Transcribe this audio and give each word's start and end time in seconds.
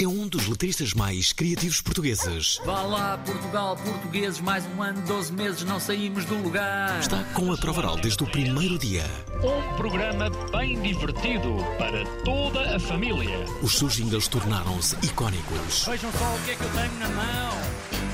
É 0.00 0.08
um 0.08 0.26
dos 0.26 0.48
letristas 0.48 0.94
mais 0.94 1.30
criativos 1.30 1.82
portugueses. 1.82 2.58
Vá 2.64 2.80
lá, 2.80 3.18
Portugal, 3.18 3.76
portugueses, 3.76 4.40
mais 4.40 4.64
um 4.74 4.82
ano, 4.82 5.02
12 5.02 5.30
meses, 5.30 5.62
não 5.64 5.78
saímos 5.78 6.24
do 6.24 6.36
lugar. 6.36 6.98
Está 6.98 7.22
com 7.34 7.52
a 7.52 7.56
prova 7.58 7.80
oral 7.80 7.96
desde 7.96 8.24
o 8.24 8.26
primeiro 8.26 8.78
dia. 8.78 9.04
Um 9.44 9.76
programa 9.76 10.30
bem 10.52 10.80
divertido 10.80 11.54
para 11.76 12.02
toda 12.24 12.76
a 12.76 12.80
família. 12.80 13.44
Os 13.62 13.76
seus 13.76 13.92
jingles 13.92 14.26
tornaram-se 14.26 14.96
icónicos. 15.02 15.84
Vejam 15.84 16.10
só 16.12 16.34
o 16.34 16.40
que 16.46 16.52
é 16.52 16.54
que 16.56 16.62
eu 16.62 16.70
tenho 16.70 16.98
na 16.98 17.08
mão. 17.10 17.58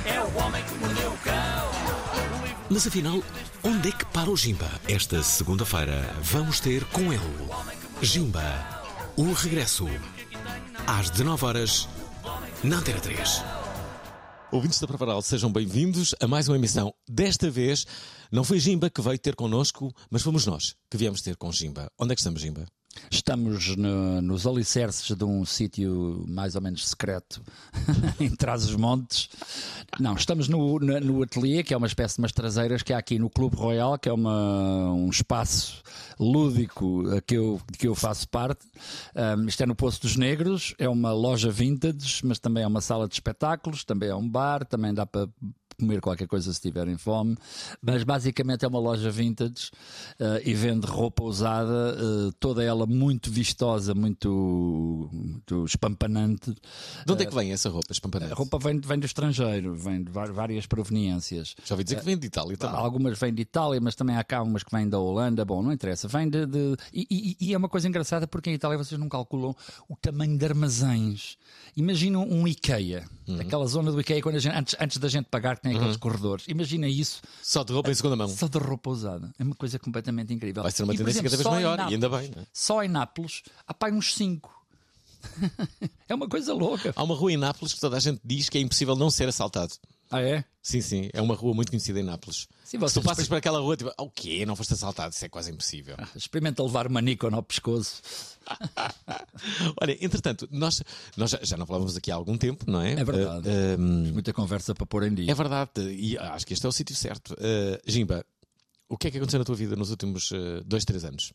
É 0.06 0.20
o 0.20 0.44
homem 0.44 0.64
que 0.64 0.74
mordeu 0.78 1.12
o 1.12 1.18
cão. 1.18 1.70
Mas 2.68 2.84
afinal, 2.84 3.22
onde 3.62 3.90
é 3.90 3.92
que 3.92 4.04
para 4.06 4.28
o 4.28 4.36
Jimba? 4.36 4.68
Esta 4.88 5.22
segunda-feira 5.22 6.16
vamos 6.20 6.58
ter 6.58 6.82
com 6.86 7.12
ele 7.12 7.48
Jimba, 8.02 8.82
o 9.16 9.32
regresso. 9.32 9.86
Às 10.86 11.10
19 11.10 11.44
horas 11.44 11.88
na 12.62 12.78
Antena 12.78 13.00
3. 13.00 13.42
Ouvintes 14.52 14.78
da 14.78 14.86
Pravaral, 14.86 15.20
sejam 15.20 15.50
bem-vindos 15.50 16.14
a 16.20 16.28
mais 16.28 16.48
uma 16.48 16.56
emissão. 16.56 16.94
Desta 17.08 17.50
vez, 17.50 17.84
não 18.30 18.44
foi 18.44 18.60
Jimba 18.60 18.88
que 18.88 19.02
veio 19.02 19.18
ter 19.18 19.34
connosco, 19.34 19.92
mas 20.08 20.22
fomos 20.22 20.46
nós 20.46 20.76
que 20.88 20.96
viemos 20.96 21.22
ter 21.22 21.36
com 21.36 21.50
Jimba. 21.50 21.90
Onde 21.98 22.12
é 22.12 22.14
que 22.14 22.20
estamos, 22.20 22.40
Jimba? 22.40 22.66
Estamos 23.10 23.76
no- 23.76 24.20
nos 24.20 24.46
alicerces 24.46 25.16
de 25.16 25.24
um 25.24 25.44
sítio 25.44 26.24
mais 26.28 26.54
ou 26.56 26.62
menos 26.62 26.88
secreto 26.88 27.42
em 28.20 28.30
Trás-os-Montes. 28.34 29.28
Não, 30.00 30.14
estamos 30.14 30.48
no, 30.48 30.78
na- 30.80 31.00
no 31.00 31.22
ateliê, 31.22 31.62
que 31.62 31.72
é 31.72 31.76
uma 31.76 31.86
espécie 31.86 32.16
de 32.16 32.22
umas 32.22 32.32
traseiras 32.32 32.82
que 32.82 32.92
há 32.92 32.98
aqui 32.98 33.18
no 33.18 33.30
Clube 33.30 33.56
Royal, 33.56 33.98
que 33.98 34.08
é 34.08 34.12
uma, 34.12 34.90
um 34.92 35.08
espaço 35.08 35.82
lúdico 36.18 37.04
que 37.26 37.34
eu, 37.36 37.60
que 37.78 37.86
eu 37.88 37.94
faço 37.94 38.28
parte. 38.28 38.66
Ahm, 39.14 39.46
isto 39.48 39.62
é 39.62 39.66
no 39.66 39.74
Poço 39.74 40.00
dos 40.02 40.16
Negros, 40.16 40.74
é 40.78 40.88
uma 40.88 41.12
loja 41.12 41.50
vintage, 41.50 42.20
mas 42.24 42.38
também 42.38 42.62
é 42.62 42.66
uma 42.66 42.80
sala 42.80 43.06
de 43.06 43.14
espetáculos, 43.14 43.84
também 43.84 44.08
é 44.08 44.14
um 44.14 44.28
bar, 44.28 44.64
também 44.64 44.92
dá 44.92 45.06
para 45.06 45.28
comer 45.78 46.00
qualquer 46.00 46.26
coisa 46.26 46.52
se 46.52 46.60
tiverem 46.60 46.96
fome, 46.96 47.36
mas 47.82 48.02
basicamente 48.02 48.64
é 48.64 48.68
uma 48.68 48.78
loja 48.78 49.10
vintage 49.10 49.70
eh, 50.18 50.42
e 50.44 50.54
vende 50.54 50.86
roupa 50.86 51.22
usada, 51.22 51.96
eh, 51.98 52.30
toda 52.40 52.62
ela 52.64 52.86
muito 52.86 53.30
vistosa, 53.30 53.94
muito, 53.94 55.08
muito 55.12 55.64
espampanante. 55.64 56.50
De 57.04 57.12
onde 57.12 57.22
é 57.22 57.26
que 57.26 57.34
vem 57.34 57.52
essa 57.52 57.68
roupa, 57.68 57.92
espampanante? 57.92 58.32
A 58.32 58.36
roupa 58.36 58.58
vem, 58.58 58.80
vem 58.80 58.98
do 58.98 59.06
estrangeiro, 59.06 59.74
vem 59.74 60.02
de 60.02 60.10
várias 60.10 60.66
proveniências. 60.66 61.54
Já 61.64 61.74
ouvi 61.74 61.84
dizer 61.84 61.98
que 62.00 62.04
vem 62.04 62.16
de 62.18 62.26
Itália 62.26 62.56
também. 62.56 62.76
Algumas 62.80 63.18
vêm 63.18 63.32
de 63.34 63.42
Itália, 63.42 63.80
mas 63.80 63.94
também 63.94 64.16
há 64.16 64.24
cá 64.24 64.42
umas 64.42 64.62
que 64.62 64.74
vêm 64.74 64.88
da 64.88 64.98
Holanda. 64.98 65.44
Bom, 65.44 65.62
não 65.62 65.72
interessa. 65.72 66.08
Vem 66.08 66.28
de. 66.28 66.46
de- 66.46 66.76
E, 66.92 67.06
e- 67.10 67.36
e 67.48 67.54
é 67.54 67.56
uma 67.58 67.68
coisa 67.68 67.88
engraçada 67.88 68.26
porque 68.26 68.50
em 68.50 68.54
Itália 68.54 68.78
vocês 68.78 68.98
não 68.98 69.08
calculam 69.08 69.54
o 69.88 69.96
tamanho 69.96 70.36
de 70.38 70.44
armazéns. 70.44 71.36
Imaginam 71.76 72.22
um 72.28 72.46
IKEA, 72.48 73.04
Uhum. 73.28 73.40
aquela 73.40 73.66
zona 73.66 73.90
do 73.92 74.00
IKEA, 74.00 74.22
quando 74.22 74.38
gente- 74.38 74.56
antes, 74.56 74.76
antes 74.80 74.98
da 74.98 75.08
gente 75.08 75.26
pagar, 75.26 75.58
tem 75.68 75.76
aqueles 75.76 75.96
corredores. 75.96 76.44
Imagina 76.48 76.88
isso 76.88 77.20
Só 77.42 77.62
de 77.64 77.72
roupa 77.72 77.90
em 77.90 77.94
segunda 77.94 78.16
mão. 78.16 78.28
só 78.28 78.48
de 78.48 78.58
roupa 78.58 78.90
usada. 78.90 79.32
É 79.38 79.42
uma 79.44 79.54
coisa 79.54 79.78
completamente 79.78 80.32
incrível. 80.32 80.62
Vai 80.62 80.72
ser 80.72 80.84
uma 80.84 80.94
E, 80.94 80.96
tendência 80.98 81.20
exemplo, 81.20 81.30
cada 81.38 81.42
vez 81.42 81.54
maior, 81.54 81.74
e 81.74 81.76
Nápoles- 81.78 81.94
ainda 82.04 82.08
bem, 82.36 82.42
é? 82.42 82.46
Só 82.52 82.82
em 82.82 82.88
Nápoles 82.88 83.42
há 83.66 83.74
pai 83.74 83.92
uns 83.92 84.14
5. 84.14 84.54
é 86.08 86.14
uma 86.14 86.28
coisa 86.28 86.52
louca. 86.54 86.92
Há 86.94 87.02
uma 87.02 87.14
rua 87.14 87.32
em 87.32 87.36
Nápoles 87.36 87.74
que 87.74 87.80
toda 87.80 87.96
a 87.96 88.00
gente 88.00 88.20
diz 88.24 88.48
que 88.48 88.58
é 88.58 88.60
impossível 88.60 88.94
não 88.96 89.10
ser 89.10 89.28
assaltado. 89.28 89.72
Ah, 90.10 90.20
é? 90.20 90.44
Sim, 90.62 90.80
sim, 90.80 91.10
é 91.12 91.20
uma 91.22 91.34
rua 91.34 91.54
muito 91.54 91.70
conhecida 91.70 92.00
em 92.00 92.02
Nápoles. 92.02 92.48
Sim, 92.64 92.70
Se 92.70 92.78
vocês 92.78 92.92
tu 92.94 93.02
passas 93.02 93.28
por 93.28 93.36
aquela 93.36 93.60
rua, 93.60 93.76
tipo, 93.76 93.90
"Ah, 93.96 94.02
o 94.02 94.10
quê? 94.10 94.44
Não 94.44 94.56
foste 94.56 94.72
assaltado? 94.72 95.12
Isso 95.14 95.24
é 95.24 95.28
quase 95.28 95.50
impossível. 95.52 95.96
Experimenta 96.16 96.62
levar 96.62 96.86
uma 96.88 97.00
Nikon 97.00 97.34
ao 97.34 97.42
pescoço. 97.42 98.02
Olha, 99.80 99.96
entretanto, 100.04 100.48
nós, 100.50 100.82
nós 101.16 101.30
já, 101.30 101.38
já 101.42 101.56
não 101.56 101.66
falávamos 101.66 101.96
aqui 101.96 102.10
há 102.10 102.14
algum 102.14 102.36
tempo, 102.36 102.64
não 102.70 102.80
é? 102.80 102.92
É 102.92 103.04
verdade. 103.04 103.48
Hum, 103.78 104.12
Muita 104.12 104.32
conversa 104.32 104.74
para 104.74 104.86
pôr 104.86 105.04
em 105.04 105.14
dia. 105.14 105.30
é 105.30 105.34
verdade, 105.34 105.80
e 105.92 106.16
acho 106.18 106.46
que 106.46 106.52
este 106.52 106.64
é 106.66 106.68
o 106.68 106.72
sítio 106.72 106.94
certo. 106.96 107.36
Eh, 107.38 107.80
Jimba, 107.86 108.24
o 108.88 108.96
que 108.96 109.08
é 109.08 109.10
que 109.10 109.16
aconteceu 109.18 109.38
na 109.38 109.44
tua 109.44 109.56
vida 109.56 109.76
nos 109.76 109.90
últimos 109.90 110.30
eh, 110.32 110.62
dois, 110.64 110.84
três 110.84 111.04
anos? 111.04 111.32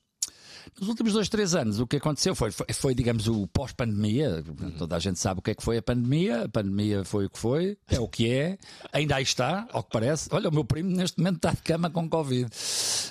Nos 0.79 0.89
últimos 0.89 1.13
dois, 1.13 1.29
três 1.29 1.53
anos, 1.55 1.79
o 1.79 1.87
que 1.87 1.97
aconteceu 1.97 2.33
foi, 2.35 2.51
foi, 2.51 2.65
foi, 2.73 2.95
digamos, 2.95 3.27
o 3.27 3.47
pós-pandemia. 3.47 4.43
Uhum. 4.47 4.71
Toda 4.71 4.95
a 4.95 4.99
gente 4.99 5.19
sabe 5.19 5.39
o 5.39 5.41
que 5.43 5.51
é 5.51 5.55
que 5.55 5.63
foi 5.63 5.77
a 5.77 5.81
pandemia. 5.81 6.43
A 6.45 6.49
pandemia 6.49 7.03
foi 7.03 7.25
o 7.25 7.29
que 7.29 7.37
foi, 7.39 7.77
é 7.89 7.99
o 7.99 8.07
que 8.07 8.29
é. 8.31 8.57
Ainda 8.93 9.15
aí 9.15 9.23
está, 9.23 9.67
ao 9.71 9.83
que 9.83 9.91
parece. 9.91 10.29
Olha, 10.31 10.49
o 10.49 10.53
meu 10.53 10.63
primo 10.65 10.89
neste 10.89 11.17
momento 11.19 11.37
está 11.37 11.51
de 11.51 11.61
cama 11.61 11.89
com 11.89 12.09
Covid. 12.09 12.49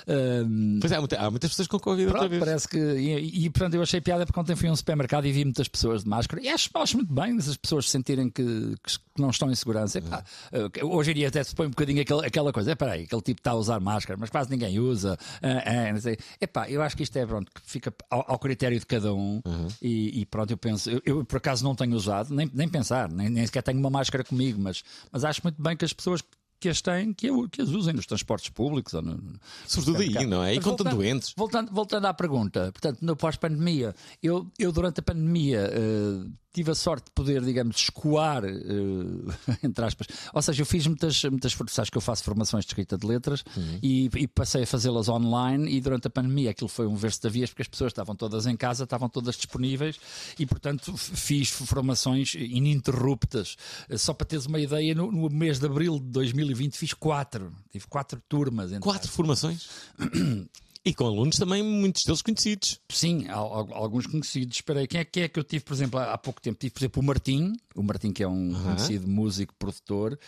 Ahm, 0.07 0.79
Pois 0.79 0.91
é, 0.91 0.95
há, 0.95 0.99
muita- 0.99 1.19
há 1.19 1.29
muitas 1.29 1.49
pessoas 1.51 1.67
com 1.67 1.79
Covid 1.79 2.05
outra 2.07 2.19
Pronto, 2.19 2.29
vez. 2.31 2.43
parece 2.43 2.67
que. 2.67 2.77
E, 2.77 3.45
e, 3.45 3.49
portanto, 3.49 3.75
eu 3.75 3.81
achei 3.81 4.01
piada 4.01 4.25
porque 4.25 4.39
ontem 4.39 4.55
fui 4.55 4.67
a 4.69 4.71
um 4.71 4.75
supermercado 4.75 5.25
e 5.25 5.31
vi 5.31 5.43
muitas 5.45 5.67
pessoas 5.67 6.03
de 6.03 6.09
máscara. 6.09 6.41
E 6.41 6.49
acho, 6.49 6.69
acho 6.75 6.97
muito 6.97 7.13
bem 7.13 7.37
essas 7.37 7.57
pessoas 7.57 7.89
sentirem 7.89 8.29
que, 8.29 8.43
que 8.83 8.97
não 9.21 9.29
estão 9.29 9.49
em 9.51 9.55
segurança. 9.55 9.99
Epá, 9.99 10.23
eh, 10.51 10.83
hoje 10.83 11.11
em 11.11 11.13
dia 11.15 11.27
até 11.27 11.43
se 11.43 11.53
põe 11.55 11.67
um 11.67 11.69
bocadinho 11.71 12.01
aquele- 12.01 12.25
aquela 12.25 12.51
coisa. 12.51 12.71
Espera 12.71 12.93
aí, 12.93 13.03
aquele 13.03 13.21
tipo 13.21 13.39
está 13.39 13.51
a 13.51 13.55
usar 13.55 13.79
máscara, 13.79 14.17
mas 14.19 14.29
quase 14.29 14.49
ninguém 14.49 14.79
usa. 14.79 15.17
Ah, 15.41 15.63
ah, 15.89 15.93
não 15.93 16.01
sei. 16.01 16.17
Epá, 16.39 16.69
eu 16.69 16.81
acho 16.81 16.95
que 16.97 17.03
isto 17.03 17.15
é 17.17 17.25
pronto, 17.25 17.40
que 17.45 17.61
fica 17.63 17.93
ao, 18.09 18.31
ao 18.33 18.39
critério 18.39 18.79
de 18.79 18.85
cada 18.85 19.13
um. 19.13 19.41
E, 19.81 20.21
e 20.21 20.25
pronto, 20.25 20.51
eu 20.51 20.57
penso. 20.57 20.89
Eu, 20.89 21.01
eu, 21.05 21.25
por 21.25 21.37
acaso 21.37 21.63
não 21.63 21.75
tenho 21.75 21.95
usado, 21.95 22.33
nem, 22.33 22.49
nem 22.53 22.67
pensar, 22.67 23.09
nem, 23.11 23.29
nem 23.29 23.45
sequer 23.45 23.63
tenho 23.63 23.79
uma 23.79 23.89
máscara 23.89 24.23
comigo, 24.23 24.59
mas, 24.61 24.83
mas 25.11 25.23
acho 25.23 25.41
muito 25.43 25.61
bem 25.61 25.75
que 25.77 25.85
as 25.85 25.93
pessoas. 25.93 26.21
Que 26.59 26.69
as 26.69 26.79
têm, 26.79 27.11
que, 27.11 27.27
as 27.59 27.69
usem 27.69 27.91
nos 27.91 28.05
transportes 28.05 28.49
públicos. 28.49 28.93
Ou 28.93 29.01
no, 29.01 29.15
no- 29.17 29.39
Sobretudo 29.65 30.19
aí, 30.19 30.27
não 30.27 30.43
é? 30.43 30.53
E 30.53 30.59
com 30.59 30.69
voltando- 30.69 30.91
doentes. 30.95 31.33
Voltando, 31.35 31.71
voltando 31.73 32.05
à 32.05 32.13
pergunta, 32.13 32.71
portanto, 32.71 32.99
no 33.01 33.15
pós-pandemia, 33.15 33.95
eu, 34.21 34.45
eu 34.59 34.71
durante 34.71 34.99
a 34.99 35.01
pandemia 35.01 35.71
eh, 35.73 36.27
tive 36.53 36.71
a 36.71 36.75
sorte 36.75 37.05
de 37.05 37.11
poder, 37.11 37.41
digamos, 37.43 37.77
escoar, 37.77 38.43
eh, 38.45 39.57
entre 39.63 39.85
aspas, 39.85 40.07
ou 40.33 40.41
seja, 40.41 40.61
eu 40.61 40.65
fiz 40.65 40.85
muitas, 40.87 41.23
muitas 41.25 41.55
sabes 41.69 41.89
que 41.89 41.97
eu 41.97 42.01
faço 42.01 42.23
formações 42.23 42.65
de 42.65 42.71
escrita 42.71 42.97
de 42.97 43.05
letras 43.07 43.43
e, 43.81 44.09
e 44.15 44.27
passei 44.27 44.63
a 44.63 44.67
fazê-las 44.67 45.07
online 45.09 45.71
e 45.71 45.79
durante 45.79 46.07
a 46.07 46.09
pandemia 46.09 46.51
aquilo 46.51 46.67
foi 46.67 46.87
um 46.87 46.95
verso 46.95 47.21
de 47.21 47.29
vias 47.29 47.49
porque 47.49 47.61
as 47.61 47.67
pessoas 47.67 47.91
estavam 47.91 48.15
todas 48.15 48.45
em 48.45 48.55
casa, 48.55 48.83
estavam 48.83 49.09
todas 49.09 49.35
disponíveis 49.35 49.99
e, 50.37 50.45
portanto, 50.45 50.95
fiz 50.97 51.49
formações 51.49 52.33
ininterruptas. 52.35 53.55
Eh, 53.89 53.97
Só 53.97 54.13
para 54.13 54.27
teres 54.27 54.45
uma 54.45 54.59
ideia, 54.59 54.93
no, 54.93 55.11
no 55.11 55.29
mês 55.29 55.59
de 55.59 55.65
abril 55.65 55.99
de 55.99 56.05
2020 56.07 56.77
fiz 56.77 56.93
quatro, 56.93 57.53
tive 57.71 57.87
quatro 57.87 58.21
turmas. 58.27 58.71
Quatro 58.79 59.09
formações. 59.09 59.69
E 60.83 60.95
com 60.95 61.05
alunos 61.05 61.37
também, 61.37 61.61
muitos 61.61 62.03
deles 62.03 62.23
conhecidos. 62.23 62.79
Sim, 62.89 63.27
alguns 63.29 64.07
conhecidos. 64.07 64.57
Espera 64.57 64.79
aí, 64.79 64.87
quem 64.87 65.01
é, 65.01 65.05
quem 65.05 65.23
é 65.23 65.27
que 65.27 65.39
eu 65.39 65.43
tive, 65.43 65.63
por 65.63 65.73
exemplo, 65.73 65.99
há, 65.99 66.13
há 66.13 66.17
pouco 66.17 66.41
tempo? 66.41 66.57
Tive, 66.59 66.73
por 66.73 66.79
exemplo, 66.79 67.01
o 67.01 67.05
Martim, 67.05 67.53
o 67.75 67.83
Martim 67.83 68.11
que 68.11 68.23
é 68.23 68.27
um 68.27 68.51
conhecido 68.51 69.07
músico, 69.07 69.53
produtor. 69.59 70.19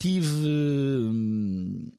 Tive. 0.00 0.28
hum, 0.28 1.92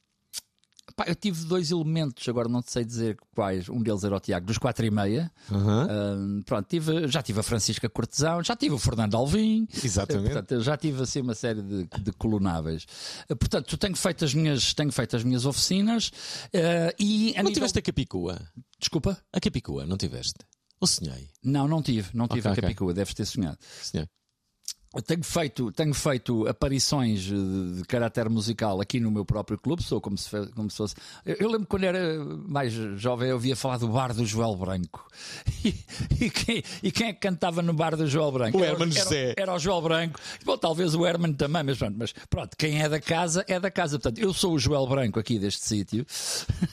pá, 0.95 1.05
eu 1.07 1.15
tive 1.15 1.45
dois 1.45 1.71
elementos, 1.71 2.27
agora 2.29 2.47
não 2.49 2.61
te 2.61 2.71
sei 2.71 2.83
dizer 2.85 3.17
quais. 3.35 3.67
Um 3.69 3.81
deles 3.81 4.03
era 4.03 4.15
o 4.15 4.19
Tiago, 4.19 4.45
dos 4.45 4.57
quatro 4.57 4.85
e 4.85 4.91
meia. 4.91 5.31
Hum, 5.51 6.41
pronto, 6.45 6.67
tive, 6.67 7.07
já 7.07 7.21
tive 7.21 7.39
a 7.39 7.43
Francisca 7.43 7.89
Cortesão, 7.89 8.43
já 8.43 8.55
tive 8.55 8.75
o 8.75 8.79
Fernando 8.79 9.15
Alvim. 9.15 9.67
Exatamente. 9.83 10.31
Portanto, 10.33 10.61
já 10.61 10.77
tive 10.77 11.03
assim 11.03 11.21
uma 11.21 11.35
série 11.35 11.61
de, 11.61 11.83
de 11.85 12.11
colunáveis. 12.13 12.85
Eh, 13.29 13.35
Portanto, 13.35 13.77
tenho 13.77 13.95
feito 13.95 14.25
as 14.25 14.33
minhas, 14.33 14.73
tenho 14.73 14.91
feito 14.91 15.15
as 15.15 15.23
minhas 15.23 15.45
oficinas 15.45 16.11
eh, 16.51 16.95
e 16.99 17.33
Não 17.35 17.43
nível- 17.43 17.53
tiveste 17.53 17.79
a 17.79 17.81
Capicua? 17.81 18.39
Desculpa? 18.79 19.17
A 19.31 19.39
Capicua, 19.39 19.85
não 19.85 19.97
tiveste? 19.97 20.35
Ou 20.79 20.87
sonhei? 20.87 21.29
Não, 21.43 21.67
não 21.67 21.81
tive, 21.81 22.09
não 22.13 22.27
tive 22.27 22.47
Ok, 22.47 22.51
a. 22.51 22.55
Capicua, 22.61 22.93
deves 22.93 23.13
ter 23.13 23.25
sonhado. 23.25 23.57
Sonhei. 23.81 24.07
Eu 24.95 25.01
tenho 25.01 25.23
feito, 25.23 25.71
tenho 25.71 25.93
feito 25.93 26.47
aparições 26.47 27.21
de, 27.21 27.75
de 27.77 27.83
caráter 27.85 28.29
musical 28.29 28.79
aqui 28.79 28.99
no 28.99 29.09
meu 29.09 29.25
próprio 29.25 29.57
clube, 29.57 29.81
sou 29.81 29.99
como 29.99 30.17
se, 30.17 30.29
como 30.55 30.69
se 30.69 30.77
fosse. 30.77 30.95
Eu, 31.25 31.35
eu 31.39 31.49
lembro 31.51 31.65
quando 31.67 31.83
era 31.83 32.23
mais 32.47 32.71
jovem, 32.73 33.29
eu 33.29 33.35
ouvia 33.35 33.55
falar 33.55 33.77
do 33.77 33.87
bar 33.87 34.13
do 34.13 34.25
Joel 34.25 34.55
Branco. 34.55 35.05
E, 35.63 36.25
e 36.25 36.29
quem, 36.29 36.63
e 36.83 36.91
quem 36.91 37.07
é 37.07 37.13
que 37.13 37.19
cantava 37.19 37.61
no 37.61 37.71
bar 37.73 37.95
do 37.95 38.05
Joel 38.07 38.31
Branco? 38.31 38.57
O 38.57 38.63
Era 38.63 38.73
Hermano 38.73 38.91
era- 38.91 39.03
José. 39.03 39.33
Era, 39.37 39.53
o 39.53 39.59
Joel 39.59 39.81
Branco. 39.81 40.19
Bom, 40.43 40.57
talvez 40.57 40.93
o 40.95 41.05
Herman 41.05 41.33
também, 41.33 41.63
mas 41.63 41.77
pronto, 41.77 41.95
mas 41.97 42.13
pronto, 42.29 42.57
quem 42.57 42.81
é 42.81 42.89
da 42.89 42.99
casa 42.99 43.45
é 43.47 43.59
da 43.59 43.71
casa. 43.71 43.97
Portanto, 43.99 44.19
eu 44.19 44.33
sou 44.33 44.53
o 44.53 44.59
Joel 44.59 44.85
Branco 44.87 45.19
aqui 45.19 45.39
deste 45.39 45.65
sítio. 45.65 46.05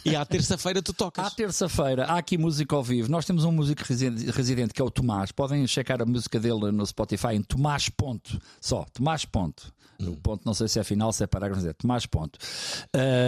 E 0.05 0.17
à 0.17 0.25
terça-feira 0.25 0.82
tu 0.82 0.93
tocas. 0.93 1.25
À 1.25 1.31
terça-feira 1.31 2.05
há 2.06 2.17
aqui 2.19 2.37
música 2.38 2.75
ao 2.75 2.82
vivo. 2.82 3.11
Nós 3.11 3.25
temos 3.25 3.44
um 3.44 3.52
músico 3.52 3.82
residen- 3.84 4.31
residente 4.31 4.75
que 4.75 4.81
é 4.82 4.84
o 4.84 4.90
Tomás. 4.90 5.31
Podem 5.31 5.67
checar 5.67 6.00
a 6.02 6.06
música 6.06 6.40
dele 6.40 6.72
no 6.72 6.84
Spotify 6.87 7.34
em 7.34 7.43
Tomás 7.43 7.88
Ponto. 8.11 8.41
Só, 8.61 8.85
Tomás 8.93 9.25
Ponto. 9.25 9.73
O 10.06 10.17
ponto, 10.17 10.43
não 10.44 10.55
sei 10.55 10.69
se 10.69 10.79
é 10.79 10.85
final, 10.85 11.12
se 11.12 11.23
é 11.23 11.26
parágrafo, 11.26 11.67
é 11.67 11.73
Tomás 11.73 12.06
Ponto. 12.06 12.38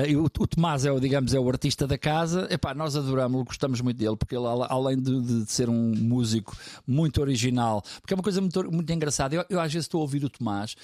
E 0.09 0.17
o, 0.17 0.25
o 0.25 0.47
Tomás 0.47 0.85
é, 0.85 0.93
o, 0.93 0.99
digamos, 0.99 1.35
é 1.35 1.41
o 1.41 1.49
artista 1.49 1.87
da 1.87 1.99
casa. 1.99 2.47
Epá, 2.51 2.75
nós 2.75 2.97
adoramos-lo, 2.97 3.45
gostamos 3.45 3.81
muito 3.81 3.97
dele, 3.97 4.17
porque 4.17 4.37
ele, 4.37 4.47
além 4.47 5.01
de, 5.01 5.21
de 5.45 5.53
ser 5.53 5.69
um 5.69 5.95
músico 5.97 6.57
muito 6.87 7.21
original, 7.21 7.83
porque 8.01 8.15
é 8.15 8.17
uma 8.17 8.23
coisa 8.23 8.41
muito, 8.41 8.73
muito 8.73 8.93
engraçada. 8.93 9.35
Eu, 9.35 9.45
eu 9.49 9.61
às 9.61 9.73
vezes 9.73 9.87
estou 9.87 10.01
a 10.01 10.03
ouvir 10.03 10.25
o 10.25 10.31
Tomás 10.31 10.75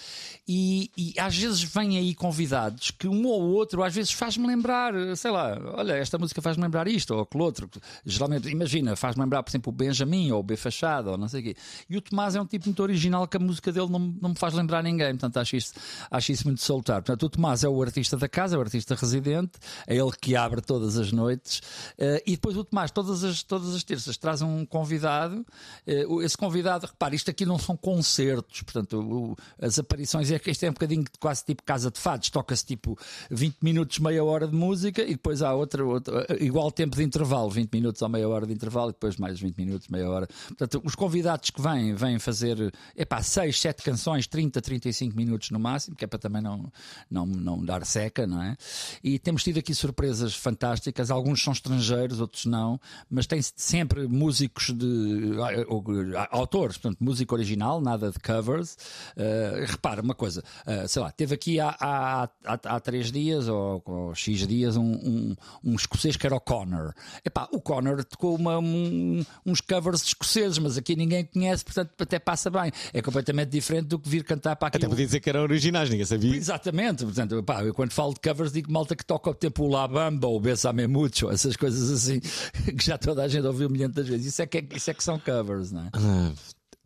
e, 0.46 0.90
e 0.96 1.14
às 1.18 1.36
vezes 1.36 1.62
vêm 1.62 1.98
aí 1.98 2.14
convidados 2.14 2.90
que 2.90 3.08
um 3.08 3.26
ou 3.26 3.42
outro 3.42 3.82
às 3.82 3.94
vezes 3.94 4.12
faz-me 4.12 4.46
lembrar, 4.46 4.94
sei 5.16 5.30
lá, 5.30 5.58
olha, 5.74 5.94
esta 5.94 6.18
música 6.18 6.40
faz-me 6.42 6.62
lembrar 6.62 6.88
isto 6.88 7.14
ou 7.14 7.22
aquele 7.22 7.44
outro. 7.44 7.68
Geralmente, 8.04 8.48
imagina, 8.48 8.96
faz-me 8.96 9.22
lembrar, 9.22 9.42
por 9.42 9.50
exemplo, 9.50 9.72
o 9.72 9.76
Benjamin 9.76 10.30
ou 10.32 10.40
o 10.40 10.42
B 10.42 10.56
Fachada 10.56 11.10
ou 11.10 11.18
não 11.18 11.28
sei 11.28 11.40
o 11.40 11.44
quê. 11.44 11.56
E 11.88 11.96
o 11.96 12.00
Tomás 12.00 12.34
é 12.34 12.40
um 12.40 12.46
tipo 12.46 12.66
muito 12.66 12.82
original 12.82 13.26
que 13.26 13.36
a 13.36 13.40
música 13.40 13.72
dele 13.72 13.88
não, 13.88 13.98
não 14.20 14.30
me 14.30 14.36
faz 14.36 14.54
lembrar 14.54 14.82
ninguém, 14.82 15.10
portanto 15.10 15.38
acho 15.38 15.56
isso, 15.56 15.72
acho 16.10 16.32
isso 16.32 16.46
muito 16.46 16.60
salutar. 16.62 17.02
Portanto, 17.02 17.22
o 17.24 17.28
Tomás 17.30 17.64
é 17.64 17.68
o 17.68 17.82
artista 17.82 18.16
da 18.16 18.28
casa, 18.28 18.56
é 18.56 18.58
o 18.58 18.60
artista 18.60 18.94
residente, 18.94 19.52
é 19.86 19.96
ele 19.96 20.10
que 20.20 20.34
abre 20.36 20.60
todas 20.60 20.96
as 20.98 21.12
noites 21.12 21.60
eh, 21.98 22.22
e 22.26 22.32
depois 22.32 22.56
o 22.56 22.64
Tomás, 22.64 22.90
todas 22.90 23.24
as, 23.24 23.42
todas 23.42 23.74
as 23.74 23.82
terças, 23.84 24.16
traz 24.16 24.42
um 24.42 24.64
convidado. 24.66 25.44
eh, 25.86 26.04
esse 26.22 26.36
convidado, 26.36 26.86
repare, 26.86 27.16
isto 27.16 27.30
aqui 27.30 27.44
não 27.46 27.58
são 27.58 27.76
concertos, 27.76 28.62
portanto, 28.62 28.98
o- 29.00 29.36
as 29.60 29.78
aparições, 29.78 30.30
é 30.30 30.38
que 30.38 30.50
isto 30.50 30.64
é 30.64 30.70
um 30.70 30.72
bocadinho 30.72 31.04
quase 31.20 31.44
tipo 31.44 31.62
casa 31.62 31.90
de 31.90 31.98
fados, 31.98 32.30
toca-se 32.30 32.64
tipo 32.64 32.98
20 33.30 33.56
minutos, 33.62 33.98
meia 33.98 34.22
hora 34.24 34.46
de 34.46 34.54
música 34.54 35.02
e 35.02 35.10
depois 35.12 35.42
há 35.42 35.54
outra, 35.54 35.84
outra 35.84 36.26
igual 36.40 36.70
tempo 36.70 36.96
de 36.96 37.02
intervalo, 37.02 37.50
20 37.50 37.72
minutos 37.72 38.00
ou 38.02 38.08
meia 38.08 38.28
hora 38.28 38.46
de 38.46 38.52
intervalo 38.52 38.90
e 38.90 38.92
depois 38.92 39.16
mais 39.16 39.38
20 39.40 39.56
minutos, 39.58 39.88
meia 39.88 40.08
hora. 40.08 40.28
Portanto, 40.48 40.80
os 40.84 40.94
convidados 40.94 41.50
que 41.50 41.60
vêm, 41.60 41.94
vêm 41.94 42.18
fazer 42.18 42.72
epá, 42.96 43.22
6, 43.22 43.60
7 43.60 43.82
canções, 43.82 44.26
30, 44.26 44.60
35 44.60 45.16
minutos 45.16 45.50
no 45.50 45.58
máximo, 45.58 45.67
que 45.96 46.04
é 46.04 46.08
para 46.08 46.18
também 46.18 46.42
não, 46.42 46.70
não, 47.10 47.26
não 47.26 47.64
dar 47.64 47.84
seca, 47.84 48.26
não 48.26 48.42
é? 48.42 48.56
E 49.02 49.18
temos 49.18 49.42
tido 49.42 49.58
aqui 49.58 49.74
surpresas 49.74 50.34
fantásticas, 50.34 51.10
alguns 51.10 51.42
são 51.42 51.52
estrangeiros, 51.52 52.20
outros 52.20 52.46
não, 52.46 52.80
mas 53.10 53.26
tem 53.26 53.40
sempre 53.42 54.06
músicos 54.06 54.72
de 54.74 55.32
ah, 55.40 56.20
ah, 56.22 56.28
autores, 56.30 56.76
portanto, 56.76 57.02
música 57.02 57.34
original, 57.34 57.80
nada 57.80 58.10
de 58.10 58.18
covers. 58.18 58.76
Uh, 59.16 59.66
repara 59.66 60.02
uma 60.02 60.14
coisa, 60.14 60.42
uh, 60.66 60.88
sei 60.88 61.02
lá, 61.02 61.10
teve 61.10 61.34
aqui 61.34 61.60
há, 61.60 61.74
há, 61.78 62.24
há, 62.44 62.58
há 62.64 62.80
três 62.80 63.10
dias 63.10 63.48
ou, 63.48 63.82
ou 63.84 64.14
X 64.14 64.46
dias 64.46 64.76
um, 64.76 64.82
um, 64.92 65.36
um 65.64 65.74
escocês 65.74 66.16
que 66.16 66.26
era 66.26 66.34
o 66.36 66.40
Connor. 66.40 66.92
Epá, 67.24 67.48
o 67.52 67.60
Connor 67.60 68.04
tocou 68.04 68.34
uma, 68.36 68.58
um- 68.58 69.24
uns 69.44 69.60
covers 69.60 70.02
escoceses, 70.02 70.58
mas 70.58 70.76
aqui 70.76 70.94
ninguém 70.96 71.24
conhece, 71.24 71.64
portanto 71.64 71.90
até 72.00 72.18
passa 72.18 72.50
bem. 72.50 72.70
É 72.92 73.02
completamente 73.02 73.50
diferente 73.50 73.86
do 73.86 73.98
que 73.98 74.08
vir 74.08 74.24
cantar 74.24 74.56
para 74.56 74.68
aqui. 74.68 74.76
Até 74.78 74.88
podia 74.88 75.06
dizer 75.06 75.20
que 75.20 75.28
eram 75.28 75.44
originais, 75.58 75.90
ninguém 75.90 76.06
sabia. 76.06 76.34
Exatamente, 76.36 77.04
portanto, 77.04 77.42
pá, 77.42 77.62
eu 77.64 77.74
quando 77.74 77.92
falo 77.92 78.14
de 78.14 78.20
covers 78.20 78.52
digo 78.52 78.70
malta 78.72 78.94
que 78.96 79.04
toca 79.04 79.28
o 79.30 79.34
tempo 79.34 79.64
o 79.64 79.68
La 79.68 79.86
Bamba 79.88 80.26
ou 80.28 80.36
o 80.36 80.40
Besame 80.40 80.86
Mucho, 80.86 81.30
essas 81.30 81.56
coisas 81.56 81.90
assim 81.90 82.20
que 82.76 82.84
já 82.84 82.96
toda 82.96 83.22
a 83.24 83.28
gente 83.28 83.46
ouviu 83.46 83.68
milhares 83.68 83.94
de 83.94 84.02
vezes. 84.02 84.26
Isso 84.26 84.42
é 84.42 84.46
que, 84.46 84.58
é- 84.58 84.68
isso 84.74 84.90
é 84.90 84.94
que 84.94 85.02
são 85.04 85.18
covers, 85.18 85.72
não 85.72 85.82
é? 85.82 85.90
Ah, 85.92 86.32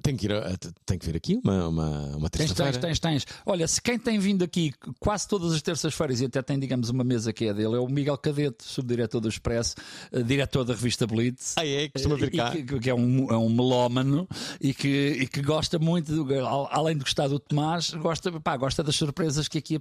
tenho 0.03 0.19
que 0.19 0.27
ir, 0.27 0.59
tenho 0.85 1.01
que 1.01 1.07
vir 1.07 1.17
aqui 1.17 1.41
uma, 1.43 1.69
uma, 1.69 2.17
uma 2.17 2.31
terça-feira. 2.31 2.73
tens, 2.73 2.99
tens, 2.99 3.25
tens. 3.25 3.27
Olha, 3.47 3.67
se 3.67 3.81
quem 3.81 3.99
tem 3.99 4.19
vindo 4.19 4.43
aqui 4.45 4.73
quase 5.01 5.27
todas 5.29 5.53
as 5.53 5.63
terças-feiras 5.63 6.21
e 6.21 6.27
até 6.27 6.43
tem, 6.43 6.59
digamos, 6.59 6.91
uma 6.91 7.05
mesa 7.05 7.33
que 7.33 7.47
é 7.47 7.55
dele, 7.55 7.77
é 7.77 7.79
o 7.79 7.89
Miguel 7.89 8.19
Cadete, 8.19 8.65
subdiretor 8.65 9.21
do 9.21 9.29
Expresso, 9.29 9.77
eh, 10.13 10.23
diretor 10.23 10.65
da 10.65 10.75
revista 10.75 11.07
Blitz. 11.07 11.55
Ah, 11.57 11.67
é? 11.67 11.89
Costuma 11.89 12.17
vir 12.17 12.35
E 12.35 12.37
cá. 12.37 12.51
que, 12.51 12.63
que 12.81 12.91
é 12.91 12.95
um, 12.95 13.31
é 13.31 13.37
um 13.37 13.49
melómano 13.49 14.29
e 14.61 14.75
que, 14.75 14.89
e 15.21 15.27
que 15.27 15.41
gosta 15.43 15.79
muito, 15.79 16.25
do- 16.25 16.35
al- 16.47 16.69
além 16.71 16.97
de 16.97 17.05
gostar 17.05 17.29
do 17.29 17.39
Tomás, 17.39 17.91
gosta, 17.91 18.33
pá, 18.41 18.57
gosta 18.57 18.83
das 18.83 18.97
surpresas 18.97 19.49
que 19.49 19.59
aqui, 19.59 19.81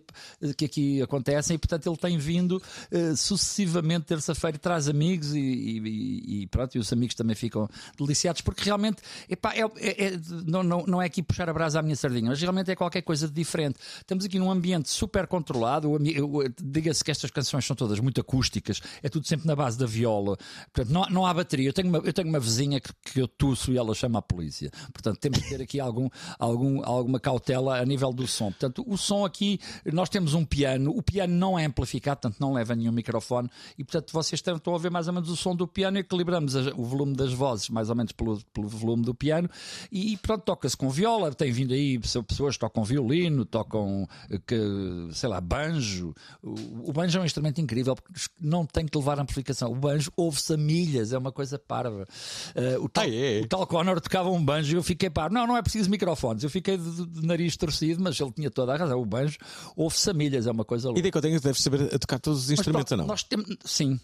que 0.56 0.66
aqui 0.66 1.02
acontecem 1.02 1.56
e, 1.56 1.58
portanto, 1.58 1.88
ele 1.88 1.98
tem 1.98 2.18
vindo 2.18 2.62
eh, 2.92 3.16
sucessivamente 3.16 4.06
terça-feira, 4.06 4.58
traz 4.58 4.88
amigos 4.88 5.34
e, 5.34 5.40
e- 5.40 6.42
e 6.44 6.48
pronto, 6.48 6.76
e 6.76 6.80
os 6.80 6.92
amigos 6.94 7.16
também 7.16 7.36
ficam 7.36 7.68
deliciados, 7.98 8.42
porque 8.42 8.64
realmente, 8.64 9.02
epá, 9.30 9.54
é, 9.54 9.62
é- 9.78 10.11
não, 10.46 10.64
não, 10.64 11.02
é 11.02 11.06
aqui 11.06 11.22
puxar 11.22 11.50
a 11.50 11.54
brasa 11.54 11.80
à 11.80 11.82
minha 11.82 11.96
sardinha, 11.96 12.30
mas 12.30 12.42
realmente 12.42 12.72
é 12.72 12.76
qualquer 12.76 13.02
coisa 13.02 13.28
de 13.28 13.34
diferente. 13.34 13.80
Estamos 13.98 14.26
aqui 14.26 14.40
num 14.40 14.52
ambiente 14.52 14.90
super 14.90 15.28
controlado, 15.28 15.98
diga-se 16.62 17.04
que 17.04 17.12
estas 17.12 17.32
canções 17.32 17.66
são 17.66 17.76
todas 17.76 18.00
muito 18.00 18.20
acústicas, 18.22 18.82
é 19.02 19.10
tudo 19.10 19.28
sempre 19.28 19.48
na 19.48 19.56
base 19.56 19.78
da 19.78 19.86
viola, 19.86 20.38
portanto, 20.74 20.94
não, 20.94 21.06
não 21.10 21.26
há 21.26 21.34
bateria. 21.34 21.70
Eu 21.70 21.74
tenho 21.74 21.90
uma, 21.90 22.00
eu 22.00 22.14
tenho 22.14 22.28
uma 22.28 22.40
vizinha 22.40 22.80
que, 22.80 22.92
que 23.04 23.22
eu 23.22 23.28
tuço 23.28 23.72
e 23.72 23.78
ela 23.78 23.94
chama 23.94 24.20
a 24.20 24.22
polícia, 24.22 24.72
portanto, 24.94 25.20
temos 25.20 25.40
que 25.40 25.50
ter 25.50 25.62
aqui 25.62 25.80
algum, 25.80 26.10
algum, 26.40 26.84
alguma 26.84 27.20
cautela 27.20 27.80
a 27.80 27.86
nível 27.86 28.12
do 28.14 28.28
som. 28.28 28.52
Portanto, 28.52 28.84
o 28.88 28.98
som 28.98 29.26
aqui, 29.26 29.60
nós 29.92 30.10
temos 30.10 30.34
um 30.34 30.46
piano, 30.46 30.92
o 30.96 31.02
piano 31.02 31.34
não 31.34 31.58
é 31.58 31.66
amplificado, 31.66 32.22
portanto, 32.22 32.40
não 32.40 32.54
leva 32.54 32.76
nenhum 32.76 32.92
microfone 32.92 33.50
e, 33.78 33.84
portanto, 33.84 34.12
vocês 34.12 34.40
estão, 34.40 34.56
estão 34.56 34.76
a 34.76 34.78
ver 34.78 34.92
mais 34.92 35.08
ou 35.08 35.14
menos 35.14 35.30
o 35.30 35.36
som 35.36 35.56
do 35.56 35.68
piano 35.68 35.98
e 35.98 36.02
equilibramos 36.02 36.56
o 36.56 36.84
volume 36.84 37.16
das 37.16 37.34
vozes 37.34 37.70
mais 37.70 37.90
ou 37.90 37.96
menos 37.96 38.12
pelo, 38.12 38.42
pelo 38.54 38.68
volume 38.68 39.04
do 39.04 39.14
piano 39.14 39.50
e, 39.92 40.01
pronto, 40.22 40.44
toca-se 40.44 40.76
com 40.76 40.90
viola, 40.90 41.34
tem 41.34 41.52
vindo 41.52 41.74
aí 41.74 41.98
pessoa- 42.00 42.24
pessoas 42.24 42.56
que 42.56 42.60
tocam 42.60 42.84
violino, 42.84 43.46
tocam, 43.46 44.08
eh, 44.30 44.40
que, 44.46 44.56
sei 45.14 45.30
lá, 45.30 45.40
banjo. 45.42 46.14
O, 46.42 46.90
o 46.90 46.94
banjo 46.94 47.18
é 47.18 47.22
um 47.22 47.26
instrumento 47.26 47.60
incrível 47.62 47.96
porque 47.96 48.14
não 48.40 48.66
tem 48.66 48.86
que 48.86 48.98
levar 48.98 49.20
amplificação. 49.20 49.72
O 49.72 49.76
banjo 49.76 50.12
ouve-se 50.16 50.54
a 50.54 50.58
milhas, 50.58 51.14
é 51.14 51.18
uma 51.18 51.32
coisa 51.32 51.58
parva. 51.60 52.08
Eh, 52.56 52.78
o, 52.80 52.88
tal, 52.90 53.06
é? 53.06 53.42
o 53.42 53.48
tal 53.48 53.66
Connor 53.68 54.00
tocava 54.02 54.30
um 54.30 54.44
banjo 54.44 54.76
e 54.76 54.78
eu 54.78 54.84
fiquei 54.84 55.10
parvo. 55.10 55.34
Não, 55.34 55.46
não 55.48 55.58
é 55.58 55.62
preciso 55.62 55.90
microfones. 55.90 56.44
Eu 56.44 56.50
fiquei 56.50 56.78
de, 56.78 57.06
de 57.08 57.26
nariz 57.26 57.56
torcido, 57.58 58.02
mas 58.04 58.20
ele 58.20 58.32
tinha 58.32 58.50
toda 58.52 58.74
a 58.74 58.78
razão. 58.78 59.02
O 59.02 59.06
banjo 59.06 59.38
ouve-se 59.76 60.10
a 60.10 60.14
milhas, 60.14 60.48
é 60.48 60.52
uma 60.52 60.66
coisa 60.66 60.88
louca. 60.88 61.00
E 61.00 61.02
daí 61.02 61.12
que 61.12 61.18
eu 61.18 61.22
tenho, 61.22 61.40
deves 61.40 61.62
saber 61.62 61.88
tocar 62.00 62.20
todos 62.20 62.40
os 62.44 62.50
Mas 62.50 62.60
instrumentos 62.60 62.90
pronto, 62.90 63.02
ou 63.02 63.08
não? 63.08 63.08
Nós 63.08 63.24
temos, 63.24 63.48
sim. 63.66 64.00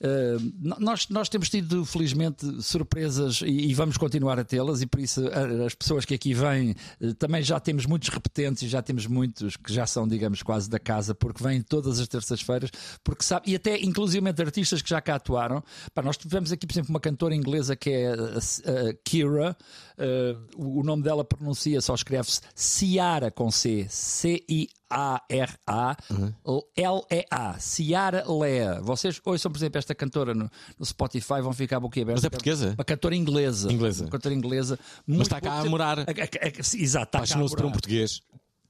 Uh, 0.00 0.52
no- 0.60 0.76
nós, 0.80 1.08
nós 1.08 1.28
temos 1.28 1.48
tido, 1.48 1.84
felizmente, 1.84 2.62
surpresas 2.62 3.40
e, 3.42 3.46
e 3.70 3.74
vamos 3.74 3.96
continuar 3.96 4.38
a 4.38 4.44
tê-las, 4.44 4.82
e 4.82 4.86
por 4.86 5.00
isso 5.00 5.26
a- 5.28 5.66
as 5.66 5.74
pessoas 5.74 6.04
que 6.04 6.14
aqui 6.14 6.34
vêm 6.34 6.74
uh, 7.00 7.14
também 7.14 7.42
já 7.42 7.58
temos 7.60 7.86
muitos 7.86 8.08
repetentes 8.08 8.62
e 8.62 8.68
já 8.68 8.82
temos 8.82 9.06
muitos 9.06 9.56
que 9.56 9.72
já 9.72 9.86
são, 9.86 10.06
digamos, 10.06 10.42
quase 10.42 10.68
da 10.68 10.78
casa, 10.78 11.14
porque 11.14 11.42
vêm 11.42 11.62
todas 11.62 12.00
as 12.00 12.08
terças-feiras, 12.08 12.70
porque 13.04 13.24
sabe, 13.24 13.50
e 13.50 13.54
até 13.54 13.80
inclusivamente 13.80 14.40
artistas 14.42 14.82
que 14.82 14.88
já 14.90 15.00
cá 15.00 15.16
atuaram. 15.16 15.62
Pá, 15.94 16.02
nós 16.02 16.16
tivemos 16.16 16.52
aqui, 16.52 16.66
por 16.66 16.72
exemplo, 16.74 16.90
uma 16.90 17.00
cantora 17.00 17.34
inglesa 17.34 17.76
que 17.76 17.90
é 17.90 18.12
a 18.12 18.94
Kira, 19.04 19.56
uh, 19.98 20.78
o, 20.80 20.82
nome 20.82 21.02
dela 21.02 21.24
pronuncia, 21.24 21.80
só 21.80 21.94
escreve-se 21.94 22.40
Ciara 22.54 23.30
com 23.30 23.50
C, 23.50 23.86
C-I-A-R-A, 24.92 25.96
L-E-A, 26.76 27.58
Ciara 27.58 28.24
Lea. 28.30 28.80
Vocês 28.82 29.20
ouçam, 29.24 29.50
por 29.50 29.58
exemplo, 29.58 29.78
esta 29.78 29.94
cantora 29.94 30.34
no, 30.34 30.50
no 30.78 30.84
Spotify, 30.86 31.40
vão 31.42 31.52
ficar 31.52 31.80
boquiabertos. 31.80 32.22
Mas 32.22 32.26
é 32.26 32.30
portuguesa? 32.30 32.74
Uma 32.78 32.84
cantora 32.84 33.16
inglesa. 33.16 33.72
Inglesa. 33.72 34.04
Uma 34.04 34.10
cantora 34.10 34.34
inglesa. 34.34 34.78
Mas 35.06 35.22
está 35.22 35.40
cá 35.40 35.60
a 35.60 35.64
morar. 35.64 35.98
A- 36.00 36.02
a- 36.02 36.04
a- 36.04 36.52
Exato, 36.76 36.78
está 36.78 36.94
cá 36.94 37.18
a 37.18 37.20
Apaixonou-se 37.20 37.56
por 37.56 37.64
um 37.66 37.72
português. 37.72 38.20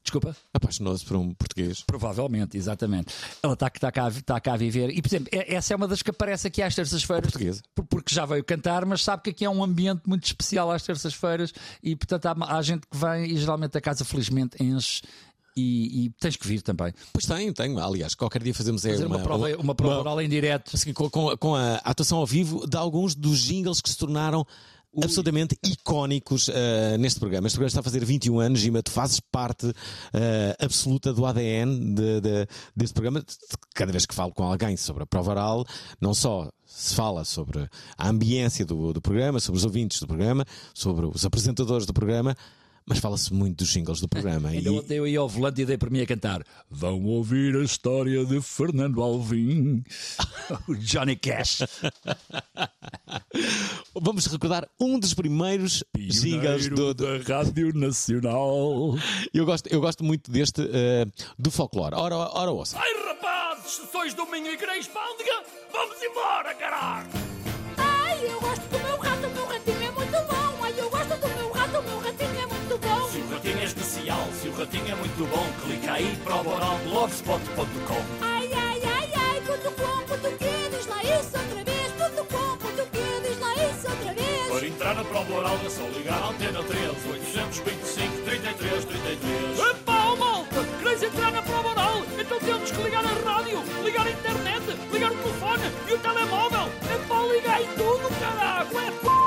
Desculpa? 0.05 0.37
Apaixonou-se 0.53 1.05
por 1.05 1.17
um 1.17 1.33
português. 1.33 1.81
Provavelmente, 1.85 2.57
exatamente. 2.57 3.15
Ela 3.41 3.53
está, 3.55 3.69
está, 3.73 3.93
cá, 3.93 4.09
está 4.09 4.41
cá 4.41 4.55
a 4.55 4.57
viver. 4.57 4.91
E, 4.91 5.01
por 5.01 5.07
exemplo, 5.09 5.29
é- 5.31 5.55
essa 5.55 5.73
é 5.73 5.77
uma 5.77 5.87
das 5.87 6.03
que 6.03 6.11
aparece 6.11 6.49
aqui 6.49 6.61
às 6.61 6.75
terças-feiras. 6.75 7.31
Portuguesa. 7.31 7.63
Por- 7.73 7.85
Porque 7.87 8.13
já 8.13 8.27
veio 8.27 8.43
cantar, 8.43 8.85
mas 8.85 9.03
sabe 9.05 9.23
que 9.23 9.31
aqui 9.31 9.45
é 9.45 9.51
um 9.51 9.63
ambiente 9.63 10.03
muito 10.07 10.25
especial 10.25 10.73
às 10.73 10.83
terças-feiras 10.83 11.53
e, 11.83 11.95
portanto, 11.95 12.27
há, 12.27 12.57
há 12.57 12.63
gente 12.63 12.85
que 12.91 12.97
vem 12.97 13.27
e 13.31 13.37
geralmente 13.37 13.79
a 13.79 13.81
casa, 13.81 14.05
felizmente, 14.05 14.61
enche. 14.61 15.03
E, 15.57 16.07
e 16.07 16.11
tens 16.21 16.37
que 16.37 16.47
vir 16.47 16.63
também. 16.63 16.93
Pois 17.13 17.27
tem, 17.27 17.53
tem. 17.53 17.79
Aliás, 17.79 18.15
qualquer 18.15 18.43
dia 18.43 18.55
fazemos 18.55 18.83
Fazer 18.83 19.05
uma, 19.07 19.19
prova, 19.19 19.49
uma 19.59 19.75
prova 19.75 19.99
oral 20.01 20.21
em 20.21 20.29
direto. 20.29 20.71
assim, 20.75 20.93
com, 20.93 21.11
com- 21.11 21.37
com 21.37 21.55
a 21.55 21.75
atuação 21.85 22.19
ao 22.19 22.27
vivo 22.27 22.67
de 22.67 22.77
alguns 22.77 23.15
dos 23.15 23.39
jingles 23.41 23.81
que 23.81 23.91
se 23.91 23.97
tornaram 23.99 24.47
absolutamente 25.03 25.57
icónicos 25.65 26.51
eh, 26.53 26.99
neste 26.99 27.19
programa. 27.19 27.47
Este 27.47 27.55
programa 27.57 27.69
está 27.69 27.81
a 27.81 27.83
fazer 27.83 28.05
21 28.05 28.41
anos 28.41 28.63
e 28.65 28.83
tu 28.83 28.91
fazes 28.91 29.21
parte 29.21 29.73
eh, 30.13 30.55
absoluta 30.61 31.13
do 31.15 31.25
ADN 31.25 31.95
de- 31.95 32.21
de- 32.21 32.47
deste 32.77 32.93
programa. 32.93 33.25
Cada 33.75 33.91
vez 33.91 34.05
que 34.05 34.15
falo 34.15 34.33
com 34.33 34.43
alguém 34.45 34.77
sobre 34.77 35.03
a 35.03 35.07
prova 35.07 35.31
oral, 35.31 35.65
não 36.01 36.13
só 36.13 36.51
se 36.67 36.95
fala 36.95 37.25
sobre 37.25 37.67
a 37.97 38.09
ambiência 38.09 38.65
do, 38.67 38.93
do 38.93 39.01
programa, 39.01 39.41
sobre 39.41 39.59
os 39.59 39.65
ouvintes 39.65 39.99
do 40.01 40.07
programa, 40.07 40.45
sobre 40.75 41.07
os 41.07 41.25
apresentadores 41.25 41.87
do 41.87 41.93
programa, 41.95 42.37
Mas 42.87 42.99
fala-se 42.99 43.33
muito 43.33 43.59
dos 43.59 43.69
jingles 43.69 44.01
do 44.01 44.09
programa. 44.09 44.49
Ainda 44.51 44.69
e- 44.69 44.73
ontem 44.79 44.99
eu 44.99 45.07
ia 45.07 45.21
ao 45.21 45.29
volante 45.29 45.63
e 45.63 45.67
dei 45.67 45.79
para 45.79 45.91
mim 45.91 46.01
a 46.01 46.07
cantar. 46.07 46.43
Vão 46.71 47.03
ouvir 47.05 47.57
a 47.57 47.63
história 47.63 48.25
de 48.25 48.41
Fernando 48.43 49.01
Alvim, 49.03 49.83
o 50.69 50.75
Johnny 50.77 51.17
Cash. 51.17 51.63
Vamos 53.95 54.27
recordar 54.27 54.69
um 54.81 54.99
dos 54.99 55.15
primeiros 55.15 55.85
jingles 55.97 56.69
do, 56.69 56.95
do- 56.95 57.19
da 57.19 57.35
Rádio 57.37 57.73
Nacional. 57.75 58.97
Eu 59.33 59.45
gosto, 59.45 59.67
eu 59.69 59.81
gosto 59.81 60.03
muito 60.05 60.31
deste 60.31 60.63
eh, 60.73 61.07
do 61.39 61.51
folclore. 61.51 61.95
Ora, 61.95 62.17
ora 62.17 62.51
ouça. 62.51 62.79
Ai 62.79 62.93
rapazes, 63.07 63.81
sois 63.93 64.15
do 64.15 64.27
Minho 64.27 64.53
e 64.53 64.57
quereis 64.57 64.87
pândega, 64.89 65.43
vamos 65.73 65.97
embora, 66.03 66.55
caralho! 66.55 67.09
Ai, 67.77 68.25
eu 68.27 68.41
gosto 68.41 68.63
muito 75.23 75.27
bom, 75.27 75.47
clica 75.63 75.93
aí 75.93 76.17
para 76.25 76.37
o 76.37 76.45
boral 76.45 76.79
blogspot.com. 76.79 78.03
Ai, 78.23 78.51
ai, 78.55 78.81
ai, 78.85 79.11
ai, 79.15 79.41
cutucum, 79.41 80.05
cutuquê, 80.09 80.69
diz 80.71 80.87
lá 80.87 81.03
isso 81.03 81.39
outra 81.39 81.65
vez. 81.65 81.93
Cutucum, 81.93 82.59
cutuquê, 82.59 83.21
diz 83.23 83.39
lá 83.39 83.55
isso 83.55 83.89
outra 83.89 84.15
vez. 84.15 84.49
Para 84.49 84.67
entrar 84.67 84.95
na 84.95 85.05
Pro 85.05 85.25
Boral 85.25 85.59
é 85.65 85.71
só 85.71 85.83
ligar 85.97 86.23
a 86.23 86.29
antena 86.29 86.63
13 86.65 86.87
825 87.09 88.25
33 88.25 88.85
33. 88.85 89.59
Epá, 89.59 90.13
oh, 90.13 90.17
malta! 90.17 90.65
Queres 90.83 91.03
entrar 91.03 91.33
na 91.33 91.43
Pro 91.43 91.63
Boral? 91.63 92.03
Então 92.19 92.39
temos 92.41 92.71
que 92.71 92.83
ligar 92.83 93.05
a 93.05 93.31
rádio, 93.31 93.63
ligar 93.85 94.07
a 94.07 94.11
internet, 94.11 94.63
ligar 94.93 95.13
o 95.13 95.17
telefone 95.17 95.63
e 95.89 95.93
o 95.93 95.99
telemóvel. 95.99 96.69
Epá, 96.95 97.23
liga 97.33 97.53
aí 97.53 97.69
tudo, 97.77 98.09
caraca! 98.19 98.79
É 98.79 98.91
p 98.91 99.22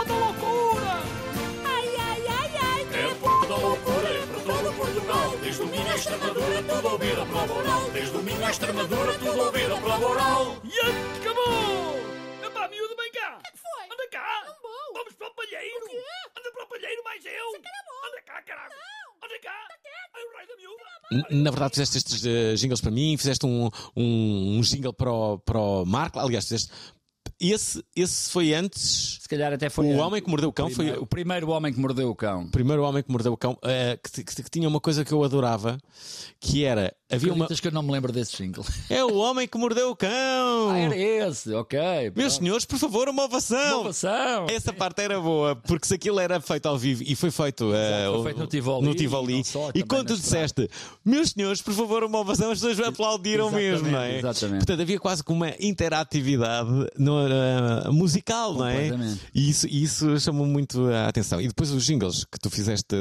Extremadura, 6.05 6.61
tudo 6.61 6.87
ouvir 6.91 7.19
a 7.19 7.25
Pro 7.25 7.47
Boral. 7.47 7.89
Desde 7.89 8.15
o 8.15 8.21
Minho 8.21 8.45
à 8.45 8.51
Extremadura, 8.51 9.13
tudo 9.17 9.39
ouvir 9.41 9.71
a 9.71 9.75
Pro 9.75 9.97
Boral. 9.97 10.55
E 10.63 10.79
acabou! 11.17 12.45
Epá, 12.45 12.67
miúdo, 12.67 12.95
vem 12.95 13.11
cá! 13.11 13.41
que 13.51 13.57
foi? 13.57 13.85
Anda 13.85 14.07
cá! 14.11 14.43
Não 14.45 14.53
vou. 14.61 14.93
Vamos 14.93 15.13
para 15.15 15.27
o 15.29 15.33
palheiro! 15.33 15.83
O 15.83 15.89
quê? 15.89 16.03
Anda 16.37 16.51
para 16.51 16.63
o 16.63 16.67
palheiro, 16.67 17.03
mais 17.03 17.25
eu! 17.25 17.31
bom. 17.53 18.07
Anda 18.07 18.21
cá, 18.21 18.41
caralho! 18.43 18.69
Não. 18.69 19.27
Anda 19.27 19.39
cá! 19.39 19.67
O 20.13 20.57
miúda! 20.61 21.27
N- 21.31 21.43
Na 21.43 21.49
verdade, 21.49 21.71
fizeste 21.73 21.97
estes 21.97 22.23
eh, 22.23 22.55
jingles 22.55 22.81
para 22.81 22.91
mim, 22.91 23.17
fizeste 23.17 23.43
um, 23.47 23.71
um, 23.95 24.57
um 24.59 24.61
jingle 24.61 24.93
para 24.93 25.11
o, 25.11 25.39
para 25.39 25.57
o 25.57 25.85
Marco. 25.85 26.19
Aliás, 26.19 26.45
fizeste. 26.45 26.71
Esse, 27.51 27.83
esse 27.95 28.29
foi 28.31 28.53
antes. 28.53 29.19
Se 29.21 29.29
calhar 29.29 29.51
até 29.53 29.69
foi 29.69 29.85
O 29.87 29.89
antes. 29.89 30.01
Homem 30.01 30.21
que 30.21 30.29
Mordeu 30.29 30.49
o 30.49 30.53
Cão 30.53 30.67
foi 30.69 30.75
Primeiro- 30.85 31.01
o 31.03 31.05
primeiro 31.07 31.49
homem 31.49 31.73
que 31.73 31.79
mordeu 31.79 32.09
o 32.09 32.15
cão. 32.15 32.43
o 32.43 32.51
primeiro 32.51 32.83
homem 32.83 33.03
que 33.03 33.11
mordeu 33.11 33.33
o 33.33 33.37
cão, 33.37 33.57
eh, 33.63 33.97
que, 34.03 34.23
que- 34.23 34.43
que 34.43 34.49
tinha 34.49 34.67
uma 34.67 34.79
coisa 34.79 35.03
que 35.05 35.11
eu 35.11 35.23
adorava, 35.23 35.77
que 36.39 36.63
era. 36.63 36.93
Havia 37.11 37.33
uma. 37.33 37.47
Que 37.47 37.67
eu 37.67 37.71
não 37.71 37.83
me 37.83 37.91
lembro 37.91 38.11
desse 38.11 38.35
jingle? 38.35 38.65
É 38.89 39.03
o 39.03 39.15
homem 39.15 39.47
que 39.47 39.57
mordeu 39.57 39.89
o 39.89 39.95
cão! 39.95 40.09
Ah, 40.69 40.77
era 40.77 40.95
esse, 40.97 41.53
ok. 41.53 41.79
Meus 41.79 42.13
pronto. 42.13 42.31
senhores, 42.31 42.65
por 42.65 42.79
favor, 42.79 43.09
uma 43.09 43.25
ovação! 43.25 43.81
Inovação. 43.81 44.47
Essa 44.49 44.73
parte 44.73 45.01
era 45.01 45.19
boa, 45.19 45.55
porque 45.55 45.87
se 45.87 45.93
aquilo 45.95 46.19
era 46.19 46.39
feito 46.39 46.65
ao 46.67 46.77
vivo 46.77 47.03
e 47.05 47.15
foi 47.15 47.31
feito, 47.31 47.73
eh, 47.73 48.07
foi 48.11 48.23
feito 48.25 48.39
no 48.39 48.47
Tivoli, 48.47 48.85
no 48.85 48.95
Tivoli, 48.95 49.41
e 49.41 49.43
só, 49.43 49.71
e 49.73 49.83
quando 49.83 50.07
tu 50.07 50.15
disseste, 50.15 50.69
meus 51.03 51.31
senhores, 51.31 51.61
por 51.61 51.73
favor, 51.73 52.03
uma 52.03 52.19
ovação, 52.19 52.51
as 52.51 52.59
pessoas 52.59 52.87
aplaudiram 52.87 53.47
Exatamente, 53.47 53.71
mesmo, 53.71 53.91
não 53.91 53.99
é? 53.99 54.17
exatamente. 54.19 54.57
Portanto, 54.59 54.81
havia 54.81 54.99
quase 54.99 55.23
como 55.23 55.43
uma 55.43 55.53
interatividade 55.59 56.69
no, 56.97 57.27
eh, 57.27 57.89
musical, 57.91 58.53
não 58.53 58.67
é? 58.67 58.89
E 59.33 59.49
isso, 59.49 59.67
isso 59.67 60.19
chamou 60.19 60.45
muito 60.45 60.87
a 60.89 61.07
atenção. 61.07 61.41
E 61.41 61.47
depois 61.47 61.71
os 61.71 61.83
jingles 61.83 62.23
que 62.25 62.39
tu 62.39 62.49
fizeste 62.49 62.95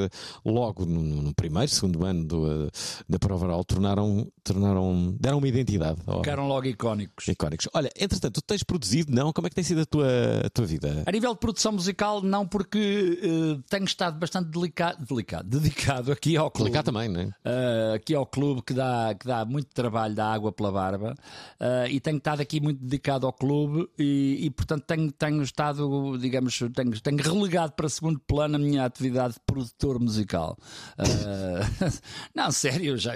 logo 0.44 0.84
no, 0.84 1.00
no 1.02 1.34
primeiro, 1.34 1.70
segundo 1.70 2.04
ano 2.04 2.24
do, 2.24 2.66
eh, 2.66 2.70
da 3.08 3.18
prova 3.18 3.46
oral 3.46 3.64
tornaram, 3.94 4.32
tornaram, 4.42 5.16
deram 5.18 5.38
uma 5.38 5.48
identidade. 5.48 6.00
Ficaram 6.00 6.48
logo 6.48 6.66
icónicos. 6.66 7.28
Icónicos. 7.28 7.68
Olha, 7.72 7.90
entretanto, 7.98 8.40
tu 8.40 8.42
tens 8.42 8.62
produzido, 8.62 9.12
não? 9.12 9.32
Como 9.32 9.46
é 9.46 9.50
que 9.50 9.54
tem 9.54 9.64
sido 9.64 9.82
a 9.82 9.86
tua, 9.86 10.08
a 10.44 10.50
tua 10.50 10.66
vida? 10.66 11.02
A 11.06 11.12
nível 11.12 11.32
de 11.32 11.40
produção 11.40 11.72
musical, 11.72 12.22
não, 12.22 12.46
porque 12.46 13.20
eh, 13.22 13.62
tenho 13.68 13.84
estado 13.84 14.18
bastante 14.18 14.50
delicado, 14.50 15.04
delicado, 15.04 15.48
dedicado 15.48 16.12
aqui 16.12 16.36
ao 16.36 16.50
clube. 16.50 16.70
Clicar 16.70 16.84
também, 16.84 17.08
não 17.08 17.20
é? 17.20 17.24
Uh, 17.24 17.94
aqui 17.94 18.14
ao 18.14 18.26
clube 18.26 18.62
que 18.62 18.74
dá, 18.74 19.14
que 19.18 19.26
dá 19.26 19.44
muito 19.44 19.68
trabalho, 19.72 20.14
dá 20.14 20.32
água 20.32 20.52
pela 20.52 20.72
barba, 20.72 21.14
uh, 21.60 21.88
e 21.88 22.00
tenho 22.00 22.18
estado 22.18 22.40
aqui 22.40 22.60
muito 22.60 22.80
dedicado 22.82 23.26
ao 23.26 23.32
clube 23.32 23.88
e, 23.98 24.46
e, 24.46 24.50
portanto 24.50 24.84
tenho, 24.86 25.10
tenho 25.12 25.42
estado, 25.42 26.18
digamos, 26.18 26.58
tenho, 26.74 27.00
tenho 27.00 27.16
relegado 27.18 27.72
para 27.72 27.88
segundo 27.88 28.18
plano 28.20 28.56
a 28.56 28.58
minha 28.58 28.84
atividade 28.84 29.34
de 29.34 29.40
produtor 29.46 30.00
musical. 30.00 30.56
Uh, 30.98 31.90
não, 32.34 32.50
sério, 32.50 32.96
já, 32.96 33.12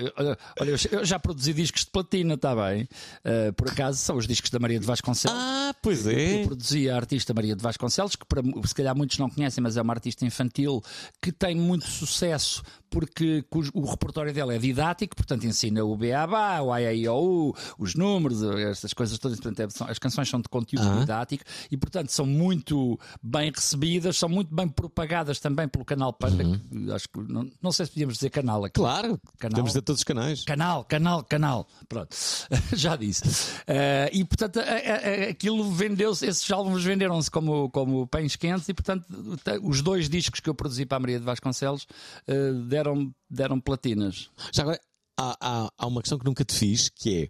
olha, 0.60 0.67
eu 0.68 0.76
já- 0.76 0.88
eu 0.92 1.04
já 1.04 1.18
produzi 1.18 1.52
discos 1.52 1.84
de 1.84 1.90
platina, 1.90 2.34
está 2.34 2.54
bem? 2.54 2.88
Uh, 3.24 3.52
por 3.54 3.68
acaso 3.68 3.98
são 3.98 4.16
os 4.16 4.26
discos 4.26 4.50
da 4.50 4.58
Maria 4.58 4.78
de 4.80 4.86
Vasconcelos. 4.86 5.36
Ah, 5.38 5.74
pois 5.82 6.06
Eu 6.06 6.12
é. 6.18 6.44
produzi 6.44 6.88
a 6.90 6.96
artista 6.96 7.32
Maria 7.34 7.54
de 7.56 7.62
Vasconcelos, 7.62 8.16
que 8.16 8.24
para, 8.26 8.42
se 8.66 8.74
calhar 8.74 8.96
muitos 8.96 9.18
não 9.18 9.28
conhecem, 9.30 9.62
mas 9.62 9.76
é 9.76 9.82
uma 9.82 9.92
artista 9.92 10.24
infantil 10.24 10.82
que 11.22 11.30
tem 11.32 11.54
muito 11.54 11.86
sucesso 11.86 12.62
porque 12.90 13.42
cujo- 13.50 13.70
o 13.74 13.84
repertório 13.84 14.32
dela 14.32 14.54
é 14.54 14.58
didático, 14.58 15.14
portanto 15.14 15.44
ensina 15.46 15.84
o 15.84 15.94
beabá, 15.94 16.60
o 16.62 16.72
AIOU, 16.72 17.54
os 17.78 17.94
números, 17.94 18.42
estas 18.42 18.94
coisas 18.94 19.18
todas. 19.18 19.38
Portanto, 19.38 19.60
é- 19.86 19.90
as 19.90 19.98
canções 19.98 20.28
são 20.28 20.40
de 20.40 20.48
conteúdo 20.48 20.88
Ah. 20.88 21.00
didático 21.00 21.44
e, 21.70 21.76
portanto, 21.76 22.08
são 22.10 22.24
muito 22.24 22.98
bem 23.22 23.50
recebidas, 23.54 24.16
são 24.16 24.28
muito 24.28 24.54
bem 24.54 24.66
propagadas 24.68 25.38
também 25.38 25.68
pelo 25.68 25.84
canal 25.84 26.12
Panda. 26.14 26.44
que 26.44 26.92
acho 26.92 27.08
que 27.08 27.20
não, 27.30 27.50
não 27.62 27.70
sei 27.72 27.84
se 27.86 27.92
podíamos 27.92 28.14
dizer 28.14 28.30
canal 28.30 28.64
aqui. 28.64 28.74
Claro, 28.74 29.20
Canal. 29.38 29.56
temos 29.56 29.72
de 29.74 29.82
todos 29.82 30.00
os 30.00 30.04
canais. 30.04 30.44
Canal, 30.44 30.57
canal, 30.88 31.22
canal. 31.24 31.66
Pronto, 31.88 32.14
já 32.74 32.96
disse. 32.96 33.22
Eh, 33.66 34.10
e 34.12 34.24
portanto, 34.24 34.58
a- 34.58 34.62
a- 34.62 35.30
aquilo 35.30 35.70
vendeu-se, 35.72 36.26
esses 36.26 36.50
álbuns 36.50 36.82
venderam-se 36.84 37.30
como, 37.30 37.70
como 37.70 38.06
pães 38.06 38.36
quentes, 38.36 38.68
e 38.68 38.74
portanto, 38.74 39.04
os 39.62 39.80
dois 39.82 40.08
discos 40.08 40.40
que 40.40 40.48
eu 40.50 40.54
produzi 40.54 40.84
para 40.86 40.96
a 40.96 41.00
Maria 41.00 41.18
de 41.18 41.24
Vasconcelos 41.24 41.86
eh, 42.26 42.52
deram, 42.66 43.12
deram 43.30 43.60
platinas. 43.60 44.30
Já 44.52 44.62
agora, 44.62 44.80
há, 45.18 45.36
há, 45.40 45.72
há 45.78 45.86
uma 45.86 46.00
questão 46.02 46.18
que 46.18 46.24
nunca 46.24 46.44
te 46.44 46.54
fiz, 46.54 46.88
que 46.88 47.24
é. 47.24 47.28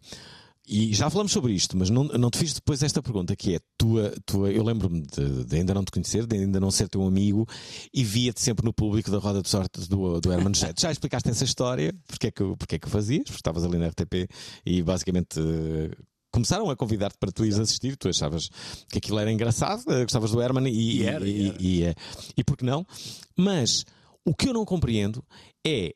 E 0.68 0.92
já 0.92 1.08
falamos 1.08 1.32
sobre 1.32 1.52
isto, 1.52 1.76
mas 1.76 1.88
não, 1.88 2.04
não 2.04 2.30
te 2.30 2.38
fiz 2.38 2.52
depois 2.52 2.82
esta 2.82 3.02
pergunta, 3.02 3.34
que 3.34 3.54
é 3.54 3.60
tua, 3.78 4.12
tua 4.26 4.52
eu 4.52 4.62
lembro-me 4.62 5.00
de, 5.00 5.44
de 5.44 5.56
ainda 5.56 5.72
não 5.72 5.82
te 5.82 5.90
conhecer, 5.90 6.26
de 6.26 6.36
ainda 6.36 6.60
não 6.60 6.70
ser 6.70 6.88
teu 6.88 7.02
amigo, 7.04 7.46
e 7.92 8.04
via-te 8.04 8.42
sempre 8.42 8.66
no 8.66 8.72
público 8.72 9.10
da 9.10 9.18
Roda 9.18 9.40
de 9.40 9.48
Sorte 9.48 9.88
do, 9.88 10.20
do 10.20 10.30
Herman 10.30 10.54
Jet. 10.54 10.78
Já 10.78 10.92
explicaste 10.92 11.30
essa 11.30 11.44
história, 11.44 11.94
porque 12.06 12.26
é 12.26 12.30
que, 12.30 12.44
porque 12.56 12.74
é 12.76 12.78
que 12.78 12.88
fazias, 12.88 13.24
porque 13.24 13.36
estavas 13.36 13.64
ali 13.64 13.78
na 13.78 13.88
RTP 13.88 14.28
e 14.66 14.82
basicamente 14.82 15.40
começaram 16.30 16.70
a 16.70 16.76
convidar-te 16.76 17.16
para 17.18 17.32
tu 17.32 17.44
ires 17.44 17.58
assistir, 17.58 17.96
tu 17.96 18.08
achavas 18.08 18.50
que 18.90 18.98
aquilo 18.98 19.18
era 19.18 19.32
engraçado, 19.32 19.82
eh, 19.88 20.02
gostavas 20.02 20.30
do 20.30 20.42
Herman 20.42 20.68
e, 20.68 21.02
E 21.02 21.04
e, 21.04 21.08
e 21.08 21.56
e, 21.58 21.84
eh, 21.84 21.94
e 22.36 22.44
por 22.44 22.56
que 22.56 22.64
não? 22.64 22.86
Mas 23.36 23.84
o 24.24 24.34
que 24.34 24.48
eu 24.48 24.52
não 24.52 24.64
compreendo 24.64 25.24
é, 25.66 25.94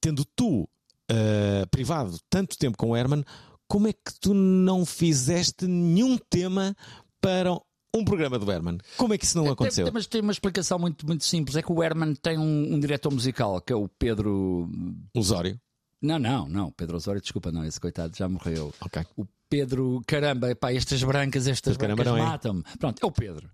tendo 0.00 0.24
tu 0.36 0.68
eh, 1.10 1.66
privado 1.70 2.16
tanto 2.30 2.56
tempo 2.56 2.78
com 2.78 2.90
o 2.90 2.96
Herman, 2.96 3.24
como 3.72 3.88
é 3.88 3.92
que 3.94 4.12
tu 4.20 4.34
não 4.34 4.84
fizeste 4.84 5.66
nenhum 5.66 6.18
tema 6.18 6.76
para 7.22 7.58
um 7.96 8.04
programa 8.04 8.38
do 8.38 8.52
Herman? 8.52 8.76
Como 8.98 9.14
é 9.14 9.16
que 9.16 9.24
isso 9.24 9.38
não 9.38 9.50
aconteceu? 9.50 9.86
Tem- 9.86 9.94
mas 9.94 10.06
tem 10.06 10.20
uma 10.20 10.30
explicação 10.30 10.78
muito, 10.78 11.06
muito 11.06 11.24
simples: 11.24 11.56
é 11.56 11.62
que 11.62 11.72
o 11.72 11.82
Herman 11.82 12.14
tem 12.16 12.36
um, 12.36 12.74
um 12.74 12.78
diretor 12.78 13.10
musical, 13.10 13.62
que 13.62 13.72
é 13.72 13.76
o 13.76 13.88
Pedro. 13.88 14.68
Osório. 15.16 15.58
Não, 16.02 16.18
não, 16.18 16.48
não, 16.48 16.70
Pedro 16.72 16.96
Osório, 16.96 17.20
desculpa, 17.20 17.52
não, 17.52 17.64
esse 17.64 17.80
coitado 17.80 18.16
já 18.16 18.28
morreu. 18.28 18.74
Ok, 18.80 19.02
O 19.16 19.24
Pedro, 19.48 20.00
caramba, 20.06 20.50
epá, 20.50 20.72
estas 20.72 21.02
brancas, 21.04 21.46
estas 21.46 21.76
caramba, 21.76 22.02
brancas 22.02 22.20
é? 22.22 22.24
matam-me. 22.26 22.62
Pronto, 22.78 23.02
é 23.02 23.06
o 23.06 23.12
Pedro. 23.12 23.50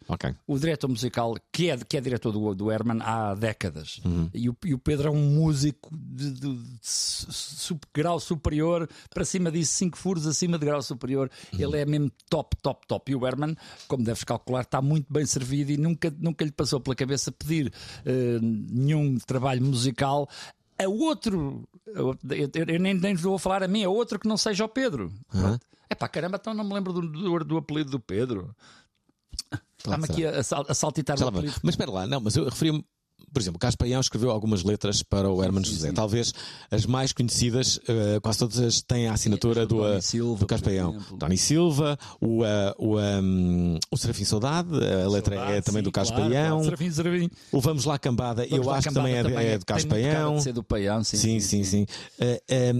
o 0.46 0.56
diretor 0.56 0.86
musical, 0.86 1.34
que 1.52 1.70
é, 1.70 1.76
que 1.76 1.96
é 1.96 2.00
diretor 2.00 2.30
do, 2.30 2.54
do 2.54 2.70
Herman 2.70 3.00
há 3.02 3.34
décadas. 3.34 4.00
Uhum. 4.04 4.30
E, 4.32 4.48
o, 4.48 4.56
e 4.64 4.74
o 4.74 4.78
Pedro 4.78 5.08
é 5.08 5.10
um 5.10 5.20
músico 5.34 5.90
de, 5.92 6.30
de- 6.30 6.54
de 6.56 6.78
su- 6.82 7.80
grau 7.92 8.20
superior, 8.20 8.88
para 9.12 9.24
cima 9.24 9.50
disso, 9.50 9.72
cinco 9.72 9.98
furos 9.98 10.24
acima 10.24 10.56
de 10.56 10.64
grau 10.66 10.80
superior. 10.82 11.28
Uhum. 11.52 11.58
Ele 11.60 11.78
é 11.80 11.84
mesmo 11.84 12.12
top, 12.30 12.56
top, 12.62 12.86
top. 12.86 13.10
E 13.10 13.16
o 13.16 13.26
Herman, 13.26 13.56
como 13.88 14.04
deves 14.04 14.22
calcular, 14.22 14.60
está 14.62 14.80
muito 14.80 15.12
bem 15.12 15.26
servido 15.26 15.72
e 15.72 15.76
nunca, 15.76 16.14
nunca 16.16 16.44
lhe 16.44 16.52
passou 16.52 16.78
pela 16.80 16.94
cabeça 16.94 17.32
pedir 17.32 17.72
eh, 18.06 18.38
nenhum 18.40 19.16
trabalho 19.18 19.62
musical. 19.64 20.28
A 20.80 20.88
outro, 20.88 21.68
a 21.94 22.02
outro- 22.02 22.34
eu, 22.34 22.48
eu 22.66 22.78
nem, 22.80 22.94
nem 22.94 23.14
vou 23.14 23.38
falar 23.38 23.62
a 23.62 23.68
mim, 23.68 23.82
a 23.84 23.88
outro 23.88 24.18
que 24.18 24.28
não 24.28 24.36
seja 24.36 24.64
o 24.64 24.68
Pedro. 24.68 25.12
É 25.90 25.94
pá, 25.94 26.06
caramba, 26.08 26.38
então 26.40 26.52
não 26.54 26.64
me 26.64 26.74
lembro 26.74 26.92
do, 26.92 27.00
do, 27.00 27.44
do 27.44 27.56
apelido 27.56 27.90
do 27.90 27.98
Pedro. 28.00 28.54
Está-me 29.78 30.04
aqui 30.04 30.26
a, 30.26 30.30
a 30.30 30.70
a 30.70 30.74
saltitar. 30.74 31.16
Mas 31.62 31.74
espera 31.74 31.90
lá, 31.90 32.06
não, 32.06 32.20
mas 32.20 32.36
eu 32.36 32.44
referi-me 32.44 32.84
por 33.32 33.40
exemplo, 33.40 33.56
o 33.56 33.58
Carlos 33.60 33.76
Paião 33.76 34.00
escreveu 34.00 34.30
algumas 34.30 34.62
letras 34.64 35.02
para 35.02 35.30
o 35.30 35.42
Hermano 35.44 35.64
José. 35.66 35.92
Talvez 35.92 36.32
as 36.70 36.86
mais 36.86 37.12
conhecidas, 37.12 37.78
eh, 37.88 38.18
quase 38.22 38.38
todas 38.38 38.80
têm 38.82 39.06
a 39.08 39.12
assinatura 39.12 39.66
do, 39.66 39.86
eh, 39.86 40.00
Silva, 40.00 40.40
do 40.40 40.46
Carlos 40.46 40.62
por 40.62 40.70
Paião. 40.70 40.90
exemplo. 40.94 41.18
Tony 41.18 41.36
Silva, 41.38 41.98
o, 42.20 42.44
eh, 42.44 42.74
o, 42.78 42.98
um, 42.98 43.78
o 43.90 43.96
Serafim 43.96 44.24
Saudade, 44.24 44.70
a 45.04 45.08
letra 45.08 45.34
é 45.52 45.60
também 45.60 45.82
do 45.82 45.92
Carlos 45.92 46.10
Paião. 46.12 46.62
Serafim, 46.64 46.90
Serafim. 46.90 47.30
O 47.52 47.60
Vamos 47.60 47.84
Lá 47.84 47.98
Cambada, 47.98 48.42
Vamos 48.48 48.58
eu 48.66 48.70
lá, 48.70 48.78
acho 48.78 48.88
que 48.88 48.94
também 48.94 49.14
é, 49.14 49.22
de- 49.22 49.34
é 49.34 49.58
de 49.58 49.64
Carlos 49.64 49.84
tem 49.84 49.92
muito 49.92 50.04
cara 50.06 50.18
Paião. 50.24 50.36
de 50.36 50.42
ser 50.42 50.52
do 50.52 50.62
Paião, 50.64 51.04
sim. 51.04 51.16
Sim, 51.16 51.40
sim, 51.40 51.64
sim. 51.64 51.86
Eh, 52.18 52.42
eh, 52.48 52.72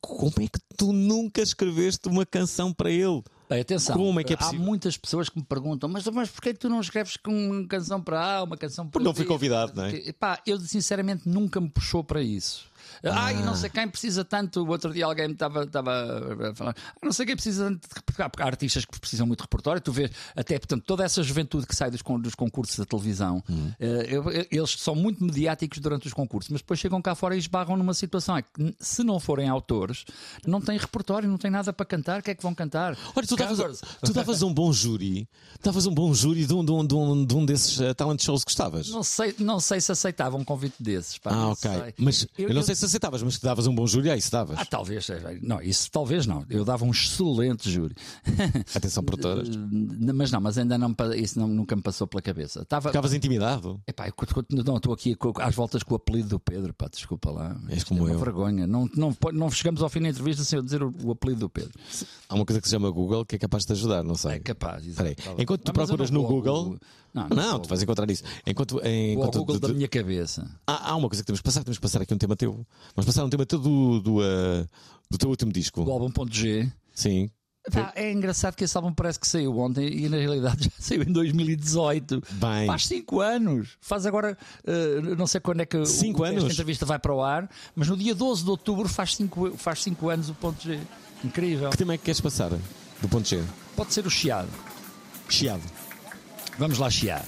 como 0.00 0.32
é 0.38 0.46
que 0.46 0.60
tu 0.76 0.92
nunca 0.92 1.42
escreveste 1.42 2.08
uma 2.08 2.24
canção 2.24 2.72
para 2.72 2.90
ele? 2.90 3.22
Bem, 3.48 3.60
atenção, 3.60 3.96
Como 3.96 4.18
é 4.18 4.24
que 4.24 4.32
é 4.32 4.34
há 4.34 4.38
possível? 4.38 4.64
muitas 4.64 4.96
pessoas 4.96 5.28
que 5.28 5.38
me 5.38 5.44
perguntam, 5.44 5.88
mas, 5.88 6.04
mas 6.06 6.28
porquê 6.28 6.52
que 6.52 6.58
tu 6.58 6.68
não 6.68 6.80
escreves 6.80 7.16
com 7.16 7.30
uma 7.32 7.66
canção 7.68 8.02
para 8.02 8.38
A, 8.38 8.42
uma 8.42 8.56
canção 8.56 8.84
para 8.86 8.92
Porque 8.92 9.04
não 9.04 9.14
fui 9.14 9.24
convidado, 9.24 9.72
não 9.76 9.84
é? 9.84 10.12
Pá, 10.12 10.40
eu 10.44 10.58
sinceramente 10.58 11.28
nunca 11.28 11.60
me 11.60 11.68
puxou 11.68 12.02
para 12.02 12.20
isso. 12.20 12.66
Ah, 13.02 13.32
e 13.32 13.36
não 13.42 13.54
sei 13.54 13.70
quem 13.70 13.88
precisa 13.88 14.24
tanto. 14.24 14.62
O 14.62 14.68
outro 14.68 14.92
dia 14.92 15.04
alguém 15.04 15.28
me 15.28 15.34
estava 15.34 15.64
estava 15.64 16.50
a 16.50 16.54
falar. 16.54 16.74
Ah, 16.78 16.92
não 17.04 17.12
sei 17.12 17.26
quem 17.26 17.34
precisa 17.36 17.64
tanto. 17.64 17.88
de 17.88 17.94
repertório", 17.94 18.30
Porque 18.30 18.42
há 18.42 18.46
artistas 18.46 18.84
que 18.84 18.98
precisam 19.00 19.26
muito 19.26 19.38
de 19.40 19.44
repertório. 19.44 19.80
Tu 19.80 19.92
vês, 19.92 20.10
até 20.34 20.58
portanto, 20.58 20.84
toda 20.86 21.04
essa 21.04 21.22
juventude 21.22 21.66
que 21.66 21.74
sai 21.76 21.90
dos, 21.90 22.02
dos 22.20 22.34
concursos 22.34 22.76
da 22.78 22.84
televisão, 22.84 23.42
Hum. 23.48 23.70
eh, 23.78 24.06
eu- 24.10 24.30
eu- 24.30 24.46
eles 24.50 24.70
são 24.78 24.94
muito 24.94 25.22
mediáticos 25.22 25.78
durante 25.78 26.06
os 26.06 26.12
concursos, 26.14 26.50
mas 26.50 26.60
depois 26.60 26.80
chegam 26.80 27.00
cá 27.02 27.14
fora 27.14 27.34
e 27.34 27.38
esbarram 27.38 27.76
numa 27.76 27.94
situação. 27.94 28.36
É 28.36 28.42
que 28.42 28.74
se 28.80 29.02
não 29.04 29.20
forem 29.20 29.48
autores, 29.48 30.04
não 30.46 30.60
têm 30.60 30.78
repertório, 30.78 31.28
não 31.28 31.38
têm 31.38 31.50
nada 31.50 31.72
para 31.72 31.84
cantar. 31.86 32.20
O 32.20 32.22
que 32.22 32.30
é 32.30 32.34
que 32.34 32.42
vão 32.42 32.54
cantar? 32.54 32.96
Olha, 33.14 33.26
tu 33.26 34.12
davas 34.12 34.42
um 34.42 34.52
bom 34.52 34.72
júri, 34.72 35.28
davas 35.62 35.86
um 35.86 35.92
bom 35.94 36.12
júri 36.14 36.46
de 36.46 36.54
um, 36.54 36.64
de 36.64 36.72
um, 36.72 36.86
de 36.86 36.94
um, 36.94 37.24
de 37.26 37.34
um 37.34 37.44
desses 37.46 37.80
eh, 37.80 37.92
talent 37.94 38.22
shows 38.22 38.42
que 38.44 38.50
gostavas. 38.50 38.88
Não 38.88 39.02
sei, 39.02 39.34
não 39.38 39.60
sei 39.60 39.80
se 39.80 39.92
aceitava 39.92 40.36
um 40.36 40.44
convite 40.44 40.76
desses. 40.80 41.18
pá, 41.18 41.30
ah, 41.32 41.48
ok. 41.48 41.70
sei. 41.70 41.94
Mas 41.98 42.26
eu, 42.38 42.54
não 42.54 42.62
sei 42.62 42.74
se 42.74 42.84
aceitavas, 42.86 43.22
mas 43.22 43.36
que 43.36 43.44
davas 43.44 43.66
um 43.66 43.74
bom 43.74 43.86
júri, 43.86 44.10
aí 44.10 44.20
se 44.20 44.30
davas. 44.30 44.58
Ah, 44.58 44.64
talvez. 44.64 45.08
é, 45.10 45.38
Não, 45.42 45.60
isso 45.60 45.90
talvez 45.90 46.26
não. 46.26 46.44
Eu 46.48 46.64
dava 46.64 46.84
um 46.84 46.90
excelente 46.90 47.70
júri. 47.70 47.94
Atenção, 48.74 49.02
produtoras. 49.02 49.48
Mas 50.14 50.30
não, 50.30 50.40
mas 50.40 50.58
ainda 50.58 50.76
não, 50.78 50.94
isso 51.16 51.38
não- 51.38 51.48
nunca 51.48 51.74
me 51.76 51.82
passou 51.82 52.06
pela 52.06 52.22
cabeça. 52.22 52.62
Estava. 52.62 52.88
Ficavas 52.90 53.12
intimidado. 53.14 53.80
Epá, 53.86 54.06
eu 54.08 54.14
não, 54.64 54.76
estou 54.76 54.92
aqui 54.92 55.16
às 55.40 55.54
voltas 55.54 55.82
com 55.82 55.94
o 55.94 55.96
apelido 55.96 56.28
do 56.30 56.40
Pedro, 56.40 56.72
pá, 56.74 56.88
desculpa 56.88 57.30
lá. 57.30 57.56
És 57.68 57.78
Isto 57.78 57.88
como 57.88 58.00
é 58.00 58.04
uma 58.04 58.12
eu. 58.12 58.18
vergonha. 58.18 58.66
Não, 58.66 58.88
não, 58.94 59.16
não 59.32 59.50
chegamos 59.50 59.82
ao 59.82 59.88
fim 59.88 60.00
da 60.00 60.08
entrevista 60.08 60.44
sem 60.44 60.58
eu 60.58 60.62
dizer 60.62 60.82
o, 60.82 60.92
o 61.04 61.10
apelido 61.12 61.40
do 61.40 61.48
Pedro. 61.50 61.72
Há 62.28 62.34
uma 62.34 62.44
coisa 62.44 62.60
que 62.60 62.68
se 62.68 62.72
chama 62.74 62.90
Google 62.90 63.24
que 63.24 63.36
é 63.36 63.38
capaz 63.38 63.62
de 63.62 63.68
te 63.68 63.72
ajudar, 63.72 64.02
não 64.02 64.14
sei. 64.14 64.32
É 64.32 64.38
capaz. 64.40 64.86
Exato. 64.86 65.10
Enquanto 65.38 65.62
tu 65.62 65.68
Não, 65.68 65.74
procuras 65.74 66.10
não 66.10 66.22
no 66.22 66.28
Google. 66.28 66.76
Não, 67.14 67.28
Não, 67.30 67.50
vou 67.52 67.60
tu 67.60 67.68
vais 67.70 67.82
encontrar 67.82 68.10
isso. 68.10 68.22
Enquanto, 68.46 68.78
enquanto 68.84 69.38
Google 69.38 69.54
de- 69.56 69.60
da 69.68 69.68
minha 69.72 69.88
cabeça. 69.88 70.46
há, 70.66 70.90
há 70.90 70.96
uma 70.96 71.08
coisa 71.08 71.22
que 71.22 71.26
temos 71.26 71.40
que 71.40 71.44
passar, 71.44 71.64
temos 71.64 71.78
que 71.78 71.82
passar 71.82 72.02
aqui 72.02 72.12
um 72.12 72.18
tema 72.18 72.36
teu. 72.36 72.66
Vamos 72.94 73.06
passar 73.06 73.24
um 73.24 73.30
tema 73.30 73.44
teu 73.46 73.58
do, 73.58 74.00
do, 74.00 74.22
eh, 74.22 74.66
do 75.10 75.18
teu 75.18 75.28
último 75.28 75.52
disco. 75.52 75.82
O 75.82 75.90
álbum.g. 75.90 76.70
Sim. 76.94 77.30
Pá, 77.72 77.92
é 77.96 78.12
engraçado 78.12 78.54
que 78.54 78.62
esse 78.62 78.76
álbum 78.76 78.92
parece 78.94 79.18
que 79.18 79.26
saiu 79.26 79.58
ontem 79.58 79.88
e 79.88 80.08
na 80.08 80.18
realidade 80.18 80.64
já 80.70 80.70
saiu 80.78 81.02
em 81.02 81.12
2018. 81.12 82.22
Bem. 82.34 82.66
Faz 82.66 82.86
5 82.86 83.20
anos. 83.20 83.70
Faz 83.80 84.06
agora, 84.06 84.38
eh, 84.64 85.00
não 85.18 85.26
sei 85.26 85.40
quando 85.40 85.62
é 85.62 85.66
que 85.66 85.84
Cinco 85.84 86.22
o- 86.22 86.24
anos? 86.24 86.42
esta 86.44 86.52
entrevista 86.52 86.86
vai 86.86 86.98
para 86.98 87.12
o 87.12 87.20
ar, 87.22 87.50
mas 87.74 87.88
no 87.88 87.96
dia 87.96 88.14
12 88.14 88.44
de 88.44 88.50
outubro 88.50 88.88
faz 88.88 89.16
5 89.16 89.56
faz 89.56 89.82
cinco 89.82 90.08
anos 90.08 90.30
o 90.30 90.34
ponto 90.34 90.62
G. 90.62 90.78
Incrível. 91.24 91.70
Que 91.70 91.76
tema 91.76 91.94
é 91.94 91.98
que 91.98 92.04
queres 92.04 92.20
passar? 92.20 92.50
Do 93.02 93.08
ponto 93.08 93.28
G. 93.28 93.42
Pode 93.74 93.92
ser 93.92 94.06
o 94.06 94.10
chiado. 94.10 94.48
Chiado. 95.28 95.62
Vamos 96.58 96.78
lá 96.78 96.88
chiar. 96.88 97.24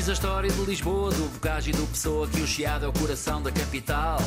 Diz 0.00 0.08
a 0.08 0.12
história 0.14 0.50
de 0.50 0.62
Lisboa, 0.62 1.10
do 1.10 1.30
Bocage 1.30 1.68
e 1.68 1.72
do 1.74 1.86
Pessoa 1.88 2.26
que 2.26 2.40
o 2.40 2.46
Chiado 2.46 2.86
é 2.86 2.88
o 2.88 2.92
coração 2.94 3.42
da 3.42 3.52
capital. 3.52 4.18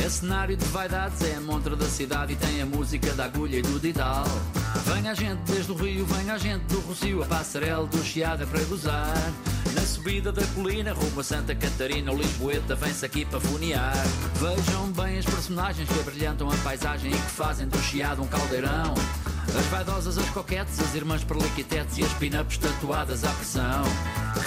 É 0.00 0.08
cenário 0.08 0.56
de 0.56 0.64
vaidades, 0.66 1.20
é 1.22 1.34
a 1.34 1.40
montra 1.40 1.74
da 1.74 1.86
cidade 1.86 2.34
e 2.34 2.36
tem 2.36 2.62
a 2.62 2.66
música 2.66 3.12
da 3.14 3.24
agulha 3.24 3.56
e 3.56 3.62
do 3.62 3.80
didal. 3.80 4.24
Vem 4.84 5.08
a 5.08 5.14
gente 5.14 5.40
desde 5.40 5.72
o 5.72 5.74
Rio, 5.74 6.06
vem 6.06 6.30
a 6.30 6.38
gente 6.38 6.62
do 6.66 6.78
Rocio, 6.82 7.20
a 7.20 7.26
passarela 7.26 7.84
do 7.84 8.00
Chiado 8.04 8.44
é 8.44 8.46
para 8.46 8.62
gozar. 8.66 9.32
Na 9.74 9.82
subida 9.82 10.30
da 10.30 10.46
colina, 10.54 10.92
rumo 10.92 11.18
a 11.18 11.24
Santa 11.24 11.52
Catarina, 11.52 12.12
o 12.12 12.16
Lisboeta 12.16 12.76
vem-se 12.76 13.04
aqui 13.04 13.24
para 13.24 13.40
funear. 13.40 13.96
Vejam 14.36 14.92
bem 14.92 15.18
as 15.18 15.24
personagens 15.24 15.88
que 15.88 15.98
abrilhantam 15.98 16.48
a 16.48 16.56
paisagem 16.58 17.10
e 17.10 17.14
que 17.16 17.30
fazem 17.32 17.66
do 17.66 17.78
Chiado 17.78 18.22
um 18.22 18.28
caldeirão. 18.28 18.94
As 19.56 19.66
vaidosas, 19.66 20.18
as 20.18 20.28
coquetes, 20.30 20.78
as 20.80 20.94
irmãs 20.94 21.24
perliquitetes 21.24 21.98
e 21.98 22.04
as 22.04 22.12
pin-ups 22.14 22.58
tatuadas 22.58 23.24
à 23.24 23.30
pressão. 23.30 23.82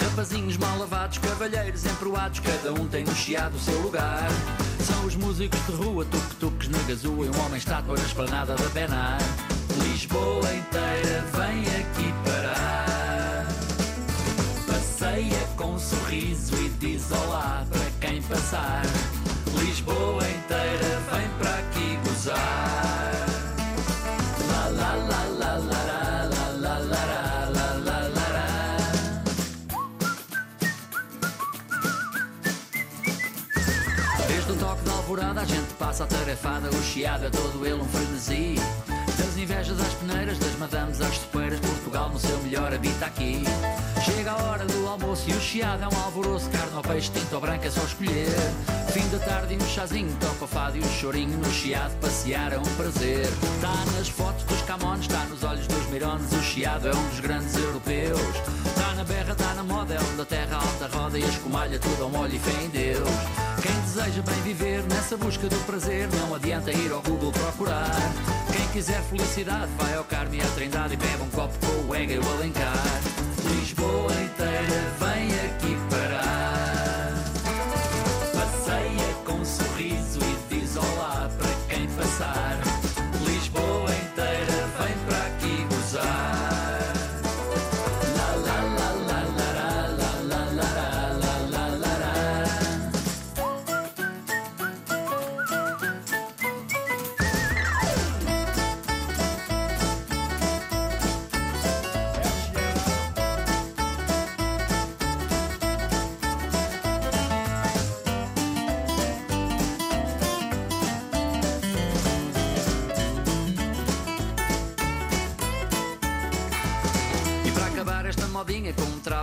Rapazinhos 0.00 0.56
mal 0.56 0.78
lavados, 0.78 1.18
cavalheiros 1.18 1.84
emproados, 1.84 2.40
cada 2.40 2.72
um 2.72 2.86
tem 2.86 3.04
no 3.04 3.14
chiado 3.14 3.54
o 3.54 3.60
seu 3.60 3.78
lugar. 3.80 4.28
São 4.80 5.04
os 5.06 5.16
músicos 5.16 5.64
de 5.66 5.72
rua, 5.72 6.04
tuk-tuks 6.04 6.68
na 6.68 6.78
gazua 6.82 7.26
e 7.26 7.28
um 7.28 7.44
homem 7.44 7.58
estátua 7.58 7.96
na 7.96 8.04
esplanada 8.04 8.54
da 8.54 8.68
Benar. 8.70 9.18
Lisboa 9.82 10.52
inteira 10.54 11.24
vem 11.32 11.60
aqui 11.80 12.14
parar. 12.24 13.46
Passeia 14.66 15.48
com 15.56 15.74
um 15.74 15.78
sorriso 15.78 16.54
e 16.56 16.68
diz 16.80 17.10
olá 17.10 17.66
para 17.70 18.08
quem 18.08 18.22
passar. 18.22 18.82
Lisboa 19.58 20.22
inteira 20.28 21.00
vem 21.10 21.28
para 21.38 21.54
aqui 21.58 21.98
gozar. 22.04 22.91
Passa 35.82 36.04
a 36.04 36.06
tarefada 36.06 36.70
O 36.70 36.82
chiado 36.82 37.26
é 37.26 37.30
todo 37.30 37.66
ele 37.66 37.80
um 37.80 37.84
frenesi. 37.84 38.54
Das 39.18 39.36
invejas 39.36 39.80
às 39.80 39.92
peneiras, 39.94 40.38
das 40.38 40.56
madames 40.56 41.00
às 41.00 41.16
sopeiras 41.16 41.58
Portugal 41.58 42.08
no 42.08 42.20
seu 42.20 42.38
melhor 42.38 42.72
habita 42.72 43.06
aqui. 43.06 43.42
Chega 44.04 44.30
a 44.30 44.42
hora 44.44 44.64
do 44.64 44.86
almoço 44.86 45.28
e 45.28 45.32
o 45.32 45.40
chiado 45.40 45.82
é 45.82 45.88
um 45.88 46.04
alvoroço 46.04 46.48
Carne 46.50 46.76
ao 46.76 46.82
peixe, 46.82 47.10
tinto 47.10 47.34
ou 47.34 47.40
branco 47.40 47.66
é 47.66 47.70
só 47.70 47.82
escolher. 47.82 48.28
Fim 48.92 49.08
da 49.08 49.18
tarde 49.18 49.54
e 49.54 49.56
um 49.56 49.66
chazinho 49.66 50.14
Toca 50.20 50.44
o 50.44 50.48
fado 50.48 50.76
e 50.76 50.80
o 50.80 50.88
chorinho 50.88 51.36
No 51.38 51.50
chiado 51.50 51.98
passear 52.00 52.52
é 52.52 52.58
um 52.58 52.76
prazer. 52.76 53.26
Está 53.26 53.74
nas 53.96 54.08
fotos 54.08 54.44
dos 54.44 54.62
camões, 54.62 55.00
está 55.00 55.24
nos 55.24 55.42
olhos 55.42 55.66
dos 55.66 55.86
mirones 55.86 56.32
O 56.32 56.42
chiado 56.42 56.88
é 56.88 56.94
um 56.94 57.08
dos 57.08 57.20
grandes 57.20 57.56
europeus 57.56 58.61
Na 58.96 59.04
berra, 59.04 59.32
está 59.32 59.54
na 59.54 59.62
moda 59.64 59.94
É 59.94 59.98
onde 59.98 60.20
a 60.20 60.24
terra 60.24 60.56
alta 60.56 60.96
roda 60.96 61.18
e 61.18 61.22
escumalha 61.22 61.78
Tudo 61.78 62.04
ao 62.04 62.10
molho 62.10 62.34
e 62.34 62.38
fé 62.38 62.64
em 62.64 62.68
Deus. 62.68 63.08
Quem 63.62 63.80
deseja 63.80 64.22
bem 64.22 64.42
viver 64.42 64.82
nessa 64.84 65.16
busca 65.16 65.48
do 65.48 65.56
prazer 65.64 66.08
Não 66.20 66.34
adianta 66.34 66.70
ir 66.70 66.92
ao 66.92 67.00
Google 67.02 67.32
procurar. 67.32 67.90
Quem 68.52 68.68
quiser 68.68 69.02
felicidade 69.02 69.70
vai 69.78 69.94
ao 69.94 70.04
Carme 70.04 70.38
e 70.38 70.40
à 70.40 70.46
Trindade 70.48 70.94
E 70.94 70.96
bebe 70.96 71.22
um 71.22 71.30
copo 71.30 71.54
com 71.66 71.88
o 71.90 71.94
Ega 71.94 72.12
e 72.14 72.18
o 72.18 72.28
Alencar. 72.28 73.02
Lisboa 73.56 74.12
inteira 74.12 74.94
vem 75.00 75.30
aqui 75.46 75.91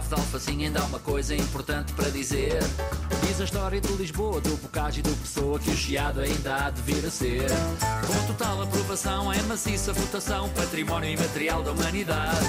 de 0.10 0.16
alfacinha 0.16 0.68
ainda 0.68 0.80
há 0.80 0.86
uma 0.86 1.00
coisa 1.00 1.36
importante 1.36 1.94
para 1.94 2.10
dizer. 2.10 2.60
Diz 3.28 3.40
a 3.40 3.44
história 3.44 3.80
de 3.80 3.94
Lisboa, 3.94 4.42
do 4.42 4.58
Bocage 4.58 5.02
e 5.02 5.04
do 5.04 5.16
Pessoa 5.22 5.60
que 5.60 5.70
o 5.70 5.76
chiado 5.76 6.20
ainda 6.20 6.56
há 6.56 6.70
de 6.72 6.82
vir 6.82 7.06
a 7.06 7.12
ser. 7.12 7.48
Com 8.08 8.34
total 8.34 8.64
aprovação 8.64 9.32
em 9.32 9.42
maciça 9.44 9.94
votação 9.94 10.50
Património 10.50 11.12
imaterial 11.12 11.62
da 11.62 11.72
humanidade. 11.72 12.46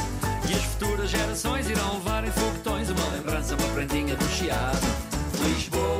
E 0.49 0.55
as 0.55 0.65
futuras 0.65 1.11
gerações 1.11 1.69
irão 1.69 1.95
levar 1.95 2.25
em 2.25 2.31
foguetões 2.31 2.89
Uma 2.89 3.09
lembrança, 3.09 3.55
uma 3.55 3.69
prendinha 3.75 4.17
do 4.17 4.29
chiado. 4.31 4.81
Lisboa 5.45 6.00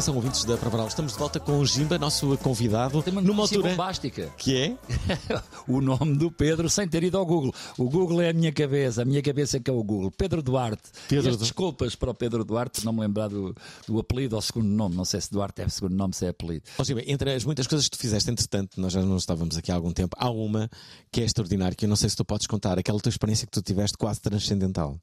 Atenção, 0.00 0.16
ouvintes 0.16 0.44
da 0.44 0.56
Provaral, 0.56 0.88
estamos 0.88 1.12
de 1.12 1.18
volta 1.18 1.38
com 1.38 1.58
o 1.58 1.66
Jimba, 1.66 1.98
nosso 1.98 2.34
convidado, 2.38 3.02
Tem 3.02 3.12
uma 3.12 3.20
numa 3.20 3.42
altura 3.42 3.68
bombástica. 3.68 4.32
que 4.38 4.56
é. 4.56 4.78
o 5.68 5.82
nome 5.82 6.16
do 6.16 6.32
Pedro 6.32 6.70
sem 6.70 6.88
ter 6.88 7.04
ido 7.04 7.18
ao 7.18 7.26
Google. 7.26 7.52
O 7.76 7.84
Google 7.90 8.22
é 8.22 8.30
a 8.30 8.32
minha 8.32 8.50
cabeça, 8.50 9.02
a 9.02 9.04
minha 9.04 9.20
cabeça 9.20 9.58
é 9.58 9.60
que 9.60 9.70
é 9.70 9.74
o 9.74 9.84
Google. 9.84 10.10
Pedro 10.10 10.42
Duarte. 10.42 10.84
Pedro 11.06 11.36
desculpas 11.36 11.94
para 11.94 12.12
o 12.12 12.14
Pedro 12.14 12.46
Duarte, 12.46 12.82
não 12.82 12.94
me 12.94 13.00
lembrar 13.00 13.28
do, 13.28 13.54
do 13.86 13.98
apelido 13.98 14.36
ou 14.36 14.40
segundo 14.40 14.68
nome. 14.68 14.96
Não 14.96 15.04
sei 15.04 15.20
se 15.20 15.30
Duarte 15.30 15.60
é 15.60 15.68
segundo 15.68 15.94
nome, 15.94 16.14
se 16.14 16.24
é 16.24 16.30
apelido. 16.30 16.64
Ó, 16.78 16.82
Jimba, 16.82 17.02
entre 17.06 17.34
as 17.34 17.44
muitas 17.44 17.66
coisas 17.66 17.86
que 17.86 17.98
tu 17.98 18.00
fizeste, 18.00 18.30
entretanto, 18.30 18.80
nós 18.80 18.94
já 18.94 19.02
não 19.02 19.18
estávamos 19.18 19.58
aqui 19.58 19.70
há 19.70 19.74
algum 19.74 19.92
tempo, 19.92 20.16
há 20.18 20.30
uma 20.30 20.70
que 21.12 21.20
é 21.20 21.24
extraordinária, 21.24 21.76
que 21.76 21.84
eu 21.84 21.90
não 21.90 21.96
sei 21.96 22.08
se 22.08 22.16
tu 22.16 22.24
podes 22.24 22.46
contar, 22.46 22.78
aquela 22.78 22.98
tua 23.00 23.10
experiência 23.10 23.46
que 23.46 23.52
tu 23.52 23.60
tiveste 23.60 23.98
quase 23.98 24.18
transcendental. 24.18 24.98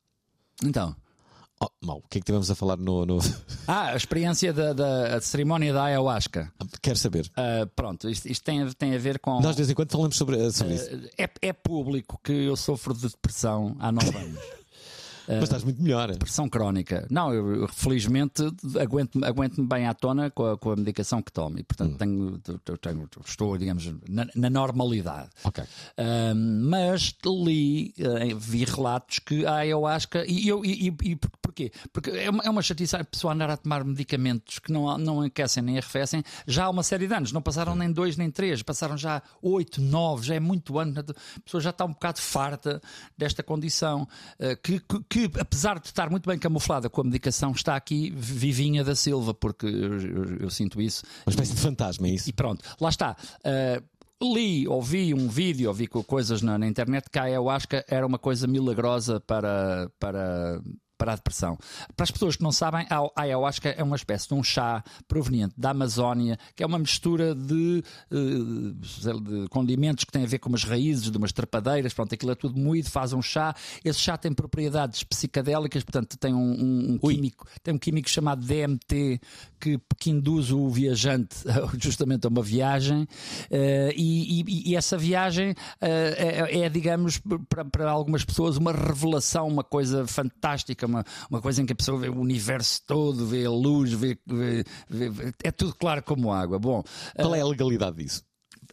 Então. 0.63 0.95
Oh, 1.60 1.67
mal, 1.84 1.98
o 1.98 2.04
que 2.08 2.20
é 2.20 2.22
que 2.22 2.26
tivemos 2.26 2.52
a 2.52 2.56
falar 2.56 2.78
no. 2.78 3.06
no... 3.06 3.17
Ah, 3.67 3.88
a 3.89 3.96
experiência 3.96 4.54
da, 4.54 4.74
da 4.74 5.20
cerimónia 5.22 5.74
da 5.74 5.84
ayahuasca. 5.86 6.52
Quero 6.82 6.98
saber. 6.98 7.30
Ah, 7.36 7.67
pronto, 7.76 8.08
isto, 8.10 8.28
isto 8.30 8.43
tem, 8.43 8.62
a- 8.62 8.72
tem 8.78 8.93
a 8.96 8.98
ver 9.00 9.20
com. 9.20 9.41
Nós 9.41 9.56
de 9.56 9.62
vez 9.63 9.70
em 9.70 9.74
quando 9.74 9.91
falamos 9.91 10.15
sobre, 10.15 10.52
sobre 10.52 10.76
isso. 10.76 10.89
É, 11.17 11.30
é 11.41 11.54
público 11.54 12.20
que 12.24 12.32
eu 12.32 12.56
sofro 12.56 12.93
de 12.93 13.08
depressão 13.10 13.76
há 13.80 13.91
nove 13.91 14.15
anos. 14.17 14.39
Mas 15.28 15.44
estás 15.44 15.63
muito 15.63 15.82
melhor. 15.82 16.12
Depressão 16.12 16.48
crónica. 16.50 17.06
Não, 17.10 17.34
eu, 17.34 17.68
felizmente 17.68 18.44
aguento-me 18.80 19.26
aguento 19.26 19.63
bem 19.63 19.86
à 19.88 19.94
tona 19.94 20.30
com 20.32 20.46
a, 20.46 20.58
com 20.58 20.72
a 20.72 20.76
medicação 20.76 21.22
que 21.22 21.32
tomo. 21.32 21.60
E, 21.60 21.63
portanto, 21.63 21.98
tenho, 21.98 22.40
eu 22.66 22.78
tenho- 22.78 23.10
estou, 23.26 23.58
digamos, 23.58 23.92
na, 24.08 24.28
na 24.36 24.50
normalidade. 24.50 25.30
Ok. 25.44 25.63
Ahm, 25.98 26.70
mas 26.70 27.13
li, 27.26 27.94
eh, 28.00 28.34
vi 28.38 28.63
relatos 28.66 29.20
que 29.20 29.46
a 29.46 29.56
ayahuasca. 29.58 30.26
E, 30.28 30.48
eu, 30.48 30.63
e, 30.63 30.88
e, 30.90 30.96
e 31.12 31.16
por- 31.16 31.32
porquê? 31.42 31.72
Porque 31.92 32.10
é 32.12 32.30
uma, 32.30 32.44
é 32.44 32.50
uma 32.50 32.62
chatice 32.62 32.96
a 32.96 33.04
pessoa 33.04 33.34
andar 33.34 33.50
a 33.50 33.58
tomar 33.58 33.84
medicamentos 33.84 34.60
que 34.60 34.72
não, 34.72 34.98
não 34.98 35.22
aquecem 35.22 35.62
nem 35.63 35.78
arrefecem 35.78 36.24
já 36.48 36.66
há 36.66 36.70
uma 36.70 36.84
série 36.84 37.08
de 37.08 37.13
anos. 37.13 37.32
Não 37.32 37.42
passaram 37.42 37.76
nem 37.76 37.92
dois 37.92 38.16
nem 38.18 38.30
três, 38.32 38.62
passaram 38.63 38.98
já 38.98 39.22
oito, 39.42 39.82
nove, 39.82 40.26
já 40.28 40.36
é 40.36 40.40
muito 40.40 40.78
ano. 40.80 40.94
A 41.00 41.40
pessoa 41.42 41.62
já 41.62 41.72
está 41.72 41.84
um 41.86 41.90
bocado 41.92 42.20
farta 42.22 42.82
desta 43.18 43.44
condição. 43.44 44.08
eh, 44.40 44.56
que, 44.56 44.80
que, 44.80 45.04
que, 45.27 45.39
apesar 45.39 45.80
de 45.80 45.88
estar 45.88 46.10
muito 46.10 46.27
bem 46.30 46.38
camuflada 46.38 46.89
com 46.89 47.01
a 47.01 47.03
medicação, 47.03 47.51
está 47.51 47.75
aqui 47.75 48.12
vivinha 48.15 48.84
da 48.84 48.95
Silva, 48.95 49.34
porque 49.34 49.65
eu, 49.65 49.99
eu- 49.99 50.38
eu 50.41 50.49
sinto 50.49 50.82
isso. 50.82 51.03
Uma 51.25 51.32
espécie 51.32 51.53
de 51.56 51.62
fantasma, 51.62 52.08
é 52.08 52.12
isso? 52.12 52.30
E 52.30 52.34
pronto, 52.34 52.63
lá 52.80 52.89
está. 52.89 53.15
Uh, 53.43 54.34
li, 54.34 54.67
ouvi 54.67 55.13
um 55.13 55.27
vídeo, 55.27 55.67
ouvi 55.69 55.88
co- 55.88 56.03
coisas 56.03 56.41
na, 56.41 56.58
na 56.58 56.67
internet 56.67 57.10
que 57.10 57.19
a 57.19 57.23
ayahuasca 57.23 57.86
era 57.88 58.06
uma 58.06 58.17
coisa 58.17 58.47
milagrosa 58.47 59.19
para, 59.19 59.89
para, 59.99 60.62
para 60.97 61.13
a 61.13 61.15
depressão. 61.15 61.57
Para 61.95 62.03
as 62.03 62.12
pessoas 62.12 62.36
que 62.36 62.43
não 62.43 62.51
sabem, 62.51 62.86
a 62.89 63.21
ayahuasca 63.21 63.69
é 63.69 63.83
uma 63.83 63.95
espécie 63.95 64.27
de 64.27 64.33
um 64.33 64.43
chá 64.43 64.83
proveniente 65.07 65.53
da 65.57 65.69
Amazónia, 65.71 66.38
que 66.55 66.63
é 66.63 66.65
uma 66.65 66.79
mistura 66.79 67.33
de, 67.36 67.83
eh, 68.12 68.15
de 69.21 69.47
condimentos 69.49 70.03
que 70.03 70.12
têm 70.12 70.23
a 70.23 70.27
ver 70.27 70.39
com 70.39 70.49
umas 70.49 70.63
raízes 70.63 71.12
de 71.12 71.17
umas 71.17 71.31
trepadeiras, 71.31 71.93
pronto, 71.93 72.13
aquilo 72.13 72.31
é 72.31 72.36
tudo 72.36 72.60
moído, 72.60 72.89
faz 72.89 73.13
um 73.13 73.21
chá. 73.21 73.55
Esse 73.83 73.99
chá 73.99 74.17
tem 74.17 74.33
propriedades 74.33 75.03
psicadélicas, 75.03 75.83
portanto, 75.83 76.17
tem 76.17 76.33
um, 76.33 76.38
um- 76.51 76.93
um 76.93 76.97
químico, 76.97 77.47
tem 77.63 77.73
um 77.73 77.77
químico 77.77 78.10
chamado 78.10 78.45
DMT 78.45 79.19
que, 79.60 79.79
que 79.97 80.10
induz 80.10 80.51
o 80.51 80.69
viajante 80.69 81.36
justamente 81.79 82.25
a 82.25 82.29
uma 82.29 82.41
viagem 82.41 83.07
eh, 83.51 83.93
e, 83.95 84.41
e- 84.41 84.71
e 84.71 84.75
essa 84.75 84.97
viagem 84.97 85.53
eh, 85.81 86.47
é, 86.51 86.60
é, 86.62 86.69
digamos, 86.69 87.19
para, 87.49 87.65
para 87.65 87.89
algumas 87.91 88.23
pessoas 88.23 88.57
uma 88.57 88.71
revelação, 88.71 89.47
uma 89.47 89.63
coisa 89.63 90.05
fantástica, 90.07 90.87
uma, 90.88 91.06
uma 91.30 91.41
coisa 91.41 91.62
em 91.62 91.65
que 91.65 91.73
a 91.73 91.76
pessoa 91.76 92.00
vê 92.00 92.10
o 92.10 92.19
universo 92.19 92.82
todo, 92.88 93.26
vê 93.28 93.45
a 93.45 93.52
luz, 93.52 93.93
vê, 93.93 94.17
vê- 94.26 94.63
vê- 94.89 95.10
vê- 95.10 95.34
é 95.43 95.52
tudo 95.52 95.76
claro 95.76 96.02
como 96.04 96.32
água. 96.32 96.58
Bom, 96.58 96.84
Qual 97.15 97.36
é 97.36 97.41
a 97.41 97.45
legalidade 97.45 97.97
disso? 97.97 98.23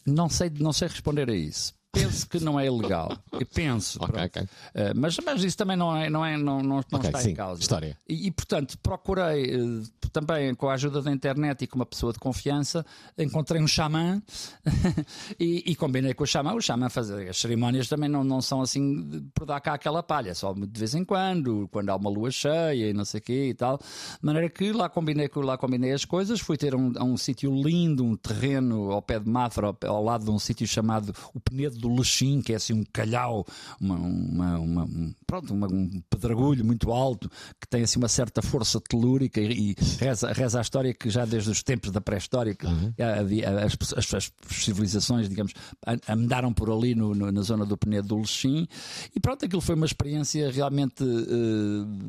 não 0.06 0.28
sei, 0.28 0.50
não 0.58 0.72
sei 0.72 0.88
responder 0.88 1.28
a 1.30 1.34
isso. 1.34 1.74
Penso 1.94 2.28
que 2.28 2.40
não 2.40 2.58
é 2.60 2.66
ilegal. 2.66 3.16
Eu 3.32 3.46
penso. 3.46 3.98
Ok, 4.02 4.12
pronto. 4.12 4.26
ok. 4.26 4.48
Eh, 4.74 4.92
mas, 4.94 5.16
mas 5.24 5.42
isso 5.44 5.56
também 5.56 5.76
não, 5.76 5.96
é, 5.96 6.10
não, 6.10 6.24
é, 6.24 6.36
não, 6.36 6.58
não, 6.58 6.64
não 6.66 6.78
Ok, 6.98 7.00
está 7.08 7.18
sim, 7.20 7.30
em 7.30 7.34
causa. 7.34 7.60
história. 7.60 7.96
E, 8.08 8.26
e, 8.26 8.30
portanto, 8.30 8.76
procurei 8.82 9.54
eh, 9.54 9.82
também 10.12 10.54
com 10.54 10.68
a 10.68 10.74
ajuda 10.74 11.00
da 11.02 11.10
internet 11.12 11.62
e 11.62 11.66
com 11.66 11.76
uma 11.76 11.86
pessoa 11.86 12.12
de 12.12 12.18
confiança, 12.18 12.84
encontrei 13.18 13.60
um 13.60 13.66
xamã 13.66 14.22
e, 15.38 15.62
e 15.66 15.74
combinei 15.76 16.14
com 16.14 16.24
o 16.24 16.26
xamã. 16.26 16.52
O 16.54 16.60
xamã 16.60 16.88
fazer 16.88 17.28
as 17.28 17.36
cerimónias 17.38 17.88
também 17.88 18.08
não, 18.08 18.22
não 18.24 18.40
são 18.40 18.60
assim 18.62 19.28
por 19.34 19.46
dar 19.46 19.60
cá 19.60 19.74
aquela 19.74 20.02
palha, 20.02 20.34
só 20.34 20.52
de 20.52 20.78
vez 20.78 20.94
em 20.94 21.04
quando, 21.04 21.68
quando 21.70 21.90
há 21.90 21.96
uma 21.96 22.10
lua 22.10 22.30
cheia 22.30 22.90
e 22.90 22.92
não 22.92 23.04
sei 23.04 23.18
o 23.20 23.22
quê 23.22 23.48
e 23.50 23.54
tal. 23.54 23.78
De 23.78 23.84
maneira 24.24 24.48
que 24.48 24.72
lá 24.72 24.88
combinei, 24.88 25.28
com- 25.28 25.40
lá 25.40 25.56
combinei 25.58 25.92
as 25.92 26.04
coisas, 26.04 26.40
fui 26.40 26.56
ter 26.56 26.74
um, 26.74 26.92
a 26.96 27.04
um 27.04 27.16
sítio 27.16 27.52
lindo, 27.54 28.04
um 28.04 28.16
terreno 28.16 28.90
ao 28.90 29.02
pé 29.02 29.18
de 29.18 29.28
Mafra, 29.28 29.66
ao, 29.68 29.76
ao 29.88 30.04
lado 30.04 30.24
de 30.24 30.30
um 30.30 30.38
sítio 30.38 30.66
chamado 30.66 31.12
o 31.34 31.40
Penedo 31.40 31.76
do 31.88 31.94
Lechim, 31.94 32.40
que 32.40 32.52
é 32.52 32.56
assim 32.56 32.72
um 32.72 32.84
calhau, 32.92 33.46
uma, 33.80 33.96
uma, 33.96 34.58
uma- 34.58 34.84
um, 34.84 35.12
pronto, 35.40 35.52
uma- 35.54 35.66
um 35.66 36.02
pedregulho 36.08 36.64
muito 36.64 36.92
alto, 36.92 37.28
que 37.60 37.66
tem 37.68 37.82
assim 37.82 37.98
uma 37.98 38.08
certa 38.08 38.40
força 38.42 38.80
telúrica 38.80 39.40
e, 39.40 39.70
e 39.70 39.76
reza, 39.98 40.32
reza 40.32 40.58
a 40.58 40.62
história 40.62 40.94
que 40.94 41.10
já 41.10 41.24
desde 41.24 41.50
os 41.50 41.62
tempos 41.62 41.90
da 41.90 42.00
pré-história 42.00 42.54
que 42.54 42.66
havia- 43.02 43.64
as, 43.64 43.76
as- 43.96 44.14
as 44.14 44.32
civilizações, 44.50 45.28
digamos, 45.28 45.52
andaram 46.08 46.52
por 46.52 46.70
ali 46.70 46.94
no- 46.94 47.14
no- 47.14 47.32
na 47.32 47.42
zona 47.42 47.64
do 47.66 47.76
Penedo 47.76 48.08
do 48.08 48.18
Lechim. 48.18 48.66
E 49.14 49.20
pronto, 49.20 49.44
aquilo 49.44 49.60
foi 49.60 49.74
uma 49.74 49.86
experiência 49.86 50.50
realmente 50.50 51.02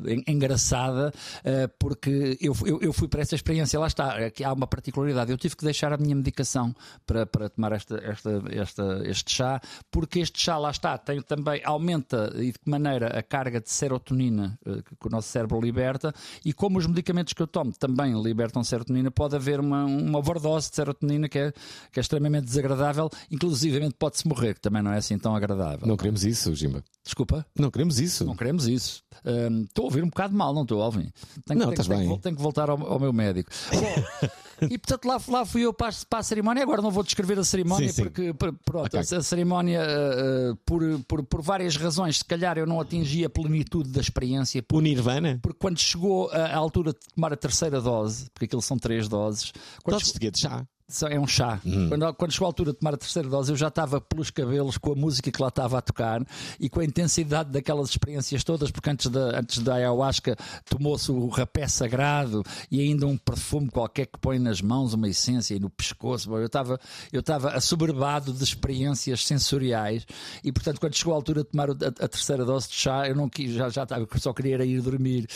en- 0.06 0.22
engraçada 0.26 1.12
eh, 1.44 1.68
porque 1.78 2.36
eu, 2.40 2.54
eu, 2.64 2.80
eu 2.80 2.92
fui 2.92 3.08
para 3.08 3.22
essa 3.22 3.34
experiência, 3.34 3.78
lá 3.78 3.86
está, 3.86 4.26
aqui 4.26 4.44
há 4.44 4.52
uma 4.52 4.66
particularidade, 4.66 5.30
eu 5.30 5.36
tive 5.38 5.56
que 5.56 5.64
deixar 5.64 5.92
a 5.92 5.96
minha 5.96 6.14
medicação 6.14 6.74
para, 7.06 7.26
para 7.26 7.48
tomar 7.48 7.72
esta, 7.72 7.96
esta, 8.04 8.42
esta, 8.50 9.02
este 9.04 9.32
chá, 9.34 9.60
porque 9.90 10.20
este 10.20 10.38
chá, 10.40 10.58
lá 10.58 10.70
está, 10.70 10.96
tem 10.98 11.20
também, 11.22 11.60
aumenta 11.64 12.32
e 12.36 12.52
de 12.52 12.58
que 12.58 12.70
maneira 12.70 13.15
a 13.18 13.22
carga 13.22 13.60
de 13.60 13.70
serotonina 13.70 14.58
eh, 14.66 14.82
que, 15.00 15.06
o 15.06 15.10
nosso 15.10 15.28
cérebro 15.28 15.60
liberta 15.60 16.12
e 16.44 16.52
como 16.52 16.78
os 16.78 16.86
medicamentos 16.86 17.32
que 17.32 17.42
eu 17.42 17.46
tomo 17.46 17.72
também 17.72 18.20
libertam 18.22 18.62
serotonina, 18.64 19.10
pode 19.10 19.34
haver 19.36 19.60
uma, 19.60 19.84
uma 19.84 20.18
overdose 20.18 20.68
de 20.70 20.76
serotonina 20.76 21.28
que 21.28 21.38
é, 21.38 21.52
que 21.92 21.98
é 21.98 22.00
extremamente 22.00 22.44
desagradável, 22.44 23.08
inclusivamente 23.30 23.94
pode-se 23.98 24.26
morrer, 24.28 24.54
que 24.54 24.60
também 24.60 24.82
não 24.82 24.92
é 24.92 24.98
assim 24.98 25.18
tão 25.18 25.34
agradável. 25.34 25.86
Não 25.86 25.96
queremos 25.96 26.24
isso, 26.24 26.54
Jimba. 26.54 26.82
Desculpa? 27.04 27.46
Não 27.58 27.70
queremos 27.70 28.00
isso. 28.00 28.24
Não 28.24 28.34
queremos 28.36 28.66
isso. 28.66 29.02
Hum, 29.24 29.62
Estou 29.62 29.84
a 29.84 29.86
ouvir 29.86 30.02
um 30.02 30.08
bocado 30.08 30.34
mal, 30.34 30.52
não 30.52 30.62
estou, 30.62 30.82
Alvin? 30.82 31.10
Tenho, 31.44 31.58
Não, 31.60 31.66
tenho- 31.66 31.70
estás 31.70 31.88
tenho 31.88 32.10
bem. 32.10 32.18
Tenho 32.18 32.36
que 32.36 32.42
voltar 32.42 32.68
ao, 32.68 32.80
ao 32.84 32.98
meu 32.98 33.12
médico. 33.12 33.50
E 34.70 34.78
portanto 34.78 35.04
lá, 35.04 35.20
lá 35.28 35.44
fui 35.44 35.60
eu 35.66 35.74
para, 35.74 35.88
a- 35.90 35.98
para 36.08 36.20
a 36.20 36.22
cerimónia. 36.22 36.62
Agora 36.62 36.80
não 36.80 36.90
vou 36.90 37.02
descrever 37.02 37.38
a 37.38 37.44
cerimónia 37.44 37.88
Sim, 37.88 37.94
sim. 37.94 38.02
porque 38.04 38.32
pr- 38.32 38.54
pronto, 38.64 38.86
Ok. 38.86 38.98
a, 38.98 39.18
a 39.18 39.22
cerimónia, 39.22 39.82
uh, 39.82 40.56
por, 40.64 40.82
por, 41.06 41.22
por 41.24 41.42
várias 41.42 41.76
razões, 41.76 42.16
se 42.18 42.24
calhar 42.24 42.56
eu 42.56 42.66
não 42.66 42.80
atingi 42.96 43.24
a 43.24 43.30
plenitude 43.30 43.90
da 43.90 44.00
experiência. 44.00 44.64
O 44.72 44.80
Nirvana? 44.80 45.38
Porque 45.42 45.58
quando 45.58 45.78
chegou 45.78 46.30
a 46.30 46.54
altura 46.56 46.92
de 46.92 46.98
tomar 47.14 47.32
a 47.32 47.36
terceira 47.36 47.80
dose, 47.80 48.30
porque 48.30 48.46
aquilo 48.46 48.62
são 48.62 48.78
três 48.78 49.08
doses, 49.08 49.52
Doses 49.84 50.12
de 50.12 50.20
quê? 50.20 50.30
De 50.30 50.40
chá? 50.40 50.66
É 51.10 51.18
um 51.18 51.26
chá. 51.26 51.60
Hum. 51.66 51.88
Quando, 51.88 52.14
quando 52.14 52.32
chegou 52.32 52.46
a 52.46 52.48
altura 52.48 52.72
de 52.72 52.78
tomar 52.78 52.94
a 52.94 52.96
terceira 52.96 53.28
dose, 53.28 53.50
eu 53.50 53.56
já 53.56 53.66
estava 53.66 54.00
pelos 54.00 54.30
cabelos 54.30 54.78
com 54.78 54.92
a 54.92 54.94
música 54.94 55.32
que 55.32 55.42
lá 55.42 55.48
estava 55.48 55.78
a 55.78 55.82
tocar 55.82 56.24
e 56.60 56.68
com 56.68 56.78
a 56.78 56.84
intensidade 56.84 57.50
daquelas 57.50 57.90
experiências 57.90 58.44
todas, 58.44 58.70
porque 58.70 58.90
antes 58.90 59.08
da, 59.10 59.40
antes 59.40 59.58
da 59.58 59.74
ayahuasca 59.74 60.36
tomou-se 60.70 61.10
o 61.10 61.26
rapé 61.26 61.66
sagrado 61.66 62.44
e 62.70 62.80
ainda 62.80 63.04
um 63.04 63.16
perfume 63.16 63.68
qualquer 63.68 64.06
que 64.06 64.16
põe 64.20 64.38
nas 64.38 64.62
mãos, 64.62 64.94
uma 64.94 65.08
essência 65.08 65.56
e 65.56 65.58
no 65.58 65.68
pescoço. 65.68 66.28
Bom, 66.28 66.38
Eu 66.38 66.46
estava 66.46 66.78
eu 67.12 67.18
estava 67.18 67.50
assoberbado 67.50 68.32
de 68.32 68.44
experiências 68.44 69.24
sensoriais 69.26 70.06
e, 70.44 70.52
portanto, 70.52 70.78
quando 70.78 70.94
chegou 70.94 71.14
a 71.14 71.16
altura 71.16 71.42
de 71.42 71.50
tomar 71.50 71.70
a, 71.70 71.72
a 71.72 72.08
terceira 72.08 72.44
dose 72.44 72.68
de 72.68 72.74
chá, 72.74 73.08
eu 73.08 73.16
não 73.16 73.28
quis, 73.28 73.50
já, 73.50 73.68
já 73.70 73.82
estava, 73.82 74.06
só 74.18 74.32
queria 74.32 74.64
ir 74.64 74.80
dormir. 74.80 75.26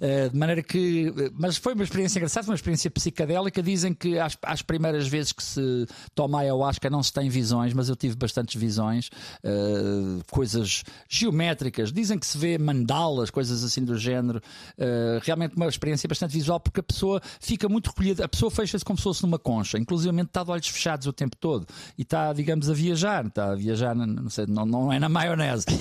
Eh, 0.00 0.28
de 0.30 0.36
maneira 0.36 0.62
que. 0.62 1.12
Mas 1.34 1.56
foi 1.56 1.74
uma 1.74 1.84
experiência 1.84 2.18
engraçada, 2.18 2.48
uma 2.48 2.54
experiência 2.54 2.90
psicadélica. 2.90 3.62
Dizem 3.62 3.94
que 3.94 4.18
às, 4.18 4.36
às 4.42 4.62
primeiras 4.62 4.95
vezes 5.04 5.32
que 5.32 5.42
se 5.42 5.86
toma 6.14 6.40
ayahuasca 6.40 6.88
não 6.88 7.02
se 7.02 7.12
tem 7.12 7.28
visões, 7.28 7.72
mas 7.72 7.88
eu 7.88 7.96
tive 7.96 8.14
bastantes 8.14 8.54
visões, 8.60 9.10
eh, 9.42 10.22
coisas 10.30 10.84
geométricas. 11.08 11.92
Dizem 11.92 12.18
que 12.18 12.26
se 12.26 12.38
vê 12.38 12.56
mandalas, 12.56 13.30
coisas 13.30 13.64
assim 13.64 13.84
do 13.84 13.98
género. 13.98 14.40
Eh, 14.78 15.18
realmente 15.22 15.56
uma 15.56 15.66
experiência 15.66 16.08
bastante 16.08 16.32
visual, 16.32 16.60
porque 16.60 16.78
a 16.80 16.84
pessoa 16.84 17.20
fica 17.40 17.68
muito 17.68 17.88
recolhida, 17.88 18.24
a 18.24 18.28
pessoa 18.28 18.50
fecha-se 18.50 18.84
como 18.84 18.96
se 18.96 19.02
fosse 19.02 19.22
numa 19.22 19.38
concha, 19.38 19.76
inclusive 19.78 20.16
está 20.22 20.44
de 20.44 20.50
olhos 20.50 20.68
fechados 20.68 21.06
o 21.06 21.12
tempo 21.12 21.36
todo 21.36 21.66
e 21.98 22.02
está, 22.02 22.32
digamos, 22.32 22.70
a 22.70 22.74
viajar, 22.74 23.26
está 23.26 23.52
a 23.52 23.54
viajar, 23.54 23.94
não 23.94 24.30
sei, 24.30 24.46
não, 24.46 24.64
não 24.64 24.92
é 24.92 24.98
na 24.98 25.08
maionese. 25.08 25.66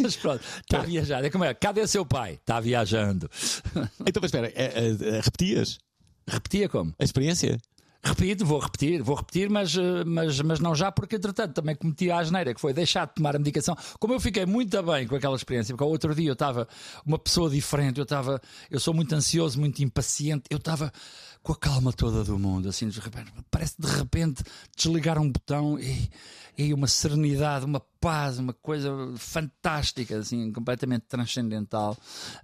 Mas 0.00 0.16
pronto, 0.16 0.42
está 0.60 0.80
a 0.80 0.82
viajar. 0.82 1.24
É 1.24 1.30
como 1.30 1.44
é? 1.44 1.54
Cadê 1.54 1.86
seu 1.86 2.04
pai? 2.04 2.34
Está 2.34 2.60
viajando. 2.60 3.30
Então, 4.06 4.20
mas 4.20 4.28
espera, 4.28 4.48
é, 4.54 4.64
é, 4.64 5.16
é, 5.16 5.20
repetias 5.20 5.78
Repetia 6.26 6.68
como? 6.68 6.94
a 6.98 7.04
experiência? 7.04 7.58
Repito, 8.06 8.44
vou 8.44 8.58
repetir, 8.58 9.02
vou 9.02 9.16
repetir, 9.16 9.48
mas, 9.48 9.74
eh, 9.78 10.04
mas, 10.04 10.38
mas 10.42 10.60
não 10.60 10.74
já, 10.74 10.92
porque 10.92 11.16
entretanto 11.16 11.54
também 11.54 11.74
cometi 11.74 12.10
a 12.10 12.18
asneira, 12.18 12.52
que 12.52 12.60
foi 12.60 12.74
deixar 12.74 13.06
de 13.06 13.14
tomar 13.14 13.34
a 13.34 13.38
medicação. 13.38 13.74
Como 13.98 14.12
eu 14.12 14.20
fiquei 14.20 14.44
muito 14.44 14.82
bem 14.82 15.06
com 15.06 15.16
aquela 15.16 15.34
experiência, 15.34 15.74
porque 15.74 15.84
ao 15.84 15.88
outro 15.88 16.14
dia 16.14 16.28
eu 16.28 16.34
estava 16.34 16.68
uma 17.06 17.18
pessoa 17.18 17.48
diferente, 17.48 17.98
eu 17.98 18.02
estava, 18.02 18.42
eu 18.70 18.78
sou 18.78 18.92
muito 18.92 19.14
ansioso, 19.14 19.58
muito 19.58 19.82
impaciente, 19.82 20.44
eu 20.50 20.58
estava 20.58 20.92
com 21.44 21.52
a 21.52 21.56
calma 21.56 21.92
toda 21.92 22.24
do 22.24 22.38
mundo, 22.38 22.70
assim, 22.70 22.88
de 22.88 22.98
repente, 22.98 23.30
parece 23.50 23.74
de 23.78 23.86
repente 23.86 24.42
desligar 24.74 25.18
um 25.18 25.30
botão 25.30 25.78
e, 25.78 26.10
e 26.56 26.72
uma 26.72 26.86
serenidade, 26.86 27.66
uma 27.66 27.80
paz, 28.00 28.38
uma 28.38 28.54
coisa 28.54 28.90
fantástica, 29.16 30.18
assim, 30.18 30.50
completamente 30.52 31.04
transcendental. 31.08 31.96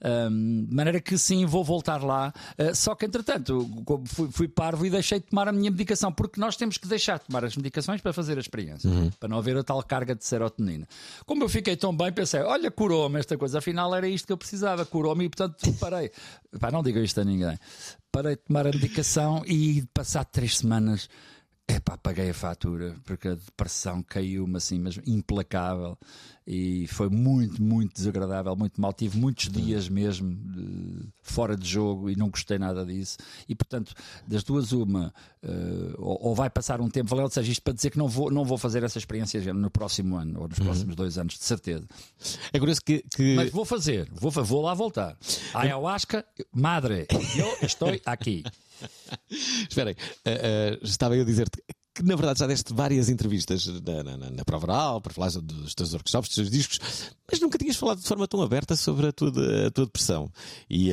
Ahm, 0.03 0.67
de 0.67 0.75
maneira 0.75 1.01
que 1.01 1.17
sim, 1.17 1.47
vou 1.47 1.65
voltar 1.65 2.03
lá. 2.03 2.33
Ah, 2.59 2.75
só 2.75 2.95
que, 2.95 3.07
entretanto, 3.07 3.67
fui, 4.07 4.31
fui 4.31 4.49
parvo 4.49 4.85
e 4.85 4.91
deixei 4.91 5.19
de 5.19 5.27
tomar 5.27 5.49
a 5.49 5.53
minha 5.53 5.71
medicação, 5.71 6.13
porque 6.13 6.39
nós 6.39 6.57
temos 6.57 6.77
que 6.77 6.87
deixar 6.87 7.19
de 7.19 7.27
tomar 7.27 7.45
as 7.45 7.57
medicações 7.57 8.03
para 8.03 8.13
fazer 8.13 8.37
a 8.37 8.41
experiência, 8.41 8.91
para 9.19 9.29
não 9.29 9.39
haver 9.39 9.57
a 9.57 9.63
tal 9.63 9.83
carga 9.83 10.15
de 10.15 10.27
serotonina. 10.27 10.87
Como 11.25 11.45
eu 11.45 11.49
fiquei 11.49 11.77
tão 11.77 11.97
bem, 11.97 12.13
pensei, 12.13 12.41
olha, 12.41 12.71
curou-me 12.71 13.19
esta 13.19 13.37
coisa, 13.39 13.59
afinal 13.59 13.95
era 13.95 14.09
isto 14.09 14.27
que 14.27 14.33
eu 14.33 14.39
precisava, 14.39 14.85
curou-me 14.85 15.25
e, 15.25 15.29
portanto, 15.29 15.73
parei. 15.81 16.11
Pá, 16.59 16.71
não 16.71 16.83
diga 16.83 17.01
isto 17.01 17.21
a 17.21 17.25
ninguém. 17.25 17.59
Parei 18.11 18.35
de 18.35 18.43
tomar 18.43 18.67
a 18.67 18.71
medicação 18.71 18.90
e, 19.47 19.87
passado 19.95 20.29
três 20.33 20.59
semanas, 20.59 21.09
Epá, 21.71 21.97
paguei 21.97 22.31
a 22.31 22.35
fatura 22.35 22.97
porque 23.05 23.29
a 23.29 23.35
depressão 23.37 24.03
caiu-me 24.03 24.57
assim, 24.57 24.81
mas 24.81 24.99
implacável 25.07 25.97
e 26.53 26.87
foi 26.89 27.09
muito, 27.09 27.63
muito 27.63 27.95
desagradável, 27.95 28.57
muito 28.57 28.81
mal. 28.81 28.93
Tive 28.93 29.17
muitos 29.17 29.49
dias 29.49 29.89
mesmo 29.89 30.35
de- 30.35 31.09
fora 31.23 31.57
de 31.57 31.69
jogo 31.69 32.11
e 32.11 32.17
não 32.17 32.29
gostei 32.29 32.59
nada 32.59 32.85
disso. 32.85 33.17
E 33.49 33.55
portanto, 33.55 33.95
das 34.27 34.43
duas, 34.43 34.73
uma, 34.73 35.15
eh, 35.45 35.49
ou, 35.97 36.19
ou 36.29 36.35
vai 36.35 36.51
passar 36.51 36.81
um 36.81 36.91
tempo, 36.91 37.09
valeu, 37.09 37.27
ou 37.27 37.31
seja, 37.31 37.53
isto 37.53 37.63
para 37.63 37.73
dizer 37.73 37.91
que 37.91 37.99
não 37.99 38.09
vou, 38.09 38.33
não 38.33 38.45
vou 38.45 38.59
fazer 38.59 38.83
essa 38.83 38.99
experiência 38.99 39.55
no 39.55 39.71
próximo 39.71 40.17
ano 40.17 40.41
ou 40.41 40.49
nos 40.49 40.59
próximos 40.59 40.97
dois 40.97 41.17
anos, 41.19 41.35
de 41.39 41.45
certeza. 41.45 41.87
É 42.53 42.59
curioso 42.59 42.81
que. 42.85 43.05
que- 43.15 43.37
Mas 43.37 43.51
vou 43.53 43.65
fazer, 43.65 44.09
vou, 44.13 44.31
vou 44.33 44.63
lá 44.63 44.75
voltar. 44.75 45.17
Ayahuasca, 45.55 46.25
madre, 46.53 47.07
eu 47.37 47.67
estou 47.67 47.91
aqui. 48.05 48.43
Esperem, 49.71 49.95
eh, 50.25 50.41
eh, 50.43 50.79
estava 50.83 51.15
eu 51.17 51.23
a 51.23 51.25
dizer-te 51.25 51.63
que 51.95 52.03
na 52.03 52.15
verdade 52.15 52.39
já 52.39 52.47
deste 52.47 52.73
várias 52.73 53.09
entrevistas 53.09 53.67
na, 53.67 54.03
na, 54.03 54.31
na, 54.31 54.45
prova 54.45 54.67
oral 54.67 55.01
para 55.01 55.13
falar 55.13 55.31
dos 55.31 55.75
teus 55.75 55.93
workshops, 55.93 56.29
dos 56.29 56.37
teus 56.37 56.51
discos, 56.51 56.79
mas 57.31 57.41
nunca 57.41 57.59
tinhas 57.59 57.77
falado 57.77 58.01
de 58.01 58.07
forma 58.07 58.29
tão 58.29 58.41
aberta 58.43 58.77
sobre 58.77 59.09
a 59.09 59.13
tua, 59.13 59.31
a 59.67 59.71
tua 59.71 59.87
depressão. 59.87 60.31
E, 60.69 60.93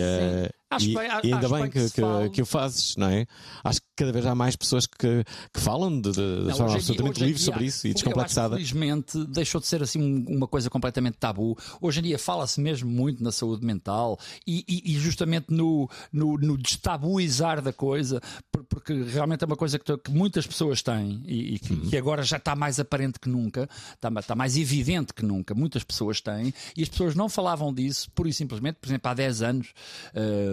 eh, 0.70 0.76
Acho 0.76 0.86
e, 0.90 0.94
e 0.94 1.00
ainda 1.34 1.46
acho 1.48 1.50
bem 1.56 1.70
que, 1.70 1.80
que 1.90 1.92
que, 2.02 2.30
que 2.34 2.42
o 2.42 2.46
fazes, 2.46 2.96
não 2.98 3.08
é? 3.10 3.26
Acho 3.64 3.80
que 3.82 3.88
cada 3.96 4.12
vez 4.12 4.26
há 4.26 4.36
mais 4.36 4.56
pessoas 4.56 4.86
que, 4.86 5.24
que 5.54 5.60
falam 5.60 6.00
de, 6.02 6.12
de, 6.12 6.20
Não, 6.22 6.56
forma 6.56 6.76
absolutamente 6.76 7.24
livre 7.24 7.42
sobre 7.42 7.66
isso 7.66 7.88
e 7.88 7.94
descomplexada. 7.94 8.56
Felizmente 8.56 9.26
deixou 9.28 9.60
de 9.62 9.68
ser 9.68 9.82
assim 9.82 10.00
um- 10.02 10.26
uma 10.38 10.48
coisa 10.48 10.70
completamente 10.70 11.16
tabu. 11.18 11.58
Hoje 11.82 12.00
em 12.00 12.04
dia 12.04 12.20
fala-se 12.20 12.60
mesmo 12.62 12.90
muito 12.90 13.24
na 13.24 13.32
saúde 13.32 13.66
mental 13.66 14.20
e, 14.46 14.64
e- 14.68 14.94
e 14.94 15.00
justamente 15.00 15.48
no, 15.50 15.90
no, 16.12 16.38
no 16.38 16.58
destabuizar 16.58 17.62
da 17.62 17.72
coisa, 17.74 18.22
por- 18.52 18.64
porque 18.66 18.94
realmente 19.04 19.44
é 19.44 19.48
uma 19.48 19.56
coisa 19.56 19.80
que, 19.80 19.98
muitas 20.12 20.46
pessoas 20.46 20.82
têm 20.82 21.24
e, 21.26 21.56
e 21.56 21.60
que, 21.60 21.74
Uhum. 21.74 21.90
que 21.90 21.98
agora 21.98 22.24
já 22.24 22.38
está 22.38 22.56
mais 22.56 22.80
aparente 22.80 23.20
que 23.20 23.30
nunca, 23.30 23.70
está, 23.96 24.10
está 24.20 24.36
mais 24.36 24.56
evidente 24.58 25.14
que 25.14 25.24
nunca. 25.24 25.56
Muitas 25.56 25.84
pessoas 25.84 26.22
têm 26.22 26.54
e 26.76 26.84
as 26.84 26.90
pessoas 26.90 27.16
não 27.16 27.28
falavam 27.30 27.74
disso 27.74 28.10
pura 28.12 28.30
e 28.30 28.34
simplesmente, 28.34 28.78
por 28.82 28.88
exemplo, 28.88 29.10
há 29.10 29.14
10 29.14 29.42
anos, 29.42 29.74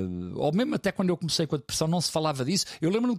eh, 0.04 0.32
ou 0.34 0.52
mesmo 0.52 0.74
até 0.74 0.92
quando 0.92 1.08
eu 1.10 1.16
comecei 1.16 1.46
com 1.46 1.56
a 1.56 1.58
depressão, 1.58 1.88
não 1.88 2.00
se 2.00 2.10
falava 2.10 2.44
disso. 2.44 2.66
Eu 2.80 2.90
lembro-me 2.90 3.18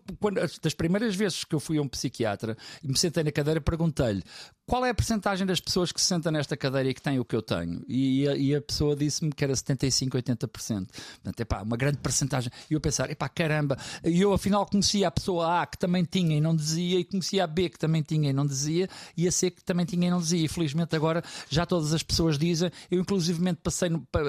das 0.62 0.74
primeiras 0.74 1.16
vezes 1.16 1.44
que 1.44 1.56
eu 1.56 1.60
fui 1.60 1.78
a 1.78 1.82
um 1.82 1.88
psiquiatra 1.88 2.58
e 2.84 2.88
me 2.88 2.98
sentei 2.98 3.24
na 3.24 3.32
cadeira, 3.32 3.60
perguntei-lhe 3.62 4.24
qual 4.68 4.86
é 4.86 4.90
a 4.90 4.94
percentagem 4.96 5.46
das 5.46 5.60
pessoas 5.60 5.92
que 5.92 6.02
se 6.02 6.08
sentam 6.08 6.32
nesta 6.32 6.58
cadeira 6.58 6.90
e 6.90 6.94
que 6.94 7.02
têm 7.02 7.20
o 7.20 7.26
que 7.26 7.36
eu 7.36 7.42
tenho. 7.42 7.84
E 7.88 8.28
a, 8.28 8.36
e 8.36 8.56
a 8.56 8.62
pessoa 8.62 8.96
disse-me 8.96 9.32
que 9.32 9.44
era 9.44 9.56
75, 9.56 10.18
80%. 10.18 10.48
Portanto, 10.88 11.40
epá, 11.40 11.62
uma 11.62 11.78
grande 11.78 11.98
percentagem. 11.98 12.52
E 12.70 12.74
eu 12.74 12.82
pensar, 12.82 13.10
epá, 13.12 13.30
caramba, 13.30 13.78
e 14.04 14.20
eu 14.22 14.34
afinal 14.34 14.66
conhecia 14.66 15.08
a 15.08 15.12
pessoa 15.12 15.62
A 15.62 15.66
que 15.68 15.78
também 15.78 16.04
tinha 16.04 16.36
e 16.38 16.42
não 16.42 16.56
dizia, 16.56 17.00
e 17.00 17.04
conhecia 17.06 17.44
a 17.44 17.48
B 17.48 17.70
que 17.70 17.78
também 17.78 18.02
tinha 18.02 18.30
e 18.30 18.34
não 18.34 18.46
dizia, 18.46 18.90
e 19.16 19.28
a 19.28 19.32
C 19.32 19.52
que 19.52 19.64
também 19.64 19.86
tinha 19.86 20.08
e 20.08 20.12
não 20.12 20.20
dizia. 20.20 20.44
E 20.44 20.48
felizmente 20.48 20.96
agora 20.96 21.24
já 21.50 21.66
todas 21.66 21.94
as 21.94 22.02
pessoas 22.02 22.38
dizem. 22.38 22.72
Eu 22.90 23.00
inclusivamente 23.02 23.60
passei 23.62 23.90
no, 23.90 24.02
pa- 24.02 24.20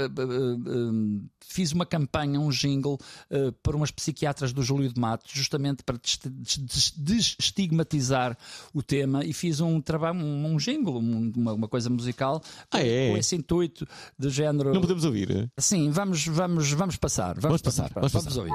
fiz 1.40 1.72
uma 1.72 1.86
campanha, 1.86 2.38
um 2.40 2.50
jingle 2.50 2.98
eh, 3.30 3.52
para 3.62 3.76
umas 3.76 3.90
psiquiatras 3.90 4.52
do 4.52 4.62
Júlio 4.62 4.92
de 4.92 5.00
Matos, 5.00 5.30
justamente 5.32 5.82
para 5.82 5.96
des- 5.96 6.18
des- 6.26 6.92
desestigmatizar 6.96 8.36
o 8.74 8.82
tema 8.82 9.24
e 9.24 9.32
fiz 9.32 9.60
um 9.60 9.80
trabalho, 9.80 10.18
um, 10.26 10.54
um 10.54 10.56
jingle, 10.56 10.98
um- 10.98 11.32
uma, 11.36 11.52
uma 11.52 11.68
coisa 11.68 11.88
musical 11.88 12.42
Ah, 12.70 12.80
é? 12.82 13.10
com 13.10 13.16
esse 13.16 13.36
intuito 13.36 13.86
do 14.18 14.28
género. 14.30 14.72
Não 14.74 14.80
podemos 14.80 15.04
ouvir. 15.04 15.50
Sim, 15.58 15.90
vamos, 15.90 16.26
vamos, 16.26 16.70
vamos 16.72 16.96
passar. 16.96 17.38
Vamos 17.38 17.62
passar, 17.62 17.90
vamos 17.94 18.12
passar. 18.12 18.38
ouvir. 18.38 18.52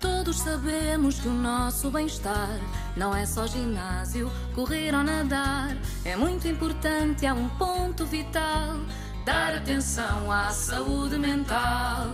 Todos 0.00 0.38
sabemos 0.40 1.18
que 1.20 1.28
o 1.28 1.32
nosso 1.32 1.90
bem-estar 1.90 2.60
não 2.96 3.14
é 3.14 3.24
só 3.26 3.46
ginásio, 3.46 4.30
correr 4.54 4.94
ou 4.94 5.02
nadar. 5.02 5.76
É 6.04 6.16
muito 6.16 6.46
importante, 6.48 7.24
é 7.26 7.32
um 7.32 7.48
ponto 7.50 8.04
vital. 8.04 8.76
Dar 9.26 9.56
atenção 9.56 10.30
à 10.30 10.50
saúde 10.50 11.18
mental. 11.18 12.12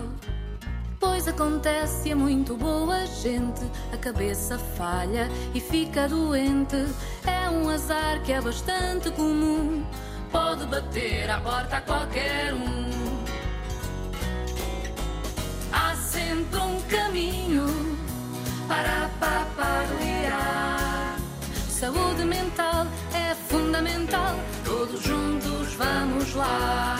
Pois 0.98 1.28
acontece 1.28 2.10
a 2.10 2.16
muito 2.16 2.56
boa 2.56 3.04
gente, 3.04 3.60
a 3.92 3.98
cabeça 3.98 4.58
falha 4.58 5.28
e 5.54 5.60
fica 5.60 6.08
doente. 6.08 6.86
É 7.26 7.50
um 7.50 7.68
azar 7.68 8.22
que 8.22 8.32
é 8.32 8.40
bastante 8.40 9.10
comum, 9.10 9.84
pode 10.30 10.64
bater 10.64 11.28
à 11.28 11.38
porta 11.38 11.76
a 11.76 11.80
qualquer 11.82 12.54
um. 12.54 12.90
Há 15.70 15.94
sempre 15.94 16.60
um 16.60 16.80
caminho 16.88 17.66
para 18.66 19.10
papagaiar. 19.20 21.18
Saúde 21.68 22.24
mental 22.24 22.86
é 23.12 23.34
fundamental, 23.34 24.34
todos 24.82 25.00
juntos 25.04 25.74
vamos 25.74 26.34
lá. 26.34 26.96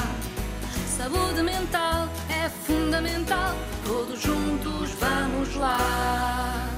Saúde 0.86 1.42
mental 1.42 2.08
é 2.28 2.48
fundamental, 2.48 3.56
todos 3.84 4.20
juntos 4.22 4.90
vamos 5.00 5.56
lá. 5.56 6.68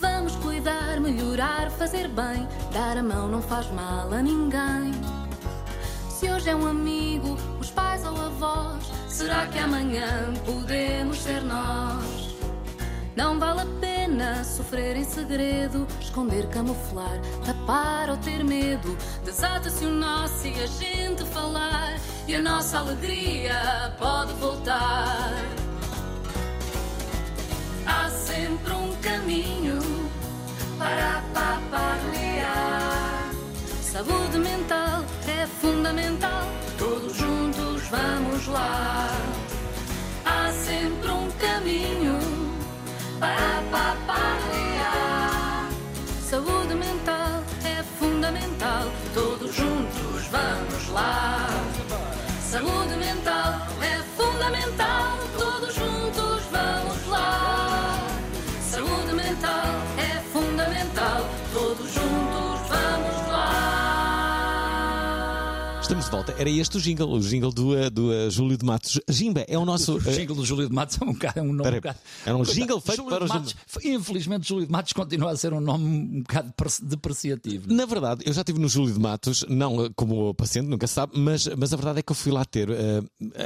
Vamos 0.00 0.34
cuidar, 0.36 0.98
melhorar, 0.98 1.70
fazer 1.72 2.08
bem. 2.08 2.48
Dar 2.72 2.96
a 2.96 3.02
mão 3.02 3.28
não 3.28 3.42
faz 3.42 3.70
mal 3.70 4.10
a 4.10 4.22
ninguém. 4.22 4.92
Se 6.08 6.30
hoje 6.30 6.48
é 6.48 6.56
um 6.56 6.66
amigo, 6.66 7.36
os 7.60 7.70
pais 7.70 8.02
ou 8.02 8.16
avós, 8.16 8.82
será 9.08 9.46
que 9.46 9.58
amanhã 9.58 10.32
podemos 10.46 11.22
ser 11.22 11.42
nós? 11.42 12.25
Não 13.16 13.38
vale 13.38 13.62
a 13.62 13.66
pena 13.80 14.44
sofrer 14.44 14.94
em 14.94 15.04
segredo, 15.04 15.86
esconder, 15.98 16.46
camuflar, 16.48 17.18
tapar 17.46 18.10
ou 18.10 18.18
ter 18.18 18.44
medo. 18.44 18.94
Desata-se 19.24 19.86
o 19.86 19.90
nosso 19.90 20.46
e 20.46 20.62
a 20.62 20.66
gente 20.66 21.24
falar, 21.24 21.98
e 22.28 22.34
a 22.34 22.42
nossa 22.42 22.78
alegria 22.78 23.94
pode 23.98 24.34
voltar. 24.34 25.32
Há 27.86 28.10
sempre 28.10 28.74
um 28.74 28.94
caminho 28.96 29.80
para 30.76 31.22
papagaiar. 31.32 33.30
Saúde 33.80 34.38
mental 34.38 35.02
é 35.26 35.46
fundamental, 35.46 36.46
todos 36.76 37.16
juntos 37.16 37.82
vamos 37.88 38.46
lá. 38.46 39.08
Há 40.26 40.52
sempre 40.52 41.10
um 41.10 41.30
caminho 41.30 42.35
para 43.26 43.62
papagaiar. 43.72 45.68
Saúde 46.20 46.74
mental 46.74 47.42
é 47.64 47.82
fundamental, 47.98 48.84
todos 49.14 49.54
juntos 49.54 50.28
vamos 50.30 50.88
lá. 50.90 51.48
Saúde 52.40 52.96
mental 52.96 53.25
de 66.06 66.10
volta. 66.12 66.34
Era 66.38 66.48
este 66.50 66.76
o 66.76 66.80
jingle, 66.80 67.12
o 67.12 67.20
jingle 67.20 67.52
do, 67.52 67.76
eh, 67.76 67.90
do 67.90 68.12
eh, 68.12 68.30
Júlio 68.30 68.56
de 68.56 68.64
Matos. 68.64 69.00
Jimba 69.08 69.44
é 69.48 69.58
o 69.58 69.64
nosso. 69.64 69.94
O 69.96 69.98
eh, 70.08 70.12
jingle 70.12 70.36
do 70.36 70.44
Júlio 70.44 70.68
de 70.68 70.74
Matos 70.74 70.98
é 71.00 71.04
um, 71.04 71.12
bocado, 71.12 71.38
é 71.38 71.42
um 71.42 71.52
nome 71.52 71.60
Espera 71.60 71.76
um 71.76 71.80
bocado. 71.80 71.98
era 72.24 72.34
um 72.34 72.38
Coitado, 72.38 72.58
jingle 72.60 72.80
feito 72.80 72.96
Júlio 72.96 73.10
para 73.10 73.24
de 73.26 73.30
o 73.30 73.34
Matos, 73.34 73.56
Infelizmente, 73.84 74.48
Júlio 74.48 74.66
de 74.66 74.72
Matos 74.72 74.92
continua 74.92 75.30
a 75.32 75.36
ser 75.36 75.52
um 75.52 75.60
nome 75.60 75.84
um 75.84 76.18
bocado 76.22 76.48
depre- 76.48 76.72
depreciativo. 76.88 77.72
Na 77.72 77.86
verdade, 77.86 78.22
eu 78.26 78.32
já 78.32 78.40
estive 78.42 78.58
no 78.58 78.68
Júlio 78.68 78.92
de 78.94 79.00
Matos, 79.00 79.44
não 79.48 79.90
como 79.94 80.32
paciente, 80.34 80.66
nunca 80.68 80.86
se 80.86 80.94
sabe, 80.94 81.18
mas, 81.18 81.46
mas 81.56 81.72
a 81.72 81.76
verdade 81.76 81.98
é 81.98 82.02
que 82.02 82.12
eu 82.12 82.16
fui 82.16 82.32
lá 82.32 82.44
ter, 82.44 82.68
eh, 82.70 83.02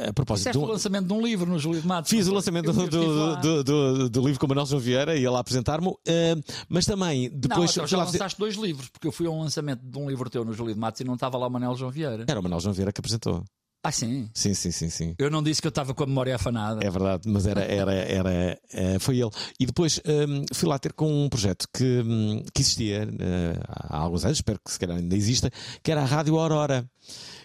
a 0.08 0.12
propósito 0.12 0.44
Fizeste 0.48 0.58
de 0.58 0.64
o 0.64 0.68
um- 0.68 0.72
lançamento 0.72 1.06
de 1.06 1.12
um 1.12 1.22
livro 1.22 1.50
no 1.50 1.58
Júlio 1.58 1.80
de 1.80 1.86
Matos. 1.86 2.10
Fiz 2.10 2.26
não 2.26 2.32
o 2.32 2.36
lançamento 2.36 2.72
do, 2.72 2.86
do, 2.88 3.62
do, 3.64 4.08
do- 4.10 4.20
livro 4.26 4.38
com 4.38 4.46
o 4.46 4.48
Manuel 4.48 4.66
João 4.66 4.80
Vieira 4.80 5.14
e 5.14 5.18
ele 5.20 5.28
lá 5.30 5.40
apresentar-me, 5.40 5.92
eh, 6.06 6.36
mas 6.68 6.84
também 6.86 7.28
Não, 7.30 7.38
depois. 7.38 7.70
então 7.70 7.84
fui 7.84 7.90
já 7.90 7.98
lançaste 7.98 8.38
dois 8.38 8.54
livros, 8.56 8.88
porque 8.88 9.06
eu 9.08 9.12
fui 9.12 9.26
a 9.26 9.30
um 9.30 9.40
lançamento 9.40 9.80
de 9.82 9.98
um 9.98 10.08
livro 10.08 10.28
teu 10.28 10.44
no 10.44 10.52
Júlio 10.52 10.74
de 10.74 10.80
Matos 10.80 11.00
e 11.00 11.04
não 11.04 11.14
estava 11.14 11.38
lá 11.38 11.46
o 11.46 11.50
Manel 11.50 11.74
João 11.76 11.90
Vieira. 11.90 12.24
Era 12.26 12.40
o 12.40 12.42
Manuel 12.50 12.60
João 12.60 12.74
Vieira 12.74 12.92
que 12.92 13.00
apresentou. 13.00 13.44
Ah, 13.82 13.92
sim. 13.92 14.28
Sim, 14.34 14.52
sim, 14.52 14.70
sim, 14.70 14.90
sim. 14.90 15.14
Eu 15.18 15.30
não 15.30 15.42
disse 15.42 15.62
que 15.62 15.66
eu 15.66 15.70
estava 15.70 15.94
com 15.94 16.02
a 16.02 16.06
memória 16.06 16.34
afanada. 16.34 16.84
É 16.84 16.90
verdade, 16.90 17.26
mas 17.26 17.46
era, 17.46 17.62
era, 17.62 17.94
era, 17.94 18.60
eh, 18.74 18.98
foi 18.98 19.18
ele. 19.18 19.30
E 19.58 19.64
depois 19.64 19.98
hum, 20.06 20.44
fui 20.52 20.68
lá 20.68 20.78
ter 20.78 20.92
com 20.92 21.24
um 21.24 21.30
projeto 21.30 21.66
que, 21.74 22.02
hum, 22.04 22.42
que 22.54 22.60
existia 22.60 23.04
eh, 23.04 23.58
há 23.66 23.96
alguns 23.96 24.24
anos, 24.26 24.36
espero 24.36 24.60
que 24.62 24.70
se 24.70 24.78
calhar 24.78 24.98
ainda 24.98 25.16
exista, 25.16 25.50
que 25.82 25.90
era 25.90 26.02
a 26.02 26.04
Rádio 26.04 26.38
Aurora. 26.38 26.84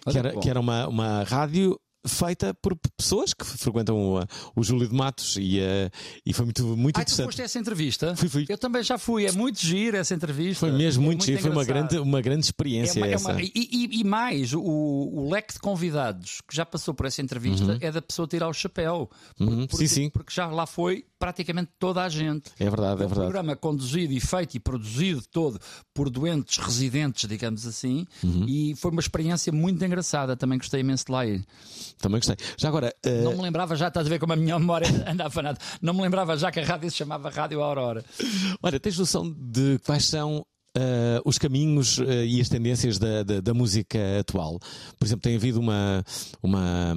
Que 0.10 0.18
era, 0.18 0.34
bom. 0.34 0.40
que 0.42 0.50
era 0.50 0.60
uma, 0.60 0.88
uma 0.88 1.24
rádio 1.24 1.80
feita 2.08 2.54
por 2.54 2.76
pessoas 2.98 3.34
que 3.34 3.46
frequentam 3.46 3.98
o, 3.98 4.20
o 4.56 4.64
Júlio 4.64 4.88
de 4.88 4.94
Matos 4.96 5.38
e, 5.38 5.60
eh, 5.60 5.90
e 6.26 6.34
foi 6.34 6.46
muito, 6.46 6.64
muito 6.78 6.96
Ah, 6.98 7.00
tu 7.00 7.04
interessante. 7.04 7.26
foste 7.26 7.42
a 7.42 7.46
essa 7.46 7.60
entrevista? 7.60 8.16
Fui, 8.16 8.30
fui. 8.30 8.46
Eu 8.50 8.58
também 8.58 8.84
já 8.84 8.98
fui. 8.98 9.26
É 9.26 9.32
muito 9.32 9.60
giro 9.60 9.98
essa 9.98 10.14
entrevista. 10.14 10.60
Foi 10.60 10.72
mesmo 10.72 11.04
É 11.04 11.06
muito, 11.06 11.26
giro, 11.26 11.42
foi 11.42 11.52
uma 11.52 11.64
grande, 11.66 11.98
uma 12.00 12.22
grande 12.22 12.40
É 12.42 12.48
experiência 12.48 13.00
uma- 13.02 13.08
é 13.08 13.14
essa. 13.14 13.32
uma- 13.32 13.42
e, 13.42 13.52
e- 13.56 14.00
e 14.00 14.04
mais, 14.04 14.54
o, 14.54 14.62
o 14.62 15.30
leque 15.32 15.54
de 15.54 15.60
convidados 15.60 16.42
que 16.48 16.56
já 16.56 16.66
passou 16.66 16.94
por 16.94 17.06
essa 17.06 17.22
entrevista 17.22 17.78
é 17.82 17.92
da 17.92 18.02
pessoa 18.02 18.28
tirar 18.28 18.48
o 18.48 18.54
chapéu. 18.54 19.10
Por- 19.38 19.48
Uhum, 19.48 19.68
porque, 19.68 19.88
sim, 19.88 20.04
sim. 20.04 20.10
porque 20.10 20.34
já 20.34 20.48
lá 20.48 20.66
foi 20.66 21.06
praticamente 21.26 21.72
toda 21.80 22.04
a 22.04 22.08
gente. 22.10 22.52
É 22.60 22.70
verdade, 22.70 22.92
é 23.02 23.06
um 23.06 23.08
verdade. 23.08 23.16
programa 23.22 23.56
conduzido 23.56 24.14
e 24.14 24.20
feito 24.20 24.54
e 24.56 24.60
produzido 24.60 25.24
todo 25.32 25.60
por 25.92 26.08
doentes 26.08 26.60
residentes, 26.60 27.28
digamos 27.28 27.66
assim, 27.66 28.06
Uhum. 28.24 28.46
e 28.48 28.76
foi 28.76 28.92
uma 28.92 29.00
experiência 29.00 29.52
muito 29.52 29.84
engraçada. 29.84 30.36
Também 30.38 30.60
gostei 30.60 30.82
imenso 30.82 31.06
de 31.06 31.12
lá 31.12 31.26
ir. 31.26 31.44
Também 31.98 32.20
gostei. 32.20 32.36
Já 32.58 32.68
agora, 32.68 32.94
eh, 33.04 33.24
Não 33.24 33.36
me 33.36 33.42
lembrava 33.42 33.76
já, 33.76 33.88
estás 33.88 34.06
a 34.06 34.10
ver 34.10 34.20
como 34.20 34.34
a 34.34 34.36
minha 34.36 34.60
memória 34.60 34.88
anda 35.10 35.26
afanada, 35.26 35.58
não 35.82 35.96
me 35.96 36.02
lembrava 36.04 36.38
já 36.38 36.52
que 36.52 36.60
a 36.60 36.64
rádio 36.66 36.92
se 36.92 36.98
chamava 36.98 37.30
Rádio 37.32 37.60
Aurora. 37.64 38.06
Olha, 38.62 38.80
tens 38.80 39.00
noção 39.00 39.32
de 39.36 39.80
quais 39.84 40.06
são 40.06 40.46
ah, 40.76 41.22
os 41.26 41.38
caminhos 41.38 42.00
ah, 42.00 42.26
e 42.26 42.40
as 42.42 42.50
tendências 42.50 42.98
da, 43.00 43.24
da, 43.24 43.42
da 43.42 43.54
música 43.54 43.98
atual? 44.20 44.60
Por 45.00 45.06
exemplo, 45.06 45.22
tem 45.24 45.36
havido 45.36 45.60
uma, 45.60 46.04
uma, 46.42 46.94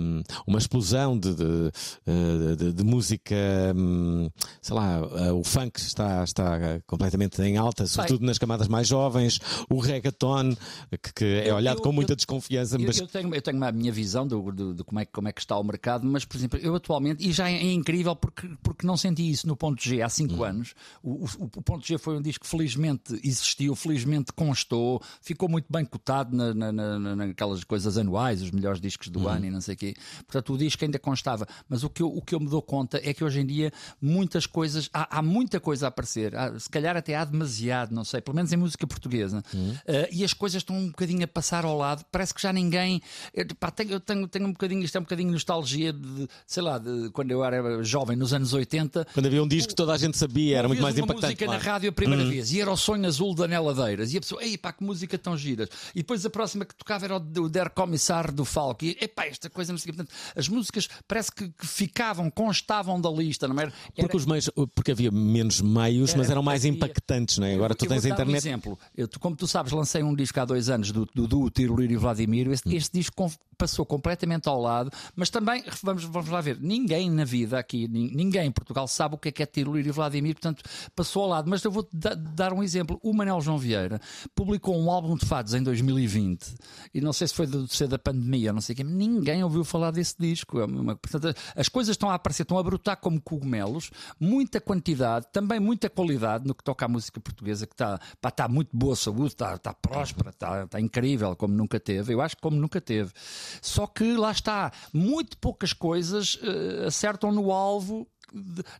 uma 0.46 0.58
explosão 0.58 1.18
de, 1.18 1.34
de, 1.34 1.70
ah, 2.06 2.56
de- 2.56 2.72
de 2.72 2.84
música, 2.84 3.34
hum, 3.76 4.28
sei 4.60 4.74
lá, 4.76 4.96
ah, 4.98 5.34
o 5.34 5.44
funk 5.44 5.78
está, 5.80 6.22
está 6.24 6.80
completamente 6.86 7.40
em 7.42 7.56
alta, 7.56 7.86
sobretudo 7.86 8.24
nas 8.26 8.38
camadas 8.38 8.68
mais 8.68 8.86
jovens, 8.88 9.40
o 9.70 9.78
reggaeton, 9.78 10.54
que, 11.02 11.12
que 11.14 11.24
é 11.46 11.52
olhado 11.54 11.78
eu- 11.78 11.82
com 11.82 11.92
muita 11.92 12.12
eu- 12.12 12.16
desconfiança, 12.16 12.76
Eu, 12.76 12.80
mas 12.86 12.98
eu 12.98 13.06
tenho, 13.06 13.34
eu 13.34 13.42
tenho 13.42 13.62
a 13.64 13.72
minha 13.72 13.92
visão 13.92 14.26
do, 14.26 14.50
do- 14.52 14.74
de 14.74 14.84
como 14.84 15.00
é, 15.00 15.04
que- 15.04 15.12
como 15.12 15.28
é 15.28 15.32
que 15.32 15.40
está 15.40 15.58
o 15.58 15.64
mercado, 15.64 16.06
mas, 16.06 16.24
por 16.24 16.36
exemplo, 16.36 16.58
eu 16.60 16.74
atualmente, 16.74 17.26
e 17.26 17.32
já 17.32 17.48
é, 17.50 17.54
é 17.54 17.72
incrível 17.72 18.14
porque, 18.16 18.48
porque 18.62 18.86
não 18.86 18.96
senti 18.96 19.30
isso 19.30 19.46
no 19.46 19.56
Ponto 19.56 19.82
G 19.82 20.02
há 20.02 20.08
5 20.08 20.42
anos. 20.44 20.74
O, 21.02 21.24
o- 21.24 21.28
o 21.56 21.62
Ponto 21.62 21.86
G 21.86 21.98
foi 21.98 22.16
um 22.16 22.22
disco 22.22 22.44
que 22.44 22.50
felizmente 22.50 23.18
existiu, 23.24 23.67
felizmente 23.76 24.32
constou, 24.32 25.02
ficou 25.20 25.48
muito 25.48 25.66
bem 25.70 25.84
cotado 25.84 26.36
na, 26.36 26.54
na- 26.54 26.72
na- 26.98 27.16
naquelas 27.16 27.62
coisas 27.64 27.96
anuais, 27.98 28.42
os 28.42 28.50
melhores 28.50 28.80
discos 28.80 29.08
do 29.08 29.28
ano 29.28 29.46
e 29.46 29.50
não 29.50 29.60
sei 29.60 29.74
o 29.74 29.78
quê. 29.78 29.94
Portanto, 30.26 30.52
o 30.54 30.58
disco 30.58 30.84
ainda 30.84 30.98
constava. 30.98 31.46
Mas 31.68 31.82
o 31.84 31.90
que, 31.90 32.02
eu, 32.02 32.08
o 32.08 32.22
que 32.22 32.34
eu 32.34 32.40
me 32.40 32.48
dou 32.48 32.62
conta 32.62 33.00
é 33.02 33.12
que 33.14 33.22
hoje 33.24 33.40
em 33.40 33.46
dia 33.46 33.72
muitas 34.00 34.46
coisas, 34.46 34.88
há, 34.92 35.18
há 35.18 35.22
muita 35.22 35.60
coisa 35.60 35.86
a 35.86 35.88
aparecer, 35.88 36.34
Há- 36.36 36.58
se 36.58 36.68
calhar 36.68 36.96
até 36.96 37.14
há 37.16 37.24
demasiado, 37.24 37.92
não 37.94 38.04
sei, 38.04 38.20
pelo 38.20 38.34
menos 38.36 38.52
em 38.52 38.56
música 38.56 38.86
portuguesa. 38.86 39.42
Eh, 39.86 40.08
e 40.12 40.24
as 40.24 40.32
coisas 40.32 40.60
estão 40.62 40.76
um 40.76 40.88
bocadinho 40.88 41.24
a 41.24 41.28
passar 41.28 41.64
ao 41.64 41.76
lado, 41.76 42.04
parece 42.10 42.34
que 42.34 42.40
já 42.42 42.52
ninguém. 42.52 43.00
Eu, 43.34 43.46
pá, 43.58 43.70
tenho, 43.70 43.92
eu 43.92 44.00
tenho, 44.00 44.26
tenho 44.28 44.46
um 44.46 44.52
bocadinho, 44.52 44.82
isto 44.82 44.96
é 44.96 45.00
um 45.00 45.04
bocadinho 45.04 45.32
nostalgia 45.32 45.92
de, 45.92 46.28
sei 46.46 46.62
lá, 46.62 46.78
de 46.78 47.10
quando 47.10 47.30
eu 47.30 47.44
era 47.44 47.82
jovem, 47.84 48.16
nos 48.16 48.32
anos 48.32 48.52
80. 48.52 49.06
quando 49.14 49.26
havia 49.26 49.42
um 49.42 49.48
disco 49.48 49.68
que 49.70 49.74
toda 49.74 49.92
a 49.92 49.96
gente 49.98 50.16
sabia, 50.16 50.58
era 50.58 50.68
muito 50.68 50.82
mais 50.82 50.96
impactante. 50.96 51.26
música 51.26 51.44
claro. 51.46 51.64
na 51.64 51.72
rádio 51.72 51.90
a 51.90 51.92
primeira 51.92 52.24
vez 52.24 52.52
e 52.52 52.60
era 52.60 52.70
o 52.70 52.76
Sonho 52.76 53.06
Azul 53.06 53.34
da 53.34 53.46
Neladeiras. 53.60 54.12
E 54.12 54.16
a 54.18 54.20
pessoa, 54.20 54.42
ei 54.42 54.56
pá, 54.56 54.72
que 54.72 54.82
música 54.84 55.18
tão 55.18 55.36
giras. 55.36 55.68
E 55.94 55.98
depois 55.98 56.24
a 56.24 56.30
próxima 56.30 56.64
que 56.64 56.74
tocava 56.74 57.04
era 57.04 57.16
o 57.16 57.48
Der 57.48 57.70
Commissar 57.70 58.32
do 58.32 58.44
Falco. 58.44 58.84
E 58.84 58.96
epá, 59.00 59.26
esta 59.26 59.50
coisa 59.50 59.72
não 59.72 59.78
sei. 59.78 59.92
Portanto, 59.92 60.14
as 60.36 60.48
músicas 60.48 60.88
parece 61.06 61.32
que, 61.32 61.48
que 61.50 61.66
ficavam, 61.66 62.30
constavam 62.30 63.00
da 63.00 63.10
lista, 63.10 63.46
não 63.48 63.58
era? 63.60 63.70
Era- 63.70 64.02
Porque, 64.02 64.16
os 64.16 64.26
meios, 64.26 64.50
porque 64.74 64.92
havia 64.92 65.10
menos 65.10 65.60
meios, 65.60 66.14
mas 66.14 66.26
Era- 66.26 66.32
eram 66.34 66.42
mais 66.42 66.64
impactantes, 66.64 67.38
não 67.38 67.46
é? 67.46 67.54
Agora 67.54 67.72
Eu- 67.72 67.76
tu 67.76 67.86
tens 67.86 68.04
a 68.04 68.08
vou 68.08 68.16
dar 68.16 68.24
Um 68.26 68.28
internet. 68.30 68.42
exemplo. 68.42 68.78
Eu, 68.96 69.08
como 69.20 69.36
tu 69.36 69.46
sabes, 69.46 69.72
lancei 69.72 70.02
um 70.02 70.14
disco 70.14 70.38
há 70.40 70.44
dois 70.44 70.68
anos 70.68 70.92
do, 70.92 71.04
do 71.14 71.50
Tiroliro 71.50 71.92
e 71.92 71.96
Vladimir. 71.96 72.48
Este, 72.50 72.68
Hum. 72.68 72.72
este 72.72 72.92
disco 72.98 73.30
passou 73.56 73.84
completamente 73.84 74.48
ao 74.48 74.60
lado, 74.60 74.90
mas 75.16 75.30
também, 75.30 75.64
vamos, 75.82 76.04
vamos 76.04 76.28
lá 76.30 76.40
ver, 76.40 76.58
ninguém 76.60 77.10
na 77.10 77.24
vida 77.24 77.58
aqui, 77.58 77.88
nin- 77.88 78.12
ninguém 78.14 78.46
em 78.46 78.52
Portugal 78.52 78.86
sabe 78.86 79.16
o 79.16 79.18
que 79.18 79.28
é 79.30 79.32
que 79.32 79.42
é 79.42 79.46
Tiroliro 79.46 79.88
e 79.88 79.90
Vladimir, 79.90 80.34
portanto 80.34 80.62
passou 80.94 81.24
ao 81.24 81.28
lado. 81.28 81.50
Mas 81.50 81.64
eu 81.64 81.88
da- 81.92 82.14
dar 82.14 82.52
um 82.52 82.62
exemplo. 82.62 83.00
O 83.02 83.12
Manel 83.12 83.37
João 83.40 83.58
Vieira 83.58 84.00
publicou 84.34 84.78
um 84.78 84.90
álbum 84.90 85.16
de 85.16 85.26
fados 85.26 85.54
em 85.54 85.62
2020 85.62 86.54
e 86.94 87.00
não 87.00 87.12
sei 87.12 87.28
se 87.28 87.34
foi 87.34 87.46
do 87.46 87.66
ser 87.68 87.88
da 87.88 87.98
pandemia, 87.98 88.52
não 88.52 88.60
sei 88.60 88.74
quê, 88.74 88.84
ninguém 88.84 89.42
ouviu 89.42 89.64
falar 89.64 89.90
desse 89.90 90.14
disco. 90.18 90.60
É 90.60 90.66
portanto, 90.94 91.34
as 91.56 91.68
coisas 91.68 91.94
estão 91.94 92.10
a 92.10 92.14
aparecer, 92.14 92.42
estão 92.42 92.58
a 92.58 92.62
brotar 92.62 92.96
como 92.98 93.20
cogumelos, 93.20 93.90
muita 94.18 94.60
quantidade, 94.60 95.26
também 95.32 95.60
muita 95.60 95.88
qualidade 95.88 96.46
no 96.46 96.54
que 96.54 96.64
toca 96.64 96.84
à 96.84 96.88
música 96.88 97.20
portuguesa, 97.20 97.66
que 97.66 97.74
está, 97.74 98.00
pá, 98.20 98.28
está 98.28 98.48
muito 98.48 98.76
boa 98.76 98.96
saúde, 98.96 99.28
está, 99.28 99.54
está 99.54 99.74
próspera, 99.74 100.30
está, 100.30 100.64
está 100.64 100.80
incrível, 100.80 101.34
como 101.36 101.54
nunca 101.54 101.78
teve. 101.78 102.12
Eu 102.12 102.20
acho 102.20 102.36
que 102.36 102.42
como 102.42 102.56
nunca 102.56 102.80
teve. 102.80 103.12
Só 103.60 103.86
que 103.86 104.16
lá 104.16 104.30
está, 104.30 104.72
muito 104.92 105.36
poucas 105.38 105.72
coisas 105.72 106.38
eh, 106.42 106.86
acertam 106.86 107.32
no 107.32 107.52
alvo. 107.52 108.06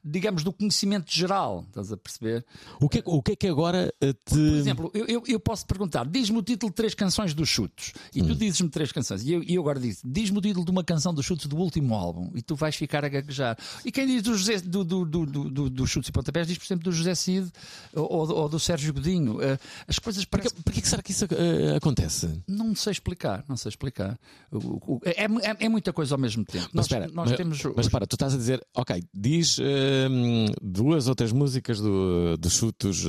Digamos, 0.05 0.43
do 0.45 0.53
conhecimento 0.53 1.13
geral, 1.13 1.65
estás 1.69 1.93
a 1.93 1.97
perceber? 1.97 2.45
O 2.81 2.89
que, 2.89 2.99
é- 2.99 3.03
o 3.05 3.23
que 3.23 3.33
é 3.33 3.37
que 3.37 3.47
agora 3.47 3.93
eh, 4.01 4.13
te. 4.13 4.35
Por 4.35 4.39
exemplo, 4.39 4.91
eu, 4.95 5.07
eu, 5.07 5.23
eu 5.27 5.41
posso 5.41 5.67
perguntar, 5.67 6.07
diz-me 6.07 6.39
o 6.39 6.43
título 6.43 6.71
de 6.71 6.77
três 6.77 6.95
canções 6.95 7.35
dos 7.35 7.49
Chutos, 7.49 7.93
e 8.15 8.23
Hum. 8.23 8.29
tu 8.29 8.35
dizes-me 8.35 8.69
três 8.69 8.93
canções, 8.93 9.23
e 9.25 9.33
eu, 9.33 9.43
e 9.43 9.55
eu 9.55 9.63
agora 9.63 9.81
digo, 9.81 9.97
diz-me 10.05 10.39
o 10.39 10.41
título 10.41 10.65
de 10.65 10.71
uma 10.71 10.85
canção 10.85 11.13
dos 11.15 11.25
Chutos 11.25 11.47
do 11.47 11.57
último 11.57 11.95
álbum, 11.95 12.31
e 12.35 12.43
tu 12.43 12.55
vais 12.57 12.75
ficar 12.77 13.05
a 13.05 13.09
gaguejar. 13.09 13.57
E 13.85 13.91
quem 13.93 14.07
diz 14.07 14.23
do, 14.23 14.37
José, 14.37 14.59
do, 14.61 14.85
do, 14.85 15.05
do, 15.05 15.27
do, 15.27 15.51
do- 15.51 15.71
dos 15.71 15.91
Chutos 15.91 16.09
e 16.09 16.13
Pontapés 16.13 16.47
diz, 16.47 16.59
por 16.59 16.65
exemplo, 16.65 16.85
do 16.85 16.93
José 16.93 17.15
Cid 17.15 17.51
ou, 17.95 18.31
ou- 18.33 18.49
do 18.49 18.59
Sérgio 18.59 18.93
Godinho. 18.93 19.41
Eh, 19.43 19.59
As 19.87 19.99
coisas 19.99 20.25
parecem. 20.25 20.61
porquê 20.63 20.81
que 20.81 20.89
será 20.89 21.03
que 21.03 21.11
isso 21.13 21.25
eh, 21.25 21.77
acontece? 21.77 22.43
Não 22.47 22.75
sei 22.75 22.93
explicar, 22.93 23.45
não 23.49 23.57
sei 23.57 23.71
explicar. 23.71 24.19
O- 24.51 24.95
o- 24.97 25.01
é, 25.05 25.25
é- 25.25 25.57
é 25.67 25.69
muita 25.69 25.93
coisa 25.93 26.15
ao 26.15 26.19
mesmo 26.21 26.45
tempo. 26.45 26.65
Mas 26.73 26.75
nós, 26.75 26.87
espera, 26.87 27.07
nós 27.13 27.29
mas, 27.31 27.37
temos. 27.37 27.63
mas 27.77 27.89
para, 27.89 28.07
tu 28.07 28.15
estás 28.17 28.35
a 28.35 28.37
dizer, 28.37 28.65
ok, 28.75 29.03
diz 29.15 29.38
hum, 29.59 30.47
duas 30.63 31.07
ou 31.09 31.15
três 31.15 31.33
músicas 31.33 31.81
do, 31.81 32.37
dos 32.39 32.53
chutos 32.53 33.05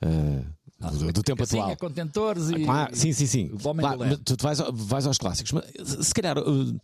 eh, 0.00 0.44
do, 0.80 1.12
do 1.12 1.22
tempo 1.22 1.38
Casinha, 1.38 1.62
atual. 1.62 1.76
contentores 1.76 2.50
e. 2.50 2.64
Claro, 2.64 2.94
sim, 2.96 3.12
sim, 3.12 3.26
sim. 3.26 3.48
Claro, 3.56 3.98
mas 3.98 4.18
tu 4.24 4.36
vais, 4.40 4.58
vais 4.72 5.06
aos 5.06 5.18
clássicos, 5.18 5.52
mas 5.52 5.64
se 6.06 6.12
calhar. 6.14 6.36
uh, 6.38 6.80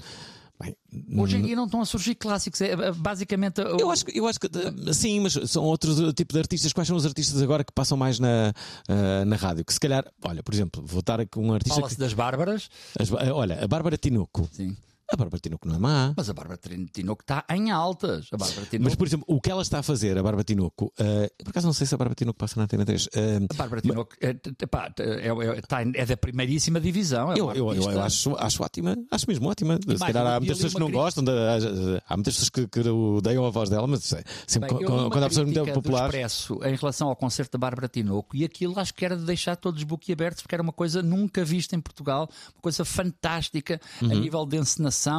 bem, 0.61 0.77
Hoje 1.17 1.37
em 1.37 1.43
dia 1.43 1.57
não 1.57 1.65
estão 1.67 1.81
a 1.81 1.85
surgir 1.85 2.15
clássicos. 2.15 2.61
É, 2.61 2.71
é, 2.73 2.93
basicamente. 2.93 3.61
o- 3.61 3.77
Eu 3.81 3.91
acho, 3.91 4.05
eu 4.15 4.27
acho 4.27 4.39
que 4.39 4.47
uh, 4.47 4.95
sim, 4.95 5.21
mas 5.21 5.33
são 5.51 5.65
outros 5.65 5.99
uh, 5.99 6.13
tipos 6.13 6.35
de 6.35 6.39
artistas. 6.41 6.73
Quais 6.73 6.87
são 6.87 6.97
os 6.97 7.05
artistas 7.05 7.43
agora 7.43 7.65
que 7.65 7.73
passam 7.73 7.97
mais 7.99 8.19
na, 8.21 8.53
uh, 8.89 9.25
na 9.25 9.37
rádio? 9.37 9.65
Que 9.65 9.73
se 9.73 9.81
calhar, 9.81 10.05
olha, 10.25 10.43
por 10.45 10.55
exemplo, 10.55 10.83
vou 10.87 11.01
estar 11.01 11.21
aqui 11.21 11.39
um 11.39 11.53
artista. 11.53 11.75
Fala-se 11.81 11.97
Que, 11.97 12.01
das 12.01 12.13
Bárbaras. 12.15 12.69
as- 12.99 13.11
uh, 13.11 13.17
olha, 13.35 13.63
a 13.63 13.67
Bárbara 13.67 13.97
Tinoco. 13.97 14.49
Sim. 14.53 14.77
A 15.11 15.17
Bárbara 15.17 15.41
Tinoco 15.41 15.67
não 15.67 15.77
é 15.77 15.79
má. 15.79 16.13
Mas 16.17 16.29
a 16.29 16.35
Bárbara 16.35 16.59
Tinoco 16.93 17.23
está 17.23 17.43
em 17.51 17.71
altas. 17.71 18.29
A 18.31 18.37
Bárbara 18.37 18.67
Tinoco, 18.67 18.85
Mas, 18.85 18.95
por 18.95 19.07
exemplo, 19.07 19.25
o 19.27 19.41
que 19.41 19.51
ela 19.51 19.63
está 19.63 19.79
a 19.79 19.83
fazer, 19.83 20.19
a 20.19 20.23
Bárbara 20.23 20.45
Tinoco, 20.45 20.87
uh, 21.01 21.45
por 21.45 21.49
acaso 21.51 21.67
não 21.67 21.73
sei 21.73 21.87
se 21.87 21.95
a 21.95 21.99
Bárbara 21.99 22.15
Tinoco 22.15 22.39
passa 22.39 22.55
na 22.61 22.65
Antena 22.65 22.85
3. 22.85 23.07
uh, 23.07 23.11
a 23.51 23.55
Bárbara 23.55 23.81
Tinoco 23.81 24.15
é, 24.21 24.29
é, 24.31 24.67
pá, 24.67 24.93
é, 24.99 25.29
é- 25.29 25.83
em- 25.83 25.93
é 25.95 26.05
da 26.07 26.17
primeiríssima 26.17 26.79
divisão. 26.79 27.33
É 27.33 27.41
eu, 27.41 27.51
eu, 27.53 27.73
eu, 27.75 27.91
eu 27.91 28.01
acho, 28.03 28.37
acho 28.37 28.63
ótima, 28.63 28.97
acho 29.11 29.25
mesmo 29.29 29.49
ótima. 29.49 29.79
Se 29.81 29.87
mais, 29.89 30.01
calhar 30.01 30.27
há 30.27 30.41
muitas 30.41 30.59
pessoas 30.59 30.75
que 30.75 30.81
não 30.81 30.87
crítica- 30.89 31.05
gostam, 31.05 31.25
de- 31.25 32.03
há 32.07 32.17
muitas 32.17 32.35
pessoas 32.35 32.51
que, 32.51 32.69
que 32.69 32.89
odeiam 32.89 33.47
a 33.47 33.51
voz 33.51 33.71
dela, 33.71 33.87
mas 33.87 34.13
é 34.13 34.23
sempre 34.47 34.69
Bem, 34.69 34.79
li 34.81 34.85
quando, 34.85 35.25
há 35.25 35.29
pessoas 35.29 35.47
muito 35.47 35.73
populares. 35.73 36.15
Expresso 36.15 36.61
em 36.65 36.77
relação 36.77 37.09
ao 37.09 37.17
concerto 37.17 37.53
da 37.53 37.59
Bárbara 37.59 37.89
Tinoco 37.89 38.37
e 38.37 38.45
aquilo 38.45 38.79
acho 38.79 38.93
que 38.93 39.05
era 39.07 39.17
de 39.17 39.25
deixar 39.25 39.57
todos 39.57 39.83
boquiabertos 39.85 40.43
porque 40.43 40.55
era 40.55 40.63
uma 40.63 40.73
coisa 40.73 41.03
nunca 41.03 41.43
vista 41.47 41.75
em 41.75 41.81
Portugal, 41.81 42.29
uma 42.55 42.61
coisa 42.63 42.85
fantástica 42.85 43.81
Uhum. 44.03 44.11
a 44.13 44.15
nível 44.15 44.45
de 44.47 44.57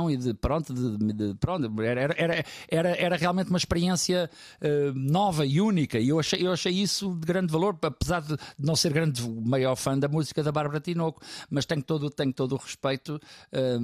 e 0.09 0.17
de 0.17 0.34
pronto, 0.34 0.73
de, 0.73 1.13
de- 1.13 1.34
pronto 1.36 1.82
era, 1.82 2.01
era, 2.17 2.45
era, 2.67 2.89
era, 2.89 3.15
realmente 3.15 3.49
uma 3.49 3.57
experiência 3.57 4.30
eh, 4.61 4.91
nova 4.93 5.45
e 5.45 5.61
única. 5.61 5.97
E 5.99 6.09
eu 6.09 6.19
achei, 6.19 6.45
eu 6.45 6.51
achei 6.51 6.73
isso 6.73 7.15
de 7.15 7.25
grande 7.25 7.51
valor, 7.51 7.77
apesar 7.82 8.21
de 8.21 8.36
não 8.57 8.75
ser 8.75 8.91
grande 8.93 9.21
maior 9.30 9.75
fã 9.75 9.97
da 9.97 10.07
música 10.07 10.43
da 10.43 10.51
Bárbara 10.51 10.80
Tinoco, 10.80 11.21
mas 11.49 11.65
tenho 11.65 11.82
todo, 11.84 12.09
tenho 12.09 12.34
todo 12.34 12.53
o 12.53 12.57
respeito. 12.57 13.19
eh, 13.51 13.77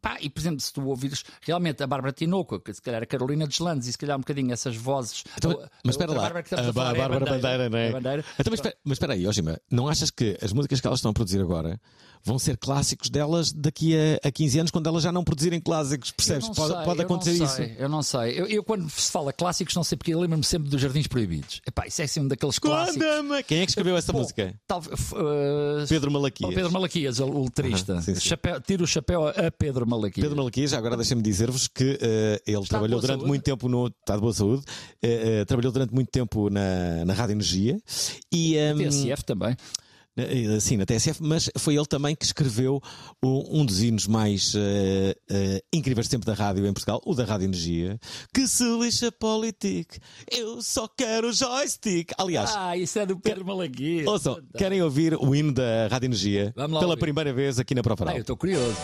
pá, 0.00 0.18
e 0.20 0.28
por 0.28 0.40
exemplo, 0.40 0.60
se 0.60 0.72
tu 0.72 0.86
ouvires 0.86 1.24
realmente 1.42 1.82
a 1.82 1.86
Bárbara 1.86 2.12
Tinoco, 2.12 2.60
que 2.60 2.72
se 2.72 2.82
calhar 2.82 3.02
a 3.02 3.06
Carolina 3.06 3.46
Deslandes 3.46 3.88
e 3.88 3.92
se 3.92 3.98
calhar 3.98 4.16
um 4.16 4.20
bocadinho 4.20 4.52
essas 4.52 4.76
vozes. 4.76 5.24
Então, 5.36 5.52
a- 5.52 5.68
mas 5.84 5.94
espera 5.94 6.12
lá, 6.12 6.22
Bárbara 6.22 6.44
a, 6.50 6.60
a 6.60 6.64
é 6.64 6.68
a 6.68 6.72
Bárbara 6.72 7.26
Bandeira, 7.26 7.68
não 7.68 7.78
é? 7.78 7.88
A 7.88 7.92
Bandeira. 7.92 8.24
Então, 8.38 8.50
mas, 8.50 8.58
espera, 8.60 8.76
mas 8.84 8.92
espera 8.96 9.12
aí, 9.14 9.24
não 9.70 9.88
achas 9.88 10.10
que 10.10 10.38
as 10.42 10.52
músicas 10.52 10.80
que 10.80 10.86
elas 10.86 10.98
estão 10.98 11.10
a 11.10 11.14
produzir 11.14 11.40
agora 11.40 11.80
vão 12.24 12.38
ser 12.38 12.56
clássicos 12.56 13.08
delas 13.10 13.52
daqui 13.52 13.94
a, 13.96 14.28
a 14.28 14.30
15 14.30 14.58
anos, 14.58 14.70
quando 14.70 14.86
elas 14.88 15.02
já 15.02 15.10
não 15.12 15.24
produzirem 15.24 15.60
clássicos? 15.60 16.10
Percebes? 16.10 16.48
Pode, 16.50 16.74
sei, 16.74 16.84
pode 16.84 17.02
acontecer 17.02 17.34
sei, 17.46 17.66
isso. 17.66 17.74
Eu 17.80 17.88
não 17.88 18.02
sei. 18.02 18.40
Eu, 18.40 18.46
eu 18.46 18.62
quando 18.64 18.88
se 18.90 19.10
fala 19.10 19.32
clássicos, 19.32 19.74
não 19.74 19.84
sei 19.84 19.96
porque, 19.98 20.12
eu 20.14 20.20
lembro-me 20.20 20.44
sempre 20.44 20.68
dos 20.68 20.80
Jardins 20.80 21.06
Proibidos. 21.06 21.60
Epá, 21.66 21.86
isso 21.86 22.00
é 22.02 22.04
assim 22.04 22.20
um 22.20 22.28
daqueles 22.28 22.58
clássicos. 22.58 23.06
Quem 23.46 23.60
é 23.60 23.64
que 23.64 23.70
escreveu 23.70 23.96
essa 23.96 24.12
Bom, 24.12 24.20
música? 24.20 24.54
Talvez. 24.66 25.12
uh, 25.12 25.86
Pedro 25.88 26.10
Malaquias. 26.10 26.50
o 26.50 26.54
Pedro 26.54 26.72
Malaquias, 26.72 27.18
o, 27.20 27.24
o 27.26 27.44
letrista. 27.44 27.92
Aham, 27.94 28.02
sim, 28.02 28.14
sim. 28.14 28.20
Chapéu- 28.20 28.60
tira 28.60 28.82
o 28.82 28.86
chapéu 28.86 29.26
a 29.28 29.50
Pedro 29.50 29.86
Malaquias. 29.86 30.22
Pedro 30.24 30.36
Malaquias, 30.36 30.72
agora 30.72 30.96
deixem-me 30.96 31.22
dizer-vos 31.22 31.68
que 31.68 31.98
eh, 32.00 32.42
ele 32.46 32.60
de 32.62 32.68
trabalhou 32.68 33.00
durante 33.00 33.18
saúde? 33.18 33.28
muito 33.28 33.42
tempo 33.42 33.68
no. 33.68 33.86
Está 33.88 34.14
de 34.14 34.20
boa 34.20 34.32
saúde. 34.32 34.62
eh, 35.02 35.44
trabalhou 35.46 35.72
durante 35.72 35.94
muito 35.94 36.08
tempo 36.10 36.50
na, 36.50 37.04
na 37.04 37.12
Rádio 37.14 37.32
Energia 37.32 37.78
e. 38.32 38.56
ehm, 38.56 38.76
TSF 38.88 39.24
também. 39.24 39.56
Eh, 40.16 40.58
Sim, 40.60 40.76
na 40.76 40.84
TSF, 40.84 41.22
mas 41.22 41.48
foi 41.56 41.76
ele 41.76 41.86
também 41.86 42.14
que 42.16 42.24
escreveu 42.24 42.80
o- 43.24 43.60
um 43.60 43.64
dos 43.64 43.80
hinos 43.82 44.06
mais 44.06 44.52
eh, 44.56 45.14
eh, 45.30 45.62
incríveis 45.72 46.08
sempre 46.08 46.26
da 46.26 46.34
rádio 46.34 46.66
em 46.66 46.72
Portugal, 46.72 47.00
o 47.06 47.14
da 47.14 47.24
Rádio 47.24 47.44
Energia, 47.46 47.98
que 48.34 48.46
se 48.46 48.64
lixa 48.78 49.10
politic, 49.12 49.98
eu 50.30 50.60
só 50.60 50.88
quero 50.88 51.32
joystick. 51.32 52.12
Aliás, 52.18 52.50
Ah, 52.54 52.76
isso 52.76 52.98
é 52.98 53.06
do 53.06 53.18
Pedro 53.18 53.44
Malaquias. 53.46 54.06
ouçam, 54.06 54.40
querem 54.58 54.82
ouvir 54.82 55.14
o 55.14 55.34
hino 55.34 55.52
da 55.52 55.86
Rádio 55.88 56.06
Energia 56.06 56.52
pela 56.54 56.84
ouvir. 56.86 56.98
primeira 57.00 57.32
vez 57.32 57.58
aqui 57.58 57.74
na 57.74 57.82
Profaral? 57.82 58.14
Ah, 58.14 58.18
eu 58.18 58.22
estou 58.22 58.36
curioso. 58.36 58.76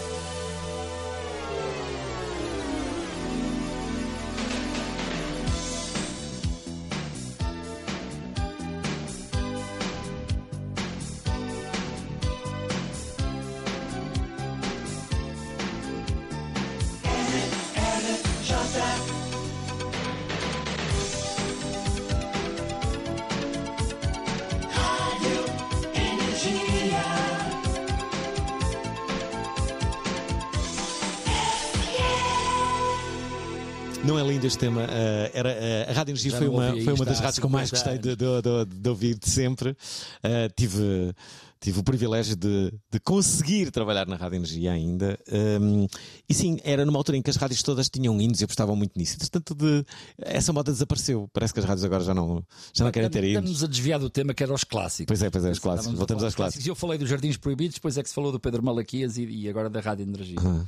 Não 34.46 34.62
é 34.62 34.74
lindo 34.74 34.82
este 34.86 34.86
tema? 34.86 34.86
Eh, 34.88 35.30
era, 35.34 35.50
eh, 35.50 35.86
a 35.88 35.92
Rádio 35.92 36.12
Energia 36.12 36.30
foi 36.32 36.48
uma, 36.48 36.68
foi 36.84 36.92
uma 36.92 37.04
das 37.04 37.18
rádios 37.20 37.38
que 37.38 37.44
eu 37.46 37.50
mais 37.50 37.68
50 37.70 37.90
gostei 37.90 37.98
de, 37.98 38.16
de- 38.16 38.42
de- 38.42 38.80
de 38.80 38.88
ouvir 38.88 39.14
de 39.18 39.28
sempre. 39.28 39.76
Eh, 40.22 40.48
tive, 40.56 41.14
tive 41.60 41.80
o 41.80 41.82
privilégio 41.82 42.36
de, 42.36 42.72
de 42.90 43.00
conseguir 43.00 43.70
trabalhar 43.70 44.06
na 44.06 44.16
Rádio 44.16 44.36
Energia 44.36 44.72
ainda. 44.72 45.18
Ehm, 45.28 45.86
e 46.28 46.34
sim, 46.34 46.58
era 46.64 46.84
numa 46.84 46.98
altura 46.98 47.16
em 47.18 47.22
que 47.22 47.30
as 47.30 47.36
rádios 47.36 47.62
todas 47.62 47.88
tinham 47.88 48.20
hinos 48.20 48.40
e 48.40 48.44
apostavam 48.44 48.76
muito 48.76 48.98
nisso. 48.98 49.14
Entretanto, 49.16 49.54
de, 49.54 49.84
essa 50.18 50.52
moda 50.52 50.70
desapareceu. 50.72 51.28
Parece 51.32 51.52
que 51.54 51.60
as 51.60 51.64
rádios 51.66 51.84
agora 51.84 52.04
já 52.04 52.14
não, 52.14 52.42
já 52.74 52.84
não 52.84 52.92
querem 52.92 53.08
ter 53.10 53.24
hinos. 53.24 53.36
Estamos 53.50 53.64
a 53.64 53.66
desviar 53.66 53.98
do 53.98 54.10
tema 54.10 54.34
que 54.34 54.42
era 54.42 54.52
os 54.52 54.64
clássicos. 54.64 55.06
Pois 55.08 55.22
é, 55.22 55.30
pois 55.30 55.44
é, 55.44 55.50
os 55.50 55.58
clássicos. 55.58 55.96
Voltamos 55.96 56.22
aos 56.24 56.34
clássicos. 56.34 56.66
E 56.66 56.68
eu 56.68 56.74
falei 56.74 56.98
dos 56.98 57.08
Jardins 57.08 57.36
Proibidos, 57.36 57.74
depois 57.76 57.96
é 57.96 58.02
que 58.02 58.08
se 58.08 58.14
falou 58.14 58.30
do 58.30 58.38
Pedro 58.40 58.62
Malaquias 58.62 59.16
e, 59.16 59.24
e 59.24 59.48
agora 59.48 59.70
da 59.70 59.80
Rádio 59.80 60.02
Energia. 60.04 60.38
Uh, 60.40 60.66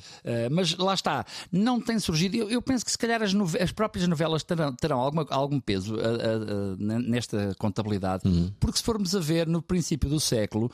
mas 0.51 0.76
lá 0.76 0.95
está, 0.95 1.24
não 1.53 1.80
tem 1.80 1.99
surgido. 1.99 2.36
Eu, 2.36 2.51
eu 2.51 2.62
penso 2.62 2.84
que 2.84 2.91
se 2.91 2.99
calhar 2.99 3.22
as, 3.22 3.32
as 3.61 3.72
próprias 3.72 4.09
novelas 4.09 4.43
terão, 4.43 4.74
terão 4.74 4.99
alguma- 5.01 5.26
algum 5.30 5.61
peso 5.61 5.95
uh, 5.97 6.76
n- 6.78 7.09
nesta 7.09 7.55
contabilidade, 7.59 8.22
porque 8.59 8.78
se 8.78 8.82
formos 8.84 9.14
a 9.14 9.20
ver 9.20 9.47
no 9.47 9.61
princípio 9.62 10.09
do 10.09 10.18
século, 10.20 10.70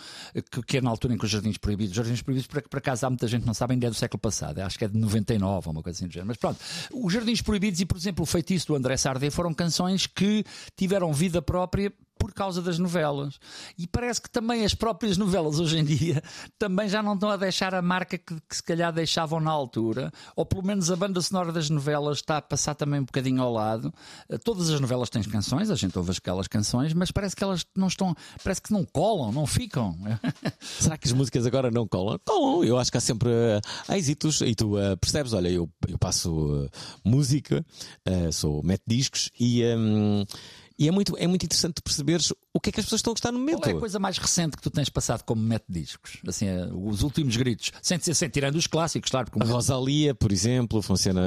que, 0.50 0.62
que 0.62 0.78
é 0.78 0.80
na 0.80 0.90
altura 0.90 1.14
em 1.14 1.18
que 1.18 1.24
os 1.24 1.30
Jardins 1.30 1.59
Proibidos, 1.59 1.90
os 1.92 1.96
Jardins 1.96 2.22
Proibidos, 2.22 2.46
por, 2.46 2.62
por 2.62 2.78
acaso 2.78 3.07
há 3.07 3.11
muita 3.11 3.26
gente 3.26 3.42
que 3.42 3.46
não 3.46 3.55
sabe, 3.55 3.74
ainda 3.74 3.86
é 3.86 3.90
do 3.90 3.96
século 3.96 4.20
passado, 4.20 4.61
acho 4.61 4.78
que 4.78 4.84
é 4.84 4.88
de 4.88 4.98
99 4.98 5.68
ou 5.68 5.72
uma 5.72 5.82
coisa 5.82 5.98
assim 5.98 6.07
do 6.07 6.12
género. 6.12 6.28
Mas 6.28 6.36
pronto, 6.36 6.59
os 6.92 7.12
Jardins 7.12 7.42
Proibidos 7.42 7.80
e, 7.80 7.86
por 7.86 7.96
exemplo, 7.96 8.22
o 8.22 8.26
Feitiço 8.26 8.68
do 8.68 8.74
André 8.74 8.96
Sardé 8.96 9.30
foram 9.30 9.52
canções 9.52 10.07
que 10.07 10.44
tiveram 10.76 11.12
vida 11.12 11.40
própria 11.40 11.92
por 12.24 12.32
causa 12.32 12.62
das 12.62 12.78
novelas. 12.78 13.38
E 13.76 13.86
parece 13.86 14.18
que 14.22 14.30
também 14.30 14.64
as 14.64 14.74
próprias 14.74 15.18
novelas 15.18 15.60
hoje 15.60 15.76
em 15.78 15.84
dia 15.84 16.22
também 16.58 16.88
já 16.88 17.02
não 17.02 17.12
estão 17.12 17.28
a 17.28 17.36
deixar 17.36 17.74
a 17.74 17.82
marca 17.82 18.16
que, 18.16 18.34
que 18.48 18.56
se 18.56 18.62
calhar 18.62 18.90
deixavam 18.90 19.40
na 19.40 19.50
altura, 19.50 20.10
ou 20.34 20.46
pelo 20.46 20.64
menos 20.64 20.90
a 20.90 20.96
banda 20.96 21.20
sonora 21.20 21.52
das 21.52 21.68
novelas 21.68 22.16
está 22.16 22.38
a 22.38 22.42
passar 22.42 22.74
também 22.74 23.00
um 23.00 23.04
bocadinho 23.04 23.42
ao 23.42 23.52
lado. 23.52 23.92
Eh, 24.26 24.38
Todas 24.38 24.70
as 24.70 24.80
novelas 24.80 25.10
têm 25.10 25.22
canções, 25.22 25.70
a 25.70 25.74
gente 25.74 25.98
ouve 25.98 26.12
aquelas 26.12 26.48
canções, 26.48 26.94
mas 26.94 27.10
parece 27.10 27.36
que 27.36 27.44
elas 27.44 27.66
não 27.76 27.88
estão, 27.88 28.14
parece 28.42 28.62
que 28.62 28.72
não 28.72 28.86
colam, 28.86 29.30
não 29.30 29.46
ficam. 29.46 29.94
Será 30.80 30.96
que 30.96 31.06
as 31.06 31.12
músicas 31.12 31.44
agora 31.44 31.70
não 31.70 31.86
colam? 31.86 32.18
Colam. 32.24 32.64
Eu 32.64 32.78
acho 32.78 32.90
que 32.90 32.96
há 32.96 33.02
sempre 33.02 33.28
eh, 33.28 33.96
êxitos 33.98 34.40
e 34.40 34.54
tu 34.54 34.78
eh, 34.78 34.96
percebes, 34.96 35.34
olha, 35.34 35.50
eu, 35.50 35.68
eu 35.88 35.98
passo 35.98 36.64
eh, 36.64 36.78
música, 37.04 37.62
sou 38.32 38.62
mete 38.62 38.82
discos 38.86 39.28
e, 39.38 39.62
ehm, 39.62 40.24
e 40.78 40.88
é, 40.88 40.90
muito, 40.90 41.16
é 41.16 41.26
muito 41.26 41.44
interessante 41.44 41.80
perceberes 41.82 42.32
o 42.52 42.60
que 42.60 42.70
é 42.70 42.72
que 42.72 42.80
as 42.80 42.86
pessoas 42.86 42.98
estão 42.98 43.12
a 43.12 43.14
gostar 43.14 43.32
no 43.32 43.38
momento. 43.38 43.60
Qual 43.60 43.74
é 43.74 43.76
a 43.76 43.80
coisa 43.80 43.98
mais 43.98 44.18
recente 44.18 44.56
que 44.56 44.62
tu 44.62 44.70
tens 44.70 44.88
passado 44.88 45.22
como 45.22 45.40
mete 45.42 45.64
discos? 45.68 46.18
Assim, 46.26 46.46
eh, 46.46 46.68
os 46.72 47.02
últimos 47.02 47.36
gritos, 47.36 47.70
sem 47.82 47.98
sem, 48.00 48.28
tirando 48.28 48.56
os 48.56 48.66
clássicos, 48.66 49.10
claro, 49.10 49.30
porque 49.30 49.46
A 49.46 49.50
Rosalia, 49.50 50.14
por 50.14 50.32
exemplo, 50.32 50.82
funciona 50.82 51.22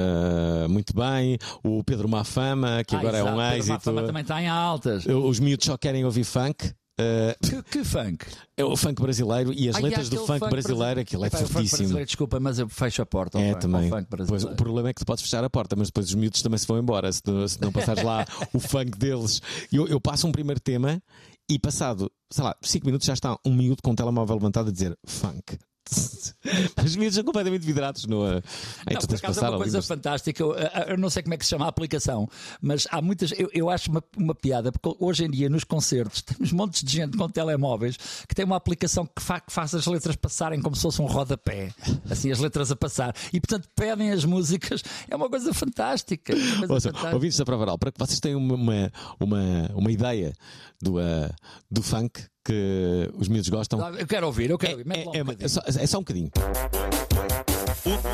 muito 0.68 0.94
bem. 0.94 1.38
O 1.64 1.82
Pedro 1.82 2.08
Mafama, 2.08 2.82
que 2.86 2.94
Ah, 2.94 2.98
agora 2.98 3.18
exato, 3.18 3.30
é 3.30 3.32
um 3.32 3.38
Pedro 3.38 3.56
êxito. 3.56 3.72
Mafama 3.72 4.02
também 4.06 4.22
está 4.22 4.42
em 4.42 4.48
altas. 4.48 5.06
Os 5.06 5.40
miúdos 5.40 5.66
só 5.66 5.76
querem 5.76 6.04
ouvir 6.04 6.24
funk. 6.24 6.72
Eh, 7.00 7.36
Que, 7.40 7.62
que 7.62 7.84
funk? 7.84 8.26
é 8.56 8.64
o 8.64 8.76
funk 8.76 9.00
brasileiro 9.00 9.52
e 9.52 9.68
as 9.68 9.76
Ai, 9.76 9.82
letras 9.82 10.08
do 10.08 10.16
aquele 10.16 10.38
funk, 10.40 10.50
brasileiro, 10.50 11.00
aquilo 11.00 11.24
é 11.24 11.30
funk 11.30 11.46
fortíssimo. 11.52 12.04
Desculpa, 12.04 12.40
mas 12.40 12.58
eu 12.58 12.68
fecho 12.68 13.00
a 13.02 13.06
porta 13.06 13.38
ao 13.38 13.44
É 13.44 13.50
funk, 13.52 13.60
também. 13.62 13.84
ao 13.84 13.96
funk 13.98 14.06
Pois, 14.10 14.28
brasileiro. 14.28 14.52
o 14.52 14.56
problema 14.56 14.88
é 14.88 14.92
que 14.94 15.00
tu 15.00 15.06
podes 15.06 15.22
fechar 15.22 15.44
a 15.44 15.50
porta, 15.50 15.76
mas 15.76 15.88
depois 15.88 16.06
os 16.08 16.14
miúdos 16.14 16.42
também 16.42 16.58
se 16.58 16.66
vão 16.66 16.78
embora 16.78 17.12
se 17.12 17.20
não, 17.26 17.46
se 17.46 17.60
não 17.60 17.70
passares 17.70 18.02
lá 18.02 18.26
o 18.52 18.58
funk 18.58 18.98
deles. 18.98 19.40
Eu, 19.72 19.86
eu 19.86 20.00
passo 20.00 20.26
um 20.26 20.32
primeiro 20.32 20.60
tema 20.60 21.00
e 21.48 21.58
passado, 21.58 22.10
sei 22.30 22.44
lá, 22.44 22.56
5 22.60 22.84
minutos 22.84 23.06
já 23.06 23.14
está 23.14 23.36
um 23.46 23.54
miúdo 23.54 23.80
com 23.82 23.92
o 23.92 23.94
telemóvel 23.94 24.34
levantado 24.34 24.68
a 24.68 24.72
dizer 24.72 24.98
funk. 25.06 25.56
Os 26.84 26.96
miúdos 26.96 27.14
são 27.14 27.24
completamente 27.24 27.64
vidrados 27.66 28.04
no. 28.06 28.26
eh, 28.26 28.42
Aí 28.86 28.94
Não, 28.94 29.00
por 29.02 29.16
acaso 29.16 29.40
é 29.44 29.48
uma 29.48 29.58
coisa 29.58 29.78
mas- 29.78 29.86
fantástica. 29.86 30.42
Eu, 30.42 30.54
eu 30.88 30.96
não 30.98 31.10
sei 31.10 31.22
como 31.22 31.34
é 31.34 31.36
que 31.36 31.44
se 31.44 31.50
chama 31.50 31.66
a 31.66 31.68
aplicação, 31.68 32.28
mas 32.60 32.86
há 32.90 33.00
muitas. 33.02 33.32
Eu, 33.32 33.50
eu 33.52 33.68
acho 33.70 33.90
uma, 33.90 34.02
uma 34.16 34.34
piada, 34.34 34.70
porque 34.72 34.96
hoje 35.02 35.24
em 35.24 35.30
dia 35.30 35.48
nos 35.48 35.64
concertos 35.64 36.22
temos 36.22 36.52
montes 36.52 36.82
de 36.82 36.92
gente 36.92 37.16
com 37.16 37.28
telemóveis 37.28 37.96
que 38.28 38.34
tem 38.34 38.44
uma 38.44 38.56
aplicação 38.56 39.04
que, 39.06 39.22
fa, 39.22 39.40
que 39.40 39.52
faz 39.52 39.74
as 39.74 39.86
letras 39.86 40.16
passarem 40.16 40.60
como 40.60 40.74
se 40.76 40.82
fosse 40.82 41.00
um 41.02 41.06
rodapé, 41.06 41.72
assim 42.08 42.30
as 42.30 42.38
letras 42.38 42.70
a 42.70 42.76
passar, 42.76 43.14
e 43.32 43.40
portanto 43.40 43.68
pedem 43.74 44.10
as 44.10 44.24
músicas. 44.24 44.82
É 45.08 45.16
uma 45.16 45.28
coisa 45.28 45.52
fantástica. 45.52 46.32
é 46.32 46.36
uma 46.36 46.58
coisa 46.68 46.72
Ouça, 46.74 46.88
fantástica. 46.88 47.14
ouvintes 47.14 47.38
da 47.38 47.44
Prova 47.44 47.62
Oral, 47.62 47.78
para 47.78 47.92
que 47.92 47.98
vocês 47.98 48.20
tenham 48.20 48.38
uma, 48.40 48.54
uma, 48.54 48.92
uma, 49.20 49.70
uma 49.74 49.90
ideia 49.92 50.32
do, 50.80 50.98
eh, 51.00 51.30
do 51.70 51.82
funk 51.82 52.22
que 52.48 53.10
os 53.14 53.28
miúdos 53.28 53.48
gostam. 53.50 53.78
Eu 53.98 54.06
quero 54.06 54.26
ouvir, 54.26 54.48
eu 54.50 54.56
quero 54.58 54.72
ouvir. 54.72 54.86
Mete 54.86 55.04
lá 55.04 55.10
um 55.12 55.14
É, 55.14 55.18
é- 55.18 55.24
bocadinho. 55.24 55.44
é 55.44 55.48
só, 55.48 55.60
é 55.66 55.86
só 55.86 55.98
um 55.98 56.00
bocadinho. 56.00 56.30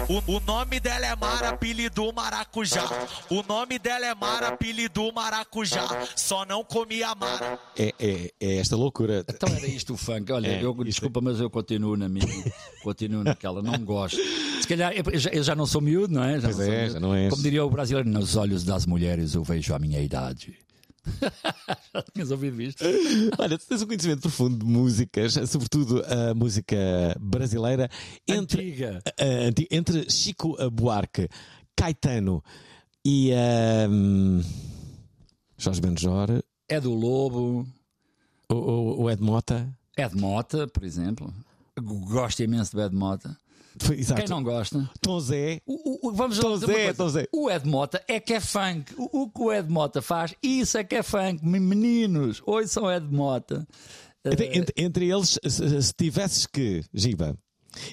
O, 0.08 0.12
o, 0.12 0.36
o 0.36 0.40
nome 0.40 0.78
dela 0.78 1.06
é 1.06 1.16
Mara, 1.16 1.48
apelido 1.50 2.12
Maracujá. 2.12 2.84
O 3.30 3.42
nome 3.42 3.78
dela 3.78 4.06
é 4.06 4.14
Mara, 4.14 4.48
apelido 4.48 5.12
Maracujá. 5.12 5.86
Só 6.16 6.44
não 6.44 6.62
comia 6.64 7.14
Mara. 7.14 7.58
É, 7.76 7.94
é, 7.98 8.30
é 8.40 8.56
esta 8.58 8.76
loucura. 8.76 9.24
Então 9.28 9.48
era 9.54 9.66
isto 9.66 9.94
o 9.94 9.96
funk. 9.96 10.30
Olha, 10.32 10.48
É, 10.48 10.62
eu, 10.64 10.70
isto- 10.72 10.84
desculpa, 10.84 11.20
mas 11.20 11.40
eu 11.40 11.48
continuo 11.50 11.96
na 11.96 12.08
minha, 12.08 12.26
continuo 12.82 13.24
naquela, 13.24 13.62
não 13.62 13.78
gosto. 13.84 14.18
Se 14.60 14.68
calhar, 14.68 14.92
eu 14.92 15.18
já, 15.18 15.30
eu 15.30 15.42
já 15.42 15.54
não 15.54 15.66
sou 15.66 15.80
miúdo, 15.80 16.12
não 16.12 16.22
é? 16.24 16.40
Já 16.40 16.48
Pois 16.48 16.58
não 16.58 16.64
é, 16.74 16.90
já 16.90 17.00
não 17.00 17.14
és. 17.14 17.30
Como 17.30 17.42
diria 17.42 17.64
o 17.64 17.70
brasileiro, 17.70 18.08
nos 18.08 18.36
olhos 18.36 18.64
das 18.64 18.86
mulheres 18.86 19.34
eu 19.34 19.42
vejo 19.42 19.74
a 19.74 19.78
minha 19.78 20.00
idade. 20.00 20.56
Já 21.94 22.02
tinhas 22.12 22.30
ouvido 22.30 22.60
isto? 22.62 22.84
Olha, 23.38 23.58
tu 23.58 23.66
tens 23.66 23.82
um 23.82 23.86
conhecimento 23.86 24.20
profundo 24.22 24.58
de 24.58 24.64
músicas, 24.64 25.34
sobretudo 25.48 26.02
a 26.04 26.34
música 26.34 26.76
brasileira, 27.20 27.88
entre, 28.26 28.62
Antiga. 28.62 29.02
entre 29.70 30.10
Chico 30.10 30.56
Buarque, 30.70 31.28
Caetano 31.76 32.42
e 33.04 33.32
ahm, 33.32 34.40
Jorge 35.58 35.80
Benjor, 35.80 36.42
É 36.68 36.80
do 36.80 36.92
Lobo, 36.94 37.66
o, 38.48 38.54
o, 38.54 39.02
o 39.02 39.10
Ed 39.10 39.22
Mota. 39.22 39.68
Ed 39.96 40.16
Mota, 40.16 40.66
por 40.66 40.82
exemplo. 40.84 41.32
Gosto 41.80 42.42
imenso 42.42 42.76
de 42.76 42.82
Ed 42.82 42.94
Mota. 42.94 43.36
Exato. 43.96 44.20
Quem 44.20 44.30
não 44.30 44.42
gosta? 44.42 44.88
Tom 45.00 45.18
Zé. 45.20 45.60
O- 45.66 46.08
o- 46.08 46.12
vamos 46.12 46.38
Tom 46.38 46.56
Zé. 46.56 46.92
Tom 46.92 47.08
Zé. 47.08 47.26
O 47.32 47.50
Ed 47.50 47.66
Mota 47.68 48.02
é 48.06 48.20
que 48.20 48.32
é 48.34 48.40
funk. 48.40 48.94
O, 48.96 49.22
o 49.22 49.30
que 49.30 49.40
o 49.40 49.52
Ed 49.52 49.68
Mota 49.70 50.00
faz, 50.00 50.34
isso 50.42 50.78
é 50.78 50.84
que 50.84 50.94
é 50.94 51.02
funk. 51.02 51.44
Meninos, 51.44 52.40
hoje 52.46 52.68
são 52.68 52.90
Ed 52.90 53.06
Mota. 53.10 53.66
Entre, 54.24 54.46
entre- 54.58 54.74
entre 54.82 55.10
eles, 55.10 55.38
se, 55.46 55.82
se 55.82 55.92
tivesses 55.92 56.46
que, 56.46 56.82
Giba, 56.94 57.36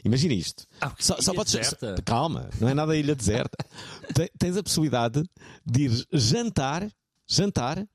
imagina 0.06 0.34
isto. 0.34 0.66
Ah, 0.80 0.94
só, 1.00 1.20
só 1.20 1.34
podes. 1.34 1.54
deserta? 1.54 1.96
Calma, 2.06 2.50
não 2.60 2.70
é 2.70 2.74
nada 2.74 2.96
ilha 2.96 3.16
deserta. 3.16 3.58
Te- 4.16 4.32
Tens 4.40 4.56
a 4.56 4.64
possibilidade 4.64 5.24
de 5.66 5.82
ir 5.86 6.08
jantar, 6.14 6.88
jantar 7.28 7.86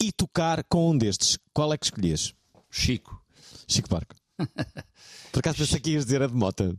e 0.00 0.12
tocar 0.12 0.62
com 0.64 0.90
um 0.90 0.96
destes. 0.98 1.38
Qual 1.52 1.72
é 1.72 1.78
que 1.78 1.86
escolhias? 1.86 2.32
Chico. 2.70 3.20
Chico 3.66 3.88
Barco. 3.88 4.14
Por 5.32 5.38
acaso 5.40 5.58
pensei 5.58 5.80
que 5.80 5.90
ias 5.92 6.04
dizer 6.04 6.22
a 6.22 6.26
de 6.26 6.34
Mota. 6.34 6.76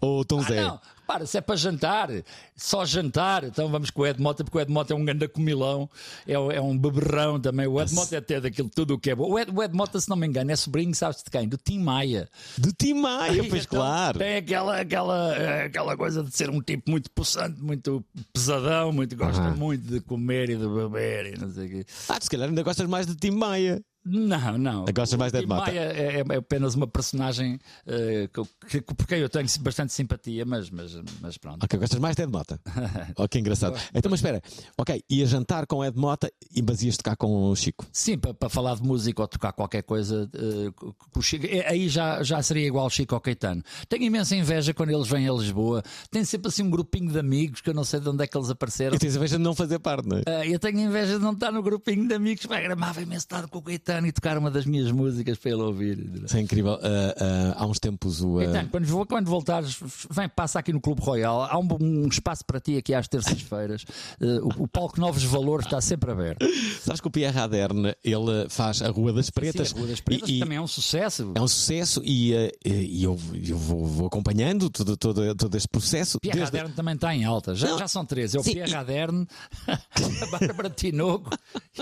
Ou 0.00 0.24
Tom 0.24 0.40
Ah, 0.40 0.42
Zé. 0.42 0.60
não, 0.62 0.80
para, 1.06 1.24
se 1.24 1.38
é 1.38 1.40
para 1.40 1.56
jantar, 1.56 2.10
só 2.56 2.84
jantar, 2.84 3.44
então 3.44 3.68
vamos 3.68 3.90
com 3.90 4.02
o 4.02 4.06
Ed 4.06 4.20
Mota, 4.20 4.44
porque 4.44 4.58
o 4.58 4.60
Ed 4.60 4.70
Mota 4.70 4.92
é 4.92 4.96
um 4.96 5.04
grande 5.04 5.26
comilão, 5.28 5.88
é, 6.26 6.32
é 6.34 6.60
um 6.60 6.76
beberrão 6.76 7.40
também. 7.40 7.66
O 7.66 7.80
Ed 7.80 7.94
Mota 7.94 8.14
é 8.14 8.18
até 8.18 8.40
daquilo 8.40 8.68
tudo 8.68 8.94
o 8.94 8.98
que 8.98 9.10
é 9.10 9.14
bom. 9.14 9.30
O 9.30 9.38
Ed, 9.38 9.50
o 9.54 9.62
Ed 9.62 9.74
Mota, 9.74 9.98
se 10.00 10.08
não 10.08 10.16
me 10.16 10.26
engano, 10.26 10.50
é 10.50 10.56
sobrinho, 10.56 10.94
sabes 10.94 11.22
de 11.22 11.30
quem? 11.30 11.48
Do 11.48 11.56
Tim 11.56 11.78
Maia. 11.78 12.28
Do 12.58 12.72
Tim 12.72 12.94
Maia, 12.94 13.42
pois 13.48 13.64
Então, 13.64 13.78
claro. 13.80 14.18
Tem 14.18 14.36
aquela, 14.36 14.80
aquela, 14.80 15.34
eh, 15.36 15.62
aquela 15.64 15.96
coisa 15.96 16.22
de 16.22 16.36
ser 16.36 16.50
um 16.50 16.60
tipo 16.60 16.90
muito 16.90 17.10
possante, 17.12 17.58
muito 17.62 18.04
pesadão, 18.32 18.92
muito 18.92 19.16
gosta 19.16 19.50
muito 19.50 19.86
de 19.90 20.00
comer 20.00 20.50
e 20.50 20.56
de 20.56 20.66
beber 20.68 21.34
e 21.34 21.38
não 21.38 21.50
sei 21.50 21.66
o 21.66 21.70
quê. 21.70 21.86
Ah, 22.08 22.18
se 22.20 22.28
calhar 22.28 22.48
ainda 22.48 22.62
gostas 22.62 22.86
mais 22.88 23.06
de 23.06 23.14
Tim 23.14 23.30
Maia. 23.30 23.80
Não, 24.08 24.58
não. 24.58 24.84
Gostas 24.86 25.18
mais 25.18 25.32
O 25.32 25.36
de 25.36 25.38
Ed 25.38 25.46
Tim 25.46 25.54
Mota? 25.54 25.66
Maia 25.70 25.80
é, 25.80 26.24
é 26.28 26.36
apenas 26.36 26.74
uma 26.74 26.86
personagem 26.86 27.58
eh, 27.86 28.28
que, 28.32 28.80
que- 28.82 28.94
por 28.94 29.06
quem 29.06 29.18
eu 29.18 29.28
tenho 29.28 29.46
bastante 29.60 29.92
simpatia, 29.92 30.44
mas, 30.44 30.70
mas, 30.70 30.96
mas 31.20 31.36
pronto. 31.38 31.62
Ok, 31.64 31.78
gostas 31.78 31.98
mais 32.00 32.16
de 32.16 32.22
Ed 32.22 32.32
Mota. 32.32 32.60
oh, 33.16 33.28
que 33.28 33.38
engraçado. 33.38 33.78
Então, 33.94 34.10
mas 34.10 34.20
espera. 34.20 34.42
Ok, 34.76 35.02
ia 35.10 35.26
jantar 35.26 35.66
com 35.66 35.84
Ed 35.84 35.96
Mota 35.98 36.30
e 36.54 36.62
mas 36.62 36.82
ias 36.82 36.96
tocar 36.96 37.16
com 37.16 37.50
o 37.50 37.56
Chico. 37.56 37.86
Sim, 37.92 38.18
para, 38.18 38.34
para 38.34 38.48
falar 38.48 38.74
de 38.76 38.82
música 38.82 39.20
ou 39.22 39.28
tocar 39.28 39.52
qualquer 39.52 39.82
coisa, 39.82 40.28
eh, 40.34 40.70
com 40.76 41.18
o 41.20 41.22
Chico- 41.22 41.46
eh, 41.46 41.66
aí 41.68 41.88
já, 41.88 42.22
já 42.22 42.42
seria 42.42 42.66
igual 42.66 42.88
Chico 42.90 43.14
ao 43.14 43.20
Caetano. 43.20 43.62
Tenho 43.88 44.04
imensa 44.04 44.34
inveja 44.36 44.72
quando 44.72 44.90
eles 44.90 45.08
vêm 45.08 45.28
a 45.28 45.32
Lisboa. 45.32 45.82
Tem 46.10 46.24
sempre 46.24 46.48
assim 46.48 46.62
um 46.62 46.70
grupinho 46.70 47.10
de 47.12 47.18
amigos 47.18 47.60
que 47.60 47.68
eu 47.70 47.74
não 47.74 47.84
sei 47.84 48.00
de 48.00 48.08
onde 48.08 48.22
é 48.22 48.26
que 48.26 48.36
eles 48.36 48.50
apareceram. 48.50 48.94
E 48.96 48.98
tens 48.98 49.16
a 49.16 49.18
vez 49.18 49.30
de 49.30 49.38
não 49.38 49.54
fazer 49.54 49.78
parte, 49.78 50.08
não 50.08 50.18
é? 50.18 50.22
Ah, 50.26 50.46
eu 50.46 50.58
tenho 50.58 50.78
inveja 50.80 51.18
de 51.18 51.24
não 51.24 51.32
estar 51.32 51.50
no 51.50 51.62
grupinho 51.62 52.06
de 52.06 52.14
amigos. 52.14 52.44
Vai, 52.46 52.62
gramava 52.62 53.02
imenso 53.02 53.24
estar 53.26 53.46
com 53.48 53.58
o 53.58 53.62
Caetano 53.62 53.97
e 54.06 54.12
tocar 54.12 54.38
uma 54.38 54.50
das 54.50 54.64
minhas 54.66 54.90
músicas 54.90 55.38
para 55.38 55.50
ele 55.50 55.62
ouvir. 55.62 55.98
Isso 56.24 56.36
é 56.36 56.40
incrível. 56.40 56.78
Ah, 56.82 57.14
ah, 57.18 57.54
há 57.62 57.66
uns 57.66 57.78
tempos 57.78 58.20
o. 58.22 58.38
ah, 58.38 58.44
Caetano, 58.44 58.68
quando, 58.70 59.06
quando 59.06 59.26
voltares, 59.28 59.78
vem, 60.10 60.28
passa 60.28 60.58
aqui 60.58 60.72
no 60.72 60.80
Clube 60.80 61.00
Royal. 61.02 61.42
Há 61.42 61.58
um, 61.58 61.68
um 61.80 62.08
espaço 62.08 62.44
para 62.44 62.60
ti 62.60 62.76
aqui 62.76 62.94
às 62.94 63.08
terças-feiras. 63.08 63.84
O, 64.20 64.64
o 64.64 64.68
palco 64.68 65.00
Novos 65.00 65.22
Valores 65.24 65.66
está 65.66 65.80
sempre 65.80 66.10
aberto. 66.10 66.46
Sabes 66.82 67.00
que 67.00 67.08
o 67.08 67.10
Pierre 67.10 67.34
Raderne 67.36 67.94
ele 68.04 68.48
faz 68.48 68.82
a 68.82 68.88
Rua 68.90 69.12
das 69.12 69.30
Pretas. 69.30 69.68
Sim, 69.70 69.74
a 69.76 69.78
Rua 69.78 69.88
das 69.88 70.00
Pretas 70.00 70.28
e, 70.28 70.38
também 70.40 70.58
é 70.58 70.60
um 70.60 70.66
sucesso. 70.66 71.32
é 71.34 71.40
um 71.40 71.48
sucesso 71.48 72.00
e, 72.04 72.32
e 72.64 73.02
eu, 73.04 73.18
eu 73.46 73.56
vou, 73.56 73.84
vou 73.86 74.06
acompanhando 74.06 74.68
todo, 74.70 74.96
todo, 74.96 75.34
todo 75.34 75.56
este 75.56 75.68
processo. 75.68 76.18
Pierre 76.20 76.38
desde- 76.38 76.56
Raderne 76.56 76.74
também 76.76 76.94
está 76.94 77.14
em 77.14 77.24
alta. 77.24 77.54
Já, 77.54 77.76
já 77.76 77.88
são 77.88 78.04
três. 78.04 78.34
É 78.34 78.38
o 78.38 78.42
Sim, 78.42 78.52
Pierre 78.54 78.70
e- 78.70 78.74
Raderne, 78.74 79.26
a 79.68 80.26
Bárbara 80.38 80.70
Tinoco 80.70 81.30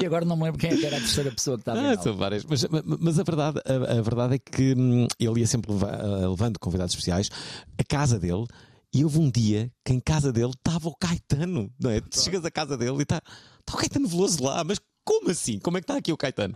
e 0.01 0.05
agora 0.07 0.25
não 0.25 0.37
me 0.37 0.45
lembro 0.45 0.59
quem 0.61 0.71
é 0.71 0.77
que 0.77 0.87
era 0.87 0.97
a 0.97 1.01
terceira 1.01 1.31
pessoa 1.31 1.57
que 1.57 1.63
estava 1.63 1.81
Ah, 1.81 1.96
alta. 1.97 2.09
são 2.11 2.17
várias. 2.17 2.45
Mas, 2.45 2.65
mas- 3.01 3.19
a, 3.19 3.23
verdade, 3.23 3.61
a, 3.65 3.99
a 3.99 4.03
verdade 4.03 4.35
é 4.35 4.39
que 4.39 4.75
hum, 4.77 5.07
ele 5.19 5.41
ia 5.41 5.47
sempre 5.47 5.73
leva- 5.73 5.91
ah, 5.91 6.29
levando 6.29 6.59
convidados 6.59 6.93
especiais 6.95 7.31
a 7.79 7.85
casa 7.85 8.19
dele. 8.19 8.45
E 8.95 9.05
houve 9.05 9.19
um 9.19 9.31
dia 9.31 9.71
que 9.85 9.93
em 9.93 10.01
casa 10.01 10.33
dele 10.33 10.53
estava 10.57 10.89
o 10.89 10.97
Caetano, 10.97 11.71
não 11.79 11.91
é? 11.91 12.01
Tu 12.01 12.21
chegas 12.23 12.45
à 12.45 12.51
casa 12.51 12.79
dele 12.79 12.97
e 12.99 13.03
está 13.03 13.21
tá 13.21 13.75
o 13.75 13.77
Caetano 13.77 14.09
Veloso 14.09 14.43
lá, 14.43 14.63
mas 14.65 14.79
como 15.07 15.31
assim? 15.31 15.59
Como 15.61 15.79
é 15.79 15.81
que 15.81 15.85
está 15.85 15.97
aqui 15.97 16.13
o 16.13 16.17
Caetano? 16.17 16.55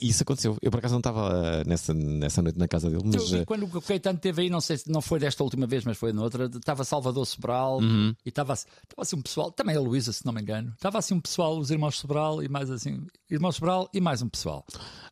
E 0.00 0.08
isso 0.08 0.22
aconteceu. 0.22 0.56
Eu 0.62 0.70
por 0.70 0.78
acaso 0.78 0.92
não 0.92 1.00
estava 1.00 1.28
ah, 1.32 1.64
nessa, 1.66 1.92
nessa 1.94 2.42
noite 2.42 2.58
na 2.58 2.68
casa 2.68 2.88
dele, 2.90 3.02
Eu 3.04 3.10
mas. 3.12 3.30
vi 3.30 3.38
ah, 3.40 3.46
quando 3.46 3.64
o 3.64 3.82
Caetano 3.82 4.18
teve 4.18 4.42
aí, 4.42 4.50
não 4.50 4.60
sei 4.60 4.76
se 4.78 4.90
não 4.90 5.00
foi 5.00 5.18
desta 5.18 5.42
última 5.42 5.66
vez, 5.66 5.84
mas 5.84 5.96
foi 5.96 6.12
noutra, 6.12 6.44
estava 6.54 6.84
Salvador 6.84 7.26
Sobral 7.26 7.78
Uhum. 7.78 8.14
e 8.24 8.28
estava, 8.28 8.52
estava 8.52 8.68
assim 8.98 9.16
um 9.16 9.22
pessoal, 9.22 9.50
também 9.50 9.74
a 9.76 9.80
Luísa, 9.80 10.12
se 10.12 10.24
não 10.26 10.32
me 10.32 10.42
engano, 10.42 10.72
estava 10.74 10.98
assim 10.98 11.14
um 11.14 11.20
pessoal, 11.20 11.56
os 11.58 11.70
irmãos 11.70 11.98
Sobral 11.98 12.42
e 12.42 12.48
mais 12.48 12.70
assim, 12.70 13.00
irmãos 13.30 13.56
Sobral 13.56 13.88
e 13.94 14.00
mais 14.00 14.20
um 14.20 14.28
pessoal. 14.28 14.64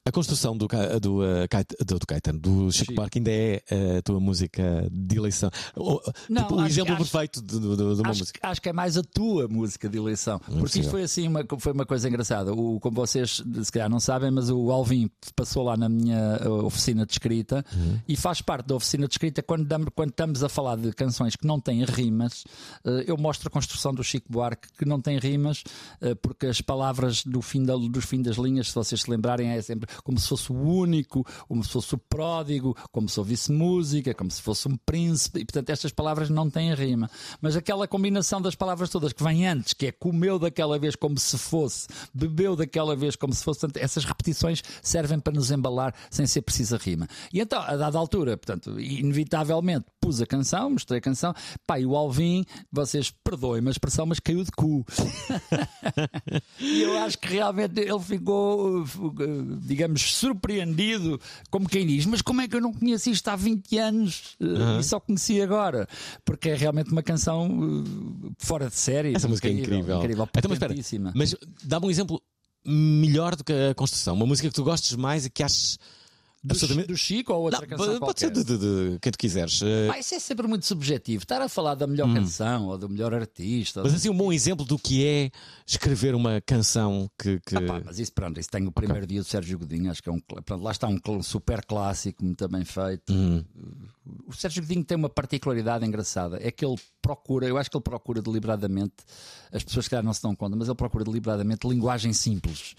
A 0.04 0.12
construção 0.12 0.56
do, 0.56 0.66
do, 1.00 1.22
ah, 1.22 1.48
Caet- 1.48 1.74
do, 1.84 1.98
do 1.98 2.06
Caetano, 2.06 2.38
do 2.38 2.70
Chico 2.70 2.84
Chico. 2.90 2.94
Buarque, 2.94 3.18
ainda 3.18 3.30
é 3.30 3.62
a 3.98 4.02
tua 4.02 4.20
música 4.20 4.86
de 4.90 5.16
eleição. 5.16 5.50
O, 5.76 6.00
Não, 6.28 6.42
tipo, 6.42 6.60
exemplo 6.64 6.94
acho- 6.94 7.04
perfeito 7.10 7.42
de, 7.42 7.58
de- 7.58 7.76
de 7.76 7.82
uma 7.82 8.10
Acho, 8.10 8.18
música. 8.20 8.40
acho 8.42 8.60
que 8.62 8.68
é 8.68 8.72
mais 8.72 8.96
a 8.96 9.02
tua 9.02 9.46
música 9.48 9.88
de 9.88 9.96
eleição. 9.98 10.38
Porque 10.38 10.60
possível. 10.60 10.80
isto 10.82 10.90
foi 10.90 11.02
assim 11.02 11.28
uma, 11.28 11.44
foi 11.58 11.72
uma 11.72 11.86
coisa 11.86 12.08
engraçada. 12.08 12.49
O, 12.50 12.78
como 12.80 12.96
vocês 12.96 13.42
se 13.62 13.72
calhar 13.72 13.88
não 13.88 14.00
sabem, 14.00 14.30
mas 14.30 14.50
o 14.50 14.70
Alvin 14.70 15.10
passou 15.34 15.64
lá 15.64 15.76
na 15.76 15.88
minha 15.88 16.38
uh, 16.46 16.64
oficina 16.64 17.06
de 17.06 17.12
escrita 17.12 17.64
Uhum. 17.74 17.98
e 18.08 18.16
faz 18.16 18.40
parte 18.40 18.66
da 18.66 18.74
oficina 18.74 19.06
de 19.06 19.14
escrita 19.14 19.42
quando, 19.42 19.66
quando 19.92 20.10
estamos 20.10 20.42
a 20.42 20.48
falar 20.48 20.76
de 20.76 20.92
canções 20.92 21.36
que 21.36 21.46
não 21.46 21.60
têm 21.60 21.84
rimas, 21.84 22.44
uh, 22.84 23.02
eu 23.06 23.16
mostro 23.16 23.48
a 23.48 23.50
construção 23.50 23.94
do 23.94 24.02
Chico 24.02 24.30
Buarque 24.30 24.68
que 24.76 24.84
não 24.84 25.00
tem 25.00 25.18
rimas, 25.18 25.62
uh, 26.02 26.16
porque 26.16 26.46
as 26.46 26.60
palavras 26.60 27.24
do 27.24 27.42
fim, 27.42 27.64
da, 27.64 27.74
fim 28.00 28.22
das 28.22 28.36
linhas, 28.36 28.68
se 28.68 28.74
vocês 28.74 29.02
se 29.02 29.10
lembrarem, 29.10 29.50
é 29.50 29.62
sempre 29.62 29.88
como 30.02 30.18
se 30.18 30.28
fosse 30.28 30.52
o 30.52 30.56
único, 30.56 31.24
como 31.48 31.62
se 31.62 31.70
fosse 31.70 31.94
o 31.94 31.98
pródigo, 31.98 32.76
como 32.90 33.08
se 33.08 33.18
ouvisse 33.18 33.52
música, 33.52 34.14
como 34.14 34.30
se 34.30 34.42
fosse 34.42 34.68
um 34.68 34.76
príncipe, 34.76 35.40
e 35.40 35.44
portanto 35.44 35.70
estas 35.70 35.92
palavras 35.92 36.30
não 36.30 36.48
têm 36.48 36.74
rima. 36.74 37.10
Mas 37.40 37.56
aquela 37.56 37.86
combinação 37.86 38.40
das 38.40 38.54
palavras 38.54 38.90
todas 38.90 39.12
que 39.12 39.22
vem 39.22 39.46
antes, 39.46 39.74
que 39.74 39.86
é 39.86 39.92
comeu 39.92 40.38
daquela 40.38 40.78
vez 40.78 40.96
como 40.96 41.18
se 41.18 41.36
fosse, 41.36 41.88
bebeu 42.12 42.39
daquela 42.56 42.96
vez 42.96 43.16
como 43.16 43.32
se 43.32 43.44
fosse, 43.44 43.60
portanto, 43.60 43.82
essas 43.82 44.04
repetições 44.04 44.62
servem 44.82 45.18
para 45.20 45.32
nos 45.32 45.50
embalar 45.50 45.94
sem 46.10 46.26
ser 46.26 46.42
precisa 46.42 46.76
rima. 46.76 47.06
E 47.32 47.40
então, 47.40 47.60
a 47.60 47.76
dada 47.76 47.98
altura, 47.98 48.36
portanto, 48.36 48.78
inevitavelmente 48.80 49.86
pus 50.00 50.20
a 50.20 50.26
canção, 50.26 50.70
mostrei 50.70 50.98
a 50.98 51.00
canção, 51.00 51.34
pá, 51.66 51.78
e 51.78 51.86
o 51.86 51.94
Alvin, 51.94 52.44
vocês 52.72 53.10
perdoem-me 53.22 53.68
a 53.68 53.70
expressão, 53.70 54.06
mas 54.06 54.18
caiu 54.18 54.42
de 54.42 54.50
cu. 54.50 54.84
e 56.58 56.82
eu 56.82 56.98
acho 56.98 57.18
que 57.18 57.28
realmente 57.28 57.80
ele 57.80 58.00
ficou, 58.00 58.84
digamos, 59.62 60.14
surpreendido, 60.14 61.20
como 61.50 61.68
quem 61.68 61.86
diz, 61.86 62.06
mas 62.06 62.22
como 62.22 62.40
é 62.40 62.48
que 62.48 62.56
eu 62.56 62.60
não 62.60 62.72
conheço 62.72 63.10
isto 63.10 63.28
há 63.28 63.36
20 63.36 63.78
anos 63.78 64.36
eh, 64.40 64.80
e 64.80 64.82
só 64.82 64.98
conheci 64.98 65.40
agora? 65.40 65.86
Porque 66.24 66.50
é 66.50 66.54
realmente 66.54 66.90
uma 66.90 67.02
canção 67.02 67.84
eh, 67.84 68.30
fora 68.38 68.68
de 68.68 68.76
série. 68.76 69.14
Essa 69.14 69.28
música 69.28 69.48
é 69.48 69.52
incrível. 69.52 69.98
Incrível, 69.98 70.28
Então, 70.36 70.48
mas 70.48 70.56
espera, 70.56 71.12
mas 71.14 71.36
dá-me 71.62 71.86
um 71.86 71.90
exemplo 71.90 72.22
melhor 72.64 73.36
do 73.36 73.44
que 73.44 73.52
a 73.52 73.74
construção. 73.74 74.14
Uma 74.14 74.26
música 74.26 74.48
que 74.48 74.54
tu 74.54 74.64
gostes 74.64 74.96
mais 74.96 75.26
e 75.26 75.30
que 75.30 75.42
aches 75.42 75.78
do, 76.42 76.52
absolutamente. 76.52 76.88
do 76.88 76.96
Chico 76.96 77.32
ou 77.34 77.42
outra 77.42 77.60
Não, 77.60 77.66
canção 77.68 77.86
pode 77.86 77.98
qualquer? 78.00 78.18
ser 78.20 78.30
de, 78.30 78.44
de- 78.44 78.58
de 78.92 78.98
quem 79.00 79.12
tu 79.12 79.18
quiseres. 79.18 79.60
Eh, 79.62 79.88
Pá, 79.88 79.98
isso 79.98 80.14
é 80.14 80.18
sempre 80.18 80.46
muito 80.46 80.64
subjetivo. 80.64 81.22
Estar 81.22 81.42
a 81.42 81.48
falar 81.48 81.74
da 81.74 81.86
melhor 81.86 82.12
canção 82.14 82.68
ou 82.68 82.78
do 82.78 82.88
melhor 82.88 83.12
artista. 83.14 83.82
Mas 83.82 83.92
assim, 83.94 84.08
um 84.08 84.16
bom 84.16 84.32
exemplo 84.32 84.64
do 84.64 84.78
que 84.78 85.04
é 85.06 85.30
escrever 85.66 86.14
uma 86.14 86.40
canção 86.40 87.10
que. 87.18 87.38
que- 87.40 87.56
Ah, 87.56 87.62
pá, 87.62 87.82
mas 87.84 87.98
isso, 87.98 88.12
pronto, 88.12 88.40
isso 88.40 88.48
tem 88.48 88.66
o 88.66 88.72
primeiro 88.72 89.06
dia 89.06 89.20
do 89.20 89.26
Sérgio 89.26 89.58
Godinho, 89.58 89.90
acho 89.90 90.02
que 90.02 90.08
é 90.08 90.12
um. 90.12 90.20
Pronto, 90.20 90.62
lá 90.62 90.70
está 90.72 90.88
um 90.88 91.22
super 91.22 91.64
clássico, 91.64 92.24
muito 92.24 92.48
bem 92.48 92.64
feito. 92.64 93.12
Uhum. 93.12 93.44
O 94.26 94.32
Sérgio 94.34 94.62
Godinho 94.62 94.84
tem 94.84 94.96
uma 94.96 95.10
particularidade 95.10 95.84
engraçada, 95.84 96.38
é 96.42 96.50
que 96.50 96.64
ele 96.64 96.76
procura, 97.02 97.46
eu 97.46 97.58
acho 97.58 97.70
que 97.70 97.76
ele 97.76 97.84
procura 97.84 98.20
deliberadamente, 98.22 98.94
as 99.52 99.62
pessoas 99.62 99.86
que 99.86 99.90
calhar 99.90 100.04
não 100.04 100.12
se 100.14 100.22
dão 100.22 100.34
conta, 100.34 100.56
mas 100.56 100.68
ele 100.68 100.74
procura 100.76 101.04
deliberadamente 101.04 101.68
linguagem 101.68 102.12
simples. 102.12 102.74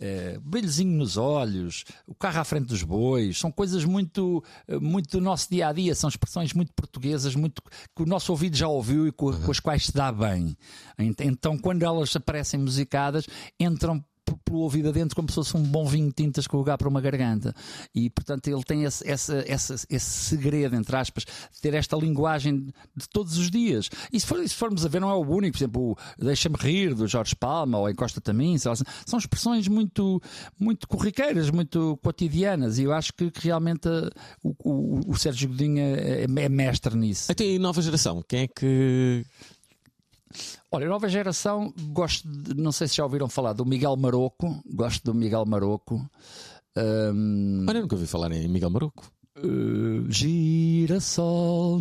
Eh, 0.00 0.38
brilhozinho 0.42 0.96
nos 0.96 1.16
olhos, 1.16 1.84
o 2.06 2.14
carro 2.14 2.38
à 2.40 2.44
frente 2.44 2.66
dos 2.66 2.82
bois, 2.84 3.36
são 3.38 3.50
coisas 3.50 3.84
muito, 3.84 4.42
muito 4.80 5.10
do 5.10 5.20
nosso 5.20 5.50
dia 5.50 5.66
a 5.68 5.72
dia, 5.72 5.94
são 5.94 6.08
expressões 6.08 6.52
muito 6.52 6.72
portuguesas, 6.72 7.34
muito 7.34 7.60
que 7.96 8.02
o 8.02 8.06
nosso 8.06 8.30
ouvido 8.30 8.56
já 8.56 8.68
ouviu 8.68 9.08
e 9.08 9.12
co- 9.12 9.32
com, 9.36 9.50
as 9.50 9.58
quais 9.60 9.86
se 9.86 9.92
dá 9.92 10.12
bem. 10.12 10.56
Ent- 10.98 11.20
Então, 11.22 11.58
quando 11.58 11.82
elas 11.82 12.14
aparecem 12.14 12.60
musicadas, 12.60 13.26
entram 13.58 14.02
pelo 14.44 14.58
ouvido 14.60 14.88
adentro 14.88 15.14
como 15.16 15.28
se 15.28 15.34
fosse 15.34 15.56
um 15.56 15.62
bom 15.62 15.86
vinho 15.86 16.08
de 16.08 16.14
o 16.56 16.58
lugar 16.58 16.76
para 16.78 16.88
uma 16.88 17.00
garganta. 17.00 17.54
E, 17.94 18.08
portanto, 18.10 18.48
ele 18.48 18.62
tem 18.62 18.84
esse, 18.84 19.08
essa- 19.08 19.44
essa- 19.46 19.74
esse 19.88 20.10
segredo, 20.28 20.74
entre 20.76 20.96
aspas, 20.96 21.24
de 21.24 21.60
ter 21.60 21.74
esta 21.74 21.96
linguagem 21.96 22.66
de 22.96 23.08
todos 23.10 23.36
os 23.38 23.50
dias. 23.50 23.88
E 24.12 24.18
se, 24.20 24.26
for- 24.26 24.46
se 24.48 24.54
formos 24.54 24.84
a 24.84 24.88
ver, 24.88 25.00
não 25.00 25.10
é 25.10 25.14
o 25.14 25.20
único. 25.28 25.52
Por 25.56 25.58
exemplo, 25.64 25.96
o 26.20 26.24
Deixa-me 26.24 26.56
Rir, 26.58 26.94
do 26.94 27.06
Jorge 27.06 27.34
Palma, 27.34 27.78
ou 27.78 27.88
Encosta-te 27.88 28.30
a 28.30 28.34
mim, 28.34 28.56
sei 28.58 28.70
lá, 28.70 28.76
são 29.06 29.18
expressões 29.18 29.68
muito, 29.68 30.20
muito 30.58 30.86
corriqueiras, 30.88 31.50
muito 31.50 31.98
cotidianas. 32.02 32.78
E 32.78 32.84
eu 32.84 32.92
acho 32.92 33.12
que, 33.14 33.30
que 33.30 33.44
realmente 33.46 33.88
eh, 33.88 34.10
o, 34.42 34.54
o- 34.64 35.00
o 35.12 35.16
Sérgio 35.16 35.48
Godinho 35.48 35.78
é, 35.80 36.24
é 36.24 36.48
mestre 36.48 36.96
nisso. 36.96 37.30
Até 37.30 37.44
aí, 37.44 37.58
nova 37.58 37.80
geração, 37.82 38.22
quem 38.28 38.40
é 38.42 38.48
que. 38.48 39.24
Olha, 40.70 40.88
nova 40.88 41.08
geração, 41.08 41.72
gosto 41.90 42.28
de, 42.28 42.54
não 42.54 42.72
sei 42.72 42.88
se 42.88 42.96
já 42.96 43.04
ouviram 43.04 43.28
falar 43.28 43.52
do 43.52 43.64
Miguel 43.64 43.96
Maroco, 43.96 44.60
gosto 44.72 45.04
do 45.04 45.14
Miguel 45.14 45.44
Maroco. 45.46 46.04
Hum, 46.76 47.64
Olha, 47.68 47.78
eu 47.78 47.82
nunca 47.82 47.94
ouvi 47.96 48.06
falar 48.06 48.30
em 48.32 48.46
Miguel 48.48 48.70
Maruco. 48.70 49.10
Uh, 49.40 50.10
girassol, 50.10 51.80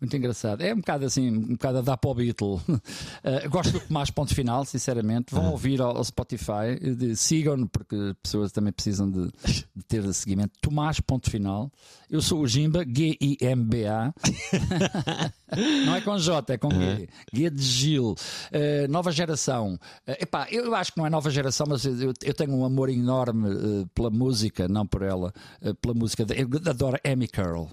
muito 0.00 0.16
engraçado. 0.16 0.60
É 0.60 0.72
um 0.72 0.76
bocado 0.76 1.04
assim, 1.06 1.28
um 1.28 1.40
bocado 1.54 1.78
a 1.78 1.80
dar 1.80 1.96
para 1.96 2.08
o 2.10 2.14
Beatle. 2.14 2.54
Uh, 2.68 2.80
gosto 3.50 3.72
do 3.72 3.80
Tomás 3.80 4.08
Ponto 4.08 4.32
Final, 4.32 4.64
sinceramente. 4.64 5.34
Vão 5.34 5.50
ouvir 5.50 5.80
ao, 5.80 5.96
ao 5.96 6.04
Spotify, 6.04 6.78
de- 6.96 7.16
sigam-no, 7.16 7.68
porque 7.68 7.96
pessoas 8.22 8.52
também 8.52 8.72
precisam 8.72 9.10
de, 9.10 9.26
de 9.74 9.84
ter 9.88 10.12
seguimento. 10.14 10.52
Tomás 10.60 11.00
Ponto 11.00 11.28
Final. 11.28 11.72
Eu 12.08 12.22
sou 12.22 12.42
o 12.42 12.46
Gimba, 12.46 12.84
G-I-M-B-A. 12.86 14.14
Não 15.84 15.94
é 15.94 16.00
com 16.00 16.16
J, 16.18 16.54
é 16.54 16.58
com 16.58 16.70
G. 16.70 17.08
G 17.32 17.50
de 17.50 17.62
Gil. 17.62 18.10
Uh, 18.10 18.88
nova 18.90 19.12
geração. 19.12 19.74
Uh, 20.08 20.12
epá, 20.20 20.46
eu 20.50 20.74
acho 20.74 20.92
que 20.92 20.98
não 20.98 21.06
é 21.06 21.10
nova 21.10 21.30
geração, 21.30 21.66
mas 21.68 21.84
eu, 21.84 22.12
eu 22.22 22.34
tenho 22.34 22.52
um 22.54 22.64
amor 22.64 22.88
enorme 22.88 23.48
uh, 23.48 23.86
pela 23.94 24.10
música, 24.10 24.66
não 24.68 24.86
por 24.86 25.02
ela, 25.02 25.32
pela 25.80 25.94
música. 25.94 26.24
de- 26.24 26.40
Eu 26.40 26.48
adoro 26.70 26.98
Amy 27.04 27.28
Curl. 27.28 27.66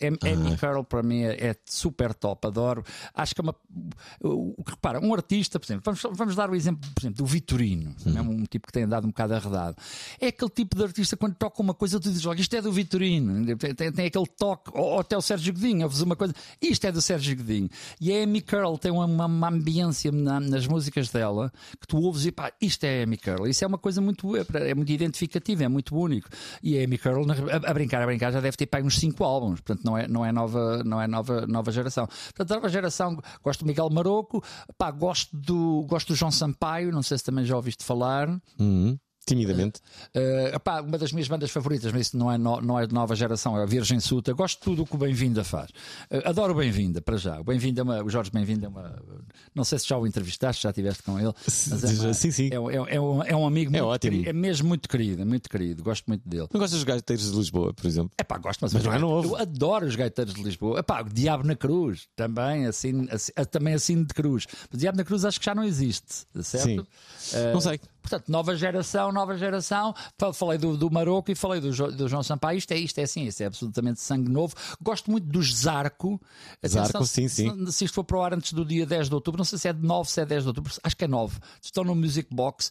Amy, 0.00 0.18
Amy 0.32 0.56
Curl 0.58 0.82
para 0.84 1.02
mim 1.02 1.22
é, 1.22 1.48
é 1.50 1.56
super 1.64 2.12
top, 2.14 2.46
adoro. 2.46 2.84
Acho 3.14 3.34
que 3.34 3.40
é 3.40 3.42
uma. 3.44 3.54
repara, 4.66 5.00
um 5.00 5.12
artista, 5.14 5.58
por 5.58 5.66
exemplo, 5.66 5.82
vamos, 5.84 6.02
vamos 6.18 6.36
dar 6.36 6.50
o 6.50 6.54
exemplo, 6.54 6.88
por 6.94 7.00
exemplo, 7.00 7.18
do 7.18 7.26
Vitorino, 7.26 7.94
é 8.14 8.20
um 8.20 8.44
tipo 8.44 8.66
que 8.66 8.72
tem 8.72 8.84
andado 8.84 9.04
um 9.04 9.08
bocado 9.08 9.34
arredado. 9.34 9.76
É 10.20 10.28
aquele 10.28 10.50
tipo 10.50 10.76
de 10.76 10.82
artista 10.82 11.16
quando 11.16 11.34
toca 11.34 11.60
uma 11.62 11.74
coisa, 11.74 11.98
tu 11.98 12.08
dizes, 12.08 12.24
"Olha, 12.26 12.40
isto 12.40 12.54
é 12.54 12.62
do 12.62 12.72
Vitorino, 12.72 13.56
tem, 13.56 13.74
tem- 13.74 13.92
tem 13.92 14.06
aquele 14.06 14.26
toque, 14.26 14.70
ou, 14.74 14.84
ou 14.84 15.00
até 15.00 15.16
o 15.16 15.22
Sérgio 15.22 15.52
Godinho, 15.52 15.84
ouves 15.84 16.00
uma 16.00 16.16
coisa, 16.16 16.34
isto 16.60 16.84
é 16.86 16.92
do 16.92 17.00
Sérgio 17.00 17.36
Godinho. 17.36 17.68
E 18.00 18.12
a 18.12 18.22
Amy 18.22 18.40
Curl 18.40 18.76
tem 18.78 18.90
uma, 18.92 19.06
uma, 19.06 19.48
ambiência 19.48 20.12
na- 20.12 20.40
nas 20.40 20.66
músicas 20.66 21.08
dela 21.10 21.52
que 21.80 21.86
tu 21.86 21.98
ouves 21.98 22.26
e 22.26 22.32
pá, 22.32 22.52
isto 22.60 22.84
é 22.84 23.02
Amy 23.04 23.16
Curl. 23.16 23.46
Isso 23.46 23.64
é 23.64 23.66
uma 23.66 23.78
coisa 23.78 24.00
muito, 24.00 24.36
é, 24.36 24.44
é 24.70 24.74
muito 24.74 24.90
identificativa, 24.92 25.64
é 25.64 25.68
muito 25.68 25.96
único. 25.96 26.28
E 26.62 26.78
a 26.78 26.84
Amy 26.84 26.98
Curl, 26.98 27.24
a, 27.30 27.70
a 27.70 27.74
brincar, 27.74 28.02
a 28.02 28.06
brincar, 28.06 28.30
já 28.32 28.40
deve 28.40 28.56
ter 28.56 28.66
pá, 28.66 28.80
uns 28.80 28.98
5 28.98 29.22
álbuns, 29.24 29.60
portanto 29.70 29.84
não 29.84 29.96
é, 29.96 30.08
não 30.08 30.24
é, 30.24 30.32
nova, 30.32 30.82
não 30.84 31.00
é 31.00 31.06
nova, 31.06 31.46
nova 31.46 31.70
geração. 31.70 32.06
Portanto, 32.06 32.50
nova 32.50 32.68
geração, 32.68 33.18
gosto 33.42 33.60
do 33.60 33.66
Miguel 33.66 33.88
Maroco, 33.90 34.42
pá, 34.76 34.90
gosto, 34.90 35.36
do, 35.36 35.84
gosto 35.88 36.08
do 36.08 36.14
João 36.14 36.30
Sampaio, 36.30 36.90
não 36.90 37.02
sei 37.02 37.18
se 37.18 37.24
também 37.24 37.44
já 37.44 37.56
ouviste 37.56 37.84
falar. 37.84 38.28
Uhum. 38.58 38.98
Timidamente. 39.26 39.80
Uh, 40.14 40.82
uma 40.86 40.98
das 40.98 41.12
minhas 41.12 41.28
bandas 41.28 41.50
favoritas, 41.50 41.92
mas 41.92 42.08
isso 42.08 42.16
não 42.16 42.30
é, 42.32 42.38
no- 42.38 42.60
não 42.60 42.78
é 42.78 42.86
de 42.86 42.94
nova 42.94 43.14
geração, 43.14 43.56
é 43.58 43.62
a 43.62 43.66
Virgem 43.66 44.00
Suta. 44.00 44.32
Gosto 44.32 44.58
de 44.58 44.64
tudo 44.64 44.82
o 44.82 44.86
que 44.86 44.94
o 44.94 44.98
Bem-vinda 44.98 45.44
faz. 45.44 45.70
Uh, 46.10 46.22
adoro 46.28 46.52
o 46.52 46.56
Bem-vinda, 46.56 47.00
para 47.00 47.16
já. 47.16 47.38
O 47.40 47.44
Bem-vinda 47.44 47.80
é 47.80 47.84
uma, 47.84 48.02
o 48.02 48.08
Jorge 48.10 48.30
Bem-vinda 48.30 48.66
é 48.66 48.68
uma. 48.68 49.00
Não 49.54 49.62
sei 49.64 49.78
se 49.78 49.88
já 49.88 49.96
o 49.98 50.06
entrevistaste, 50.06 50.62
já 50.62 50.70
estiveste 50.70 51.02
com 51.02 51.18
ele. 51.18 51.28
É, 51.28 52.02
uma- 52.02 52.14
Sim, 52.14 52.30
sim. 52.30 52.48
é, 52.52 52.58
um- 52.58 52.70
é 52.70 53.00
um, 53.00 53.22
é 53.22 53.36
um 53.36 53.46
amigo 53.46 53.70
É 53.70 53.80
muito 53.80 53.84
ótimo. 53.86 54.10
querido, 54.12 54.30
é 54.30 54.32
mesmo 54.32 54.68
muito 54.68 54.88
querido, 54.88 55.22
é 55.22 55.24
muito 55.24 55.48
querido. 55.48 55.82
Gosto 55.82 56.04
muito 56.08 56.28
dele. 56.28 56.48
Não 56.52 56.58
gostas 56.60 56.78
dos 56.78 56.84
gaiteiros 56.84 57.30
de 57.30 57.36
Lisboa, 57.36 57.72
por 57.72 57.86
exemplo? 57.86 58.10
É 58.18 58.24
pá, 58.24 58.38
gosto, 58.38 58.60
mas, 58.62 58.72
Mas 58.72 58.82
não 58.84 58.92
é 58.92 58.98
novo. 58.98 59.28
eu 59.28 59.36
adoro 59.36 59.86
os 59.86 59.94
gaiteiros 59.96 60.34
de 60.34 60.42
Lisboa. 60.42 60.78
É 60.80 60.82
pá, 60.82 61.02
o 61.02 61.04
Diabo 61.08 61.46
na 61.46 61.54
Cruz, 61.54 62.08
também 62.16 62.66
assim, 62.66 63.06
assim, 63.10 63.32
também 63.50 63.74
assim 63.74 64.02
de 64.02 64.12
Cruz. 64.14 64.46
O 64.72 64.76
Diabo 64.76 64.98
na 64.98 65.04
Cruz 65.04 65.24
acho 65.24 65.38
que 65.38 65.46
já 65.46 65.54
não 65.54 65.62
existe, 65.64 66.24
certo? 66.42 66.64
Sim. 66.66 66.78
Uh, 66.78 67.52
Não 67.52 67.60
sei. 67.60 67.78
Portanto, 68.00 68.28
nova 68.28 68.54
geração, 68.56 69.12
nova 69.12 69.36
geração. 69.36 69.94
Fa- 70.18 70.32
Falei 70.32 70.58
do, 70.58 70.76
do 70.76 70.90
Maroco 70.90 71.30
e 71.30 71.34
falei 71.34 71.60
do, 71.60 71.72
Jo- 71.72 71.90
do 71.90 72.08
João 72.08 72.22
Sampaio. 72.22 72.58
Isto 72.58 72.72
é, 72.72 72.78
isto 72.78 72.98
é 72.98 73.02
assim, 73.02 73.24
isto 73.24 73.40
é 73.42 73.46
absolutamente 73.46 74.00
sangue 74.00 74.30
novo. 74.30 74.54
Gosto 74.82 75.10
muito 75.10 75.26
dos 75.26 75.54
Zarco. 75.54 76.20
Zarco, 76.68 77.06
sim, 77.06 77.28
se, 77.28 77.42
sim. 77.48 77.66
Se, 77.66 77.72
se 77.72 77.84
isto 77.84 77.94
for 77.94 78.04
para 78.04 78.16
o 78.18 78.22
ar 78.22 78.34
antes 78.34 78.52
do 78.52 78.64
dia 78.64 78.86
10 78.86 79.08
de 79.08 79.14
outubro, 79.14 79.38
não 79.38 79.44
sei 79.44 79.58
se 79.58 79.68
é 79.68 79.72
de 79.72 79.82
9, 79.84 80.10
se 80.10 80.20
é 80.20 80.26
10 80.26 80.42
de 80.42 80.48
outubro, 80.48 80.72
acho 80.82 80.96
que 80.96 81.04
é 81.04 81.08
9. 81.08 81.38
Estão 81.62 81.84
no 81.84 81.94
Music 81.94 82.28
Box. 82.34 82.70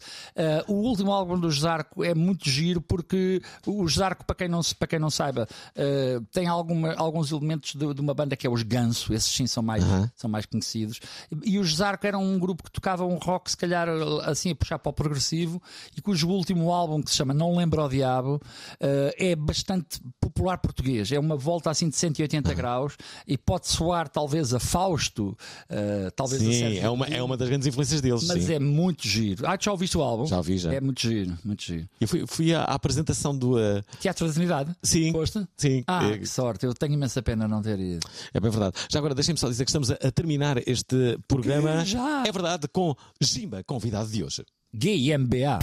Uh, 0.66 0.72
o 0.72 0.74
último 0.88 1.12
álbum 1.12 1.38
do 1.38 1.50
Zarco 1.50 2.02
é 2.04 2.14
muito 2.14 2.48
giro 2.48 2.80
porque 2.80 3.40
o 3.66 3.88
Zarco, 3.88 4.24
para 4.24 4.34
quem 4.36 4.48
não, 4.48 4.60
para 4.78 4.88
quem 4.88 4.98
não 4.98 5.10
saiba, 5.10 5.46
uh, 5.76 6.24
tem 6.32 6.46
alguma, 6.46 6.94
alguns 6.94 7.30
elementos 7.30 7.74
de, 7.74 7.94
de 7.94 8.00
uma 8.00 8.14
banda 8.14 8.36
que 8.36 8.46
é 8.46 8.50
os 8.50 8.62
Ganso. 8.62 9.12
Esses 9.12 9.32
sim 9.34 9.46
são 9.46 9.62
mais, 9.62 9.84
são 10.16 10.28
mais 10.30 10.46
conhecidos. 10.46 11.00
E, 11.44 11.58
os 11.58 11.76
Zarco 11.76 12.06
eram 12.06 12.22
um 12.24 12.38
grupo 12.38 12.62
que 12.64 12.70
tocava 12.70 13.04
um 13.04 13.16
rock, 13.16 13.50
se 13.50 13.56
calhar 13.56 13.88
assim 14.24 14.50
a 14.50 14.54
puxar 14.54 14.78
para 14.78 14.90
o 14.90 14.92
progressivo, 15.20 15.62
e 15.96 16.00
cujo 16.00 16.28
último 16.28 16.72
álbum, 16.72 17.02
que 17.02 17.10
se 17.10 17.16
chama 17.16 17.34
Não 17.34 17.54
Lembro 17.56 17.82
ao 17.82 17.88
Diabo, 17.88 18.40
eh, 18.80 19.14
é 19.18 19.36
bastante 19.36 20.00
popular 20.20 20.58
português. 20.58 21.12
É 21.12 21.18
uma 21.18 21.36
volta 21.36 21.70
assim 21.70 21.88
de 21.88 21.96
180 21.96 22.54
graus 22.54 22.96
e 23.26 23.36
pode 23.36 23.68
soar 23.68 24.08
talvez 24.08 24.54
a 24.54 24.60
Fausto, 24.60 25.36
eh, 25.68 26.10
talvez 26.16 26.42
a 26.42 26.44
Sim, 26.44 26.52
Sérgio 26.52 26.82
é 26.82 26.90
uma, 26.90 27.06
é 27.06 27.22
uma 27.22 27.36
das 27.36 27.48
grandes 27.48 27.66
influências 27.66 28.00
deles. 28.00 28.26
Mas 28.26 28.44
sim. 28.44 28.54
é 28.54 28.58
muito 28.58 29.06
giro. 29.06 29.46
Ah, 29.46 29.56
já 29.60 29.70
ouviste 29.70 29.96
o 29.98 30.02
álbum? 30.02 30.26
Já 30.26 30.38
ouvi, 30.38 30.58
já. 30.58 30.72
É 30.72 30.80
muito 30.80 31.00
giro, 31.00 31.36
muito 31.44 31.62
giro. 31.62 31.88
Eu 32.00 32.08
fui, 32.08 32.26
fui 32.26 32.54
à, 32.54 32.62
à 32.62 32.74
apresentação 32.74 33.36
do. 33.36 33.56
uh, 33.56 33.82
Teatro 34.00 34.26
da 34.26 34.32
Trindade? 34.32 34.74
Sim. 34.82 35.12
Foste? 35.12 35.46
Sim. 35.56 35.84
Ah, 35.86 36.06
É- 36.06 36.18
que 36.18 36.26
sorte. 36.26 36.64
Eu 36.64 36.72
tenho 36.74 36.94
imensa 36.94 37.22
pena 37.22 37.46
não 37.46 37.60
ter 37.60 37.78
ido. 37.78 38.06
É 38.32 38.40
bem 38.40 38.50
verdade. 38.50 38.76
Já 38.90 38.98
agora, 38.98 39.14
deixem-me 39.14 39.38
só 39.38 39.48
dizer 39.48 39.64
que 39.64 39.70
estamos 39.70 39.90
a, 39.90 39.94
a 39.94 40.10
terminar 40.10 40.56
este 40.66 41.18
programa. 41.28 41.84
Já? 41.84 42.24
É 42.26 42.32
verdade, 42.32 42.68
com 42.68 42.94
Jimba, 43.20 43.62
convidado 43.64 44.08
de 44.10 44.24
hoje. 44.24 44.44
GMBA. 44.72 45.58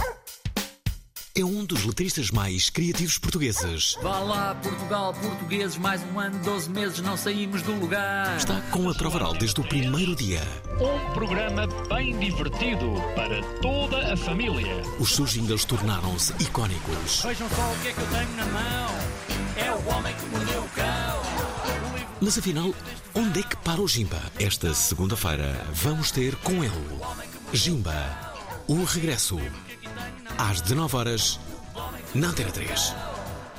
É 1.34 1.45
um 1.45 1.64
dos 1.64 1.86
letristas 1.86 2.30
mais 2.30 2.70
criativos 2.70 3.18
portugueses. 3.18 3.97
Vá 4.01 4.20
lá, 4.20 4.55
Portugal, 4.55 5.14
portugueses, 5.14 5.78
mais 5.78 6.03
um 6.12 6.20
ano, 6.20 6.38
12 6.43 6.70
meses, 6.70 6.99
não 6.99 7.16
saímos 7.16 7.62
do 7.62 7.72
lugar. 7.72 8.36
Está 8.36 8.60
com 8.70 8.89
a 8.89 8.93
Trovaral 8.93 9.34
desde 9.34 9.62
o 9.62 9.64
primeiro 9.64 10.14
dia. 10.14 10.41
Um 10.82 11.14
programa 11.14 11.68
bem 11.88 12.20
divertido 12.20 12.95
para 13.16 13.41
toda 13.62 14.12
a 14.14 14.18
família. 14.18 14.82
Os 14.99 15.16
seus 15.16 15.32
jingles 15.32 15.64
tornaram-se 15.64 16.34
icónicos. 16.43 17.22
Vejam 17.24 17.47
só 17.49 17.72
o 17.72 17.80
que 17.82 17.88
é 17.88 17.93
que 17.93 18.01
eu 18.01 18.08
tenho 18.08 18.36
na 18.36 18.45
mão. 18.47 18.95
É 19.55 19.72
o 19.72 19.95
homem 19.95 20.14
que 20.16 20.26
mordeu 20.26 20.62
o 20.62 20.70
cão. 20.70 21.22
Mas 22.20 22.38
afinal, 22.38 22.74
onde 23.16 23.39
é 23.39 23.43
que 23.43 23.55
para 23.58 23.80
o 23.80 23.88
Jimba? 23.88 24.22
Esta 24.38 24.74
segunda-feira 24.74 25.66
vamos 25.72 26.12
ter 26.12 26.36
com 26.38 26.62
ele 26.64 26.97
Jimba, 27.53 28.26
o 28.68 28.84
regresso. 28.84 29.39
Às 30.38 30.61
19 30.61 30.95
horas 30.95 31.39
na 32.13 32.28
Antena 32.28 32.51
3. 32.51 33.16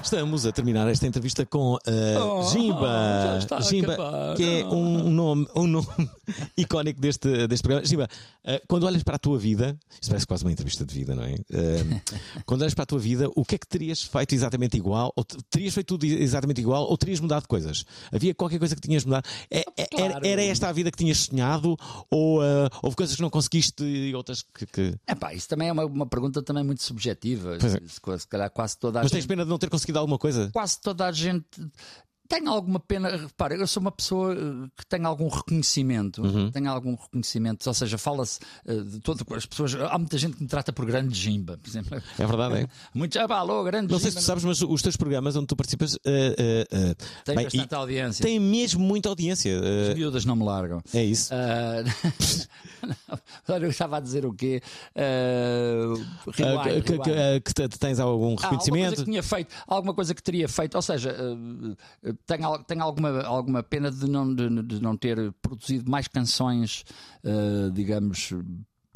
Estamos 0.08 0.46
a 0.46 0.52
terminar 0.52 0.88
esta 0.88 1.06
entrevista 1.06 1.44
com 1.44 1.74
uh, 1.74 1.78
Oh, 2.18 2.42
Jimba. 2.50 3.38
Jimba, 3.60 4.34
que 4.38 4.60
é 4.60 4.64
um 4.64 5.10
nome, 5.10 5.46
um 5.54 5.66
nome 5.66 5.86
icónico 6.56 6.98
deste, 6.98 7.46
deste 7.46 7.62
programa. 7.62 7.84
Jimba, 7.86 8.08
uh, 8.46 8.60
quando 8.66 8.84
olhas 8.84 9.02
para 9.02 9.16
a 9.16 9.18
tua 9.18 9.38
vida, 9.38 9.78
isto 10.00 10.08
parece 10.08 10.26
quase 10.26 10.44
uma 10.46 10.50
entrevista 10.50 10.82
de 10.86 10.94
vida, 10.94 11.14
não 11.14 11.24
é? 11.24 11.34
Uh, 11.34 12.40
quando 12.46 12.62
olhas 12.62 12.72
para 12.72 12.84
a 12.84 12.86
tua 12.86 12.98
vida, 12.98 13.28
o 13.36 13.44
que 13.44 13.56
é 13.56 13.58
que 13.58 13.66
terias 13.68 14.02
feito 14.02 14.34
exatamente 14.34 14.78
igual? 14.78 15.12
Ou 15.14 15.22
te- 15.24 15.36
terias 15.50 15.74
feito 15.74 15.88
tudo 15.88 16.06
exatamente 16.06 16.58
igual? 16.62 16.84
Ou 16.88 16.96
terias 16.96 17.20
mudado 17.20 17.46
coisas? 17.46 17.84
Havia 18.10 18.34
qualquer 18.34 18.58
coisa 18.58 18.74
que 18.74 18.80
tinhas 18.80 19.04
mudado? 19.04 19.26
É- 19.50 19.60
é- 19.76 19.88
era, 19.92 20.10
Claro. 20.12 20.26
era 20.26 20.42
esta 20.42 20.68
a 20.70 20.72
vida 20.72 20.90
que 20.90 20.96
tinhas 20.96 21.18
sonhado? 21.18 21.76
Ou 22.10 22.40
houve 22.82 22.96
coisas 22.96 23.14
que 23.14 23.20
não 23.20 23.28
conseguiste 23.28 23.84
e 23.84 24.14
outras 24.14 24.40
que. 24.42 24.64
que... 24.64 24.94
Epá, 25.06 25.34
isso 25.34 25.46
também 25.50 25.68
é 25.68 25.72
uma, 25.72 25.84
uma 25.84 26.06
pergunta 26.06 26.40
também 26.42 26.64
muito 26.64 26.82
subjetiva. 26.82 27.56
É. 27.56 27.60
Se, 27.60 27.78
se 28.20 28.26
calhar 28.26 28.50
quase 28.50 28.78
toda 28.78 29.00
a 29.00 29.02
Mas 29.02 29.10
gente 29.10 29.20
tens 29.20 29.26
pena 29.26 29.44
de 29.44 29.50
não 29.50 29.58
ter 29.58 29.68
conseguido 29.68 29.97
alguma 29.98 30.18
coisa? 30.18 30.50
quase 30.52 30.80
toda 30.80 31.06
a 31.06 31.12
gente 31.12 31.46
tem 32.28 32.46
alguma 32.46 32.78
pena. 32.78 33.08
Repara, 33.16 33.54
eu 33.56 33.66
sou 33.66 33.80
uma 33.80 33.90
pessoa 33.90 34.34
eh, 34.34 34.68
que 34.76 34.86
tem 34.86 35.04
algum 35.04 35.28
reconhecimento, 35.28 36.22
Uhum. 36.22 36.50
tem 36.50 36.66
algum 36.66 36.94
reconhecimento, 36.94 37.66
ou 37.66 37.74
seja, 37.74 37.96
fala-se 37.96 38.38
eh, 38.66 38.74
de 38.82 39.00
todo. 39.00 39.24
As 39.34 39.46
pessoas, 39.46 39.74
há 39.74 39.96
muita 39.98 40.18
gente 40.18 40.36
que 40.36 40.42
me 40.42 40.48
trata 40.48 40.72
por 40.72 40.84
grande 40.84 41.14
Jimba, 41.18 41.56
por 41.58 41.68
exemplo. 41.68 42.00
É 42.18 42.26
verdade, 42.26 42.54
é? 42.62 42.68
Muitos, 42.94 43.16
ah, 43.16 43.26
pá, 43.26 43.38
alô, 43.38 43.64
grande 43.64 43.90
Não 43.90 43.98
sei 43.98 44.10
se 44.10 44.18
tu 44.18 44.22
sabes, 44.22 44.44
mas 44.44 44.60
os 44.62 44.82
teus 44.82 44.96
programas 44.96 45.34
onde 45.36 45.46
tu 45.46 45.56
participas 45.56 45.94
uh, 45.94 45.98
uh, 45.98 46.94
Tem 47.24 47.34
bem, 47.34 47.44
bastante 47.44 47.74
audiência. 47.74 48.22
têm 48.24 48.38
mesmo 48.38 48.80
muita 48.80 49.08
audiência. 49.08 49.58
As 49.90 49.94
miúdas 49.96 50.24
não 50.24 50.36
me 50.36 50.44
largam. 50.44 50.82
é 50.92 51.02
isso. 51.04 51.30
Ah, 51.32 51.82
olha, 53.48 53.64
eu 53.64 53.70
estava 53.70 53.96
a 53.96 54.00
dizer 54.00 54.24
o 54.26 54.32
quê? 54.32 54.60
Ah, 54.94 54.98
Uh, 55.88 56.30
rewind, 56.32 56.82
que, 56.84 56.98
que- 56.98 57.40
que 57.40 57.54
te- 57.54 57.78
tens 57.78 57.98
algum 58.00 58.08
Ah, 58.08 58.28
alguma 58.28 58.36
coisa 58.36 58.48
reconhecimento? 58.66 58.96
que 58.96 59.04
tinha 59.04 59.22
feito, 59.22 59.54
alguma 59.66 59.94
coisa 59.94 60.14
que 60.14 60.22
teria 60.22 60.48
feito, 60.48 60.74
ou 60.74 60.82
seja, 60.82 61.16
tenho, 62.26 62.58
tenho 62.64 62.82
alguma, 62.82 63.22
alguma 63.22 63.62
pena 63.62 63.90
de 63.90 64.08
não, 64.08 64.34
de, 64.34 64.48
de 64.62 64.82
não 64.82 64.96
ter 64.96 65.32
produzido 65.40 65.90
mais 65.90 66.08
canções, 66.08 66.84
eh, 67.24 67.70
digamos. 67.72 68.32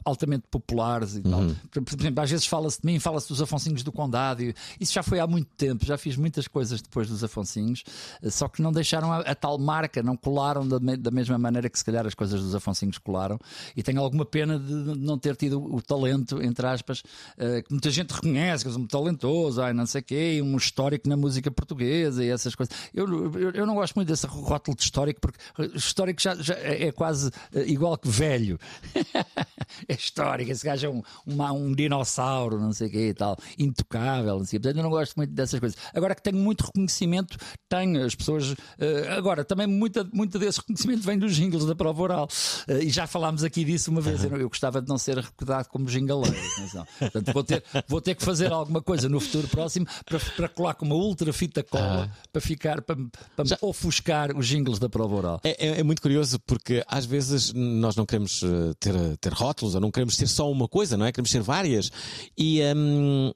Altamente 0.05 0.44
populares 0.50 1.14
e 1.16 1.22
tal. 1.22 1.40
Uhum. 1.40 1.55
Por, 1.70 1.82
exemplo, 2.00 2.22
às 2.24 2.30
vezes 2.30 2.46
fala-se 2.46 2.80
de 2.80 2.86
mim, 2.86 2.98
fala-se 2.98 3.28
dos 3.28 3.40
Afonsinhos 3.40 3.82
do 3.82 3.92
Condado. 3.92 4.42
Isso 4.80 4.92
já 4.92 5.03
foi 5.03 5.20
há 5.20 5.26
muito 5.26 5.48
tempo. 5.57 5.84
Já 5.84 5.96
fiz 5.96 6.16
muitas 6.16 6.48
coisas 6.48 6.82
depois 6.82 7.09
dos 7.09 7.22
Afonsinhos, 7.22 7.84
eh, 8.22 8.30
só 8.30 8.48
que 8.48 8.61
não 8.62 8.72
deixaram 8.72 9.12
a, 9.12 9.18
a 9.20 9.34
tal 9.34 9.59
marca, 9.59 10.03
não 10.03 10.16
colaram 10.16 10.66
da, 10.66 10.80
me- 10.80 10.96
da 10.96 11.11
mesma 11.11 11.38
maneira 11.38 11.68
que 11.70 11.78
se 11.78 11.84
calhar 11.84 12.07
as 12.07 12.14
coisas 12.14 12.40
dos 12.42 12.55
Afonsinhos 12.55 12.98
colaram. 12.98 13.38
E 13.76 13.82
tenho 13.82 14.00
alguma 14.00 14.24
pena 14.24 14.59
de 14.59 14.72
não 14.72 15.18
ter 15.18 15.36
tido 15.36 15.62
o 15.62 15.80
talento, 15.80 16.42
entre 16.42 16.66
aspas, 16.66 17.03
eh, 17.38 17.62
que 17.62 17.70
muita 17.72 17.90
gente 17.90 18.11
reconhece, 18.11 18.64
que 18.64 18.68
eu 18.68 18.72
sou 18.72 18.80
muito 18.80 18.90
talentoso, 18.90 19.62
ai, 19.62 19.72
não 19.72 19.86
sei 19.86 20.00
o 20.00 20.05
quê, 20.05 20.40
um 20.42 20.57
histórico 20.57 21.09
na 21.09 21.16
música 21.16 21.50
portuguesa 21.50 22.24
e 22.24 22.28
essas 22.28 22.55
coisas. 22.55 22.74
Eu, 22.92 23.07
eu, 23.38 23.50
eu 23.50 23.66
não 23.66 23.74
gosto 23.74 23.94
muito 23.94 24.09
desse 24.09 24.26
rótulo 24.26 24.76
de 24.76 24.82
histórico, 24.82 25.20
porque 25.20 25.38
histórico 25.76 26.20
já, 26.20 26.34
já 26.34 26.55
é 26.55 26.88
é 26.88 26.92
quase 26.92 27.30
eh, 27.55 27.64
igual 27.68 27.96
que 27.96 28.09
velho. 28.09 28.59
é 29.93 29.97
histórica. 30.01 30.53
Esse 30.53 30.64
gajo 30.64 30.86
é 30.86 30.90
um, 30.90 31.03
uma- 31.26 31.53
um 31.53 31.72
dinossauro, 31.74 32.59
não 32.61 32.72
sei 32.72 32.88
o 32.88 32.90
quê 32.90 33.09
e 33.09 33.14
tal, 33.14 33.36
intocável, 33.59 34.38
não 34.38 34.45
sei. 34.45 34.59
Portanto, 34.59 34.76
eu 34.78 34.82
não 34.82 34.90
gosto 34.90 35.14
muito 35.16 35.32
dessas 35.32 35.59
coisas. 35.59 35.78
Agora 35.95 36.14
que 36.14 36.22
tenho 36.22 36.36
muito 36.38 36.64
reconhecimento, 36.64 37.36
tenho. 37.68 38.05
As 38.05 38.14
pessoas. 38.14 38.55
eh, 38.78 39.09
agora, 39.16 39.45
também 39.45 39.66
muita, 39.66 40.05
muita 40.12 40.38
desse 40.38 40.61
reconhecimento 40.61 41.03
vem 41.03 41.18
dos 41.18 41.34
jingles 41.34 41.64
da 41.64 41.74
prova 41.74 42.03
oral. 42.03 42.28
Eh, 42.68 42.84
e 42.84 42.90
já 42.90 43.07
falámos 43.07 43.45
aqui 43.45 43.64
disso 43.64 43.90
uma 43.90 44.01
vez. 44.01 44.24
Eu, 44.24 44.36
eu 44.36 44.49
gostava 44.49 44.80
de 44.82 44.88
não 44.88 44.99
ser 44.99 45.18
recordado 45.18 45.68
como 45.68 45.88
jingaleiro. 45.88 46.36
atenção. 46.57 46.86
Portanto, 46.99 47.32
vou 47.32 47.45
ter, 47.45 47.64
vou 47.88 48.01
ter 48.01 48.14
que 48.14 48.24
fazer 48.24 48.53
alguma 48.53 48.82
coisa 48.82 49.09
no 49.09 49.20
futuro 49.20 49.49
próximo 49.49 49.86
para, 50.05 50.18
para 50.18 50.49
colar 50.49 50.74
com 50.74 50.84
uma 50.86 50.95
ultra 50.95 51.32
fita 51.32 51.62
cola 51.62 52.11
para 52.32 52.40
ficar, 52.40 52.82
para, 52.82 52.97
para 53.36 53.45
me 53.45 53.57
ofuscar 53.61 54.36
os 54.36 54.47
jingles 54.47 54.78
da 54.78 54.88
prova 54.88 55.14
oral. 55.14 55.40
É, 55.45 55.66
é- 55.66 55.80
é 55.80 55.82
muito 55.82 56.03
curioso 56.03 56.38
porque 56.47 56.84
às 56.86 57.05
vezes 57.07 57.53
nós 57.55 57.97
não 57.97 58.05
queremos 58.07 58.43
eh, 58.43 58.72
ter, 58.78 58.95
ter 59.18 59.32
rótulos 59.32 59.74
não 59.83 59.91
queremos 59.91 60.16
ter 60.16 60.26
só 60.26 60.51
uma 60.51 60.68
coisa, 60.68 60.97
não 60.97 61.05
é? 61.05 61.12
Queremos 61.12 61.30
ter 61.30 61.43
várias. 61.43 61.91
E, 62.39 62.61
hum, 62.74 63.33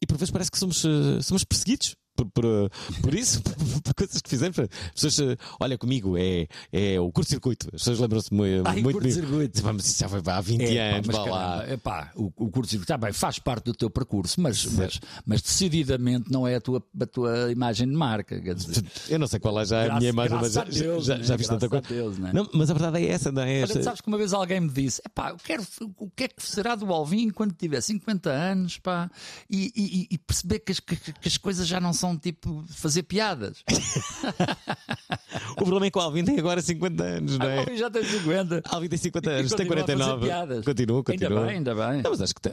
e 0.00 0.06
por 0.06 0.16
vezes 0.16 0.30
parece 0.30 0.50
que 0.50 0.58
somos, 0.58 0.84
eh, 0.84 1.20
somos 1.22 1.44
perseguidos. 1.44 1.94
Por, 2.18 2.26
por, 2.30 2.70
por 3.00 3.14
isso, 3.14 3.40
por, 3.42 3.54
por 3.82 3.94
coisas 3.94 4.20
que 4.20 4.28
fizemos. 4.28 4.58
As 4.58 4.68
pessoas, 5.00 5.18
eh, 5.20 5.36
olha 5.60 5.78
comigo, 5.78 6.16
é, 6.18 6.48
é 6.72 6.98
o 7.00 7.12
curto-circuito. 7.12 7.66
As 7.68 7.80
pessoas 7.80 8.00
lembram-se 8.00 8.34
muito, 8.34 8.66
Ai, 8.66 8.80
muito 8.82 8.94
curto-circuito. 8.98 9.62
Vamos, 9.62 9.86
isso 9.86 10.00
já 10.00 10.08
foi 10.08 10.20
há 10.26 10.40
20 10.40 10.62
É, 10.62 10.90
pá, 10.90 10.96
anos, 10.96 11.06
mas 11.06 11.16
vá 11.16 11.24
lá. 11.24 11.72
epá, 11.72 12.12
o, 12.16 12.24
o 12.36 12.50
curto-circuito 12.50 12.88
tá 12.88 12.96
bem, 12.96 13.12
faz 13.12 13.38
parte 13.38 13.66
do 13.66 13.74
teu 13.74 13.88
percurso, 13.88 14.40
mas, 14.40 14.64
mas, 14.66 15.00
mas 15.24 15.40
decididamente 15.42 16.30
não 16.30 16.46
é 16.46 16.56
a 16.56 16.60
tua, 16.60 16.82
a 17.00 17.06
tua 17.06 17.52
imagem 17.52 17.86
de 17.88 17.94
marca. 17.94 18.40
Dizer, 18.54 18.84
Eu 19.08 19.18
não 19.18 19.26
sei 19.28 19.38
qual 19.38 19.60
é 19.60 19.64
já 19.64 19.80
a 19.80 19.84
Graças- 19.84 19.98
minha 20.00 20.10
imagem, 20.10 20.38
mas 20.40 20.52
já, 20.52 20.62
a 20.62 20.64
Deus, 20.64 21.04
já, 21.04 21.18
né? 21.18 21.24
já 21.24 21.36
viste 21.36 21.50
tanta 21.50 21.68
coisa. 21.68 21.84
a 21.86 21.88
Deus, 21.88 22.18
né? 22.18 22.30
Não, 22.34 22.48
mas 22.54 22.70
a 22.70 22.74
verdade 22.74 22.98
é 23.04 23.08
essa, 23.10 23.30
não 23.30 23.42
é? 23.42 23.56
Olha, 23.58 23.62
Esta- 23.64 23.82
sabes 23.82 24.00
que 24.00 24.08
uma 24.08 24.18
vez 24.18 24.32
alguém 24.32 24.60
me 24.60 24.68
disse: 24.70 25.00
epá, 25.06 25.30
eu 25.30 25.36
quero, 25.36 25.64
o 25.96 26.10
que 26.10 26.24
é 26.24 26.28
que 26.28 26.42
será 26.42 26.74
do 26.74 26.92
Alvin 26.92 27.30
quando 27.30 27.52
tiver 27.54 27.80
50 27.80 28.30
anos 28.30 28.78
pá, 28.78 29.10
e, 29.48 29.70
e- 29.76 30.06
e 30.10 30.18
perceber 30.18 30.58
que 30.60 30.72
as, 30.72 30.80
que- 30.80 30.96
que 30.96 31.28
as 31.28 31.36
coisas 31.36 31.66
já 31.66 31.80
não 31.80 31.92
são 31.92 32.07
tipo 32.16 32.64
fazer 32.68 33.02
piadas. 33.04 33.62
O 35.52 35.64
problema 35.64 35.86
é 35.86 35.90
que 35.90 35.98
o 35.98 36.00
Alvin 36.00 36.24
tem 36.24 36.38
agora 36.38 36.60
50 36.62 37.02
anos, 37.02 37.38
não 37.38 37.46
Ah, 37.46 37.50
é? 37.50 37.58
Alvin 37.60 37.76
já 37.76 37.90
tem 37.90 38.04
50. 38.04 38.62
Alvin 38.68 38.88
tem 38.88 38.98
50 38.98 39.30
E 39.30 39.34
anos, 39.40 39.52
tem 39.52 39.66
continua 39.66 39.82
a 39.84 39.86
fazer 39.86 39.98
49. 39.98 40.26
piadas. 40.26 40.64
Continua, 40.64 41.04
continua. 41.04 41.28
Ainda 41.30 41.46
bem, 41.46 41.56
ainda 41.56 41.74
bem. 41.74 42.02
Não, 42.02 42.10
mas 42.10 42.22
acho 42.22 42.34
que. 42.34 42.52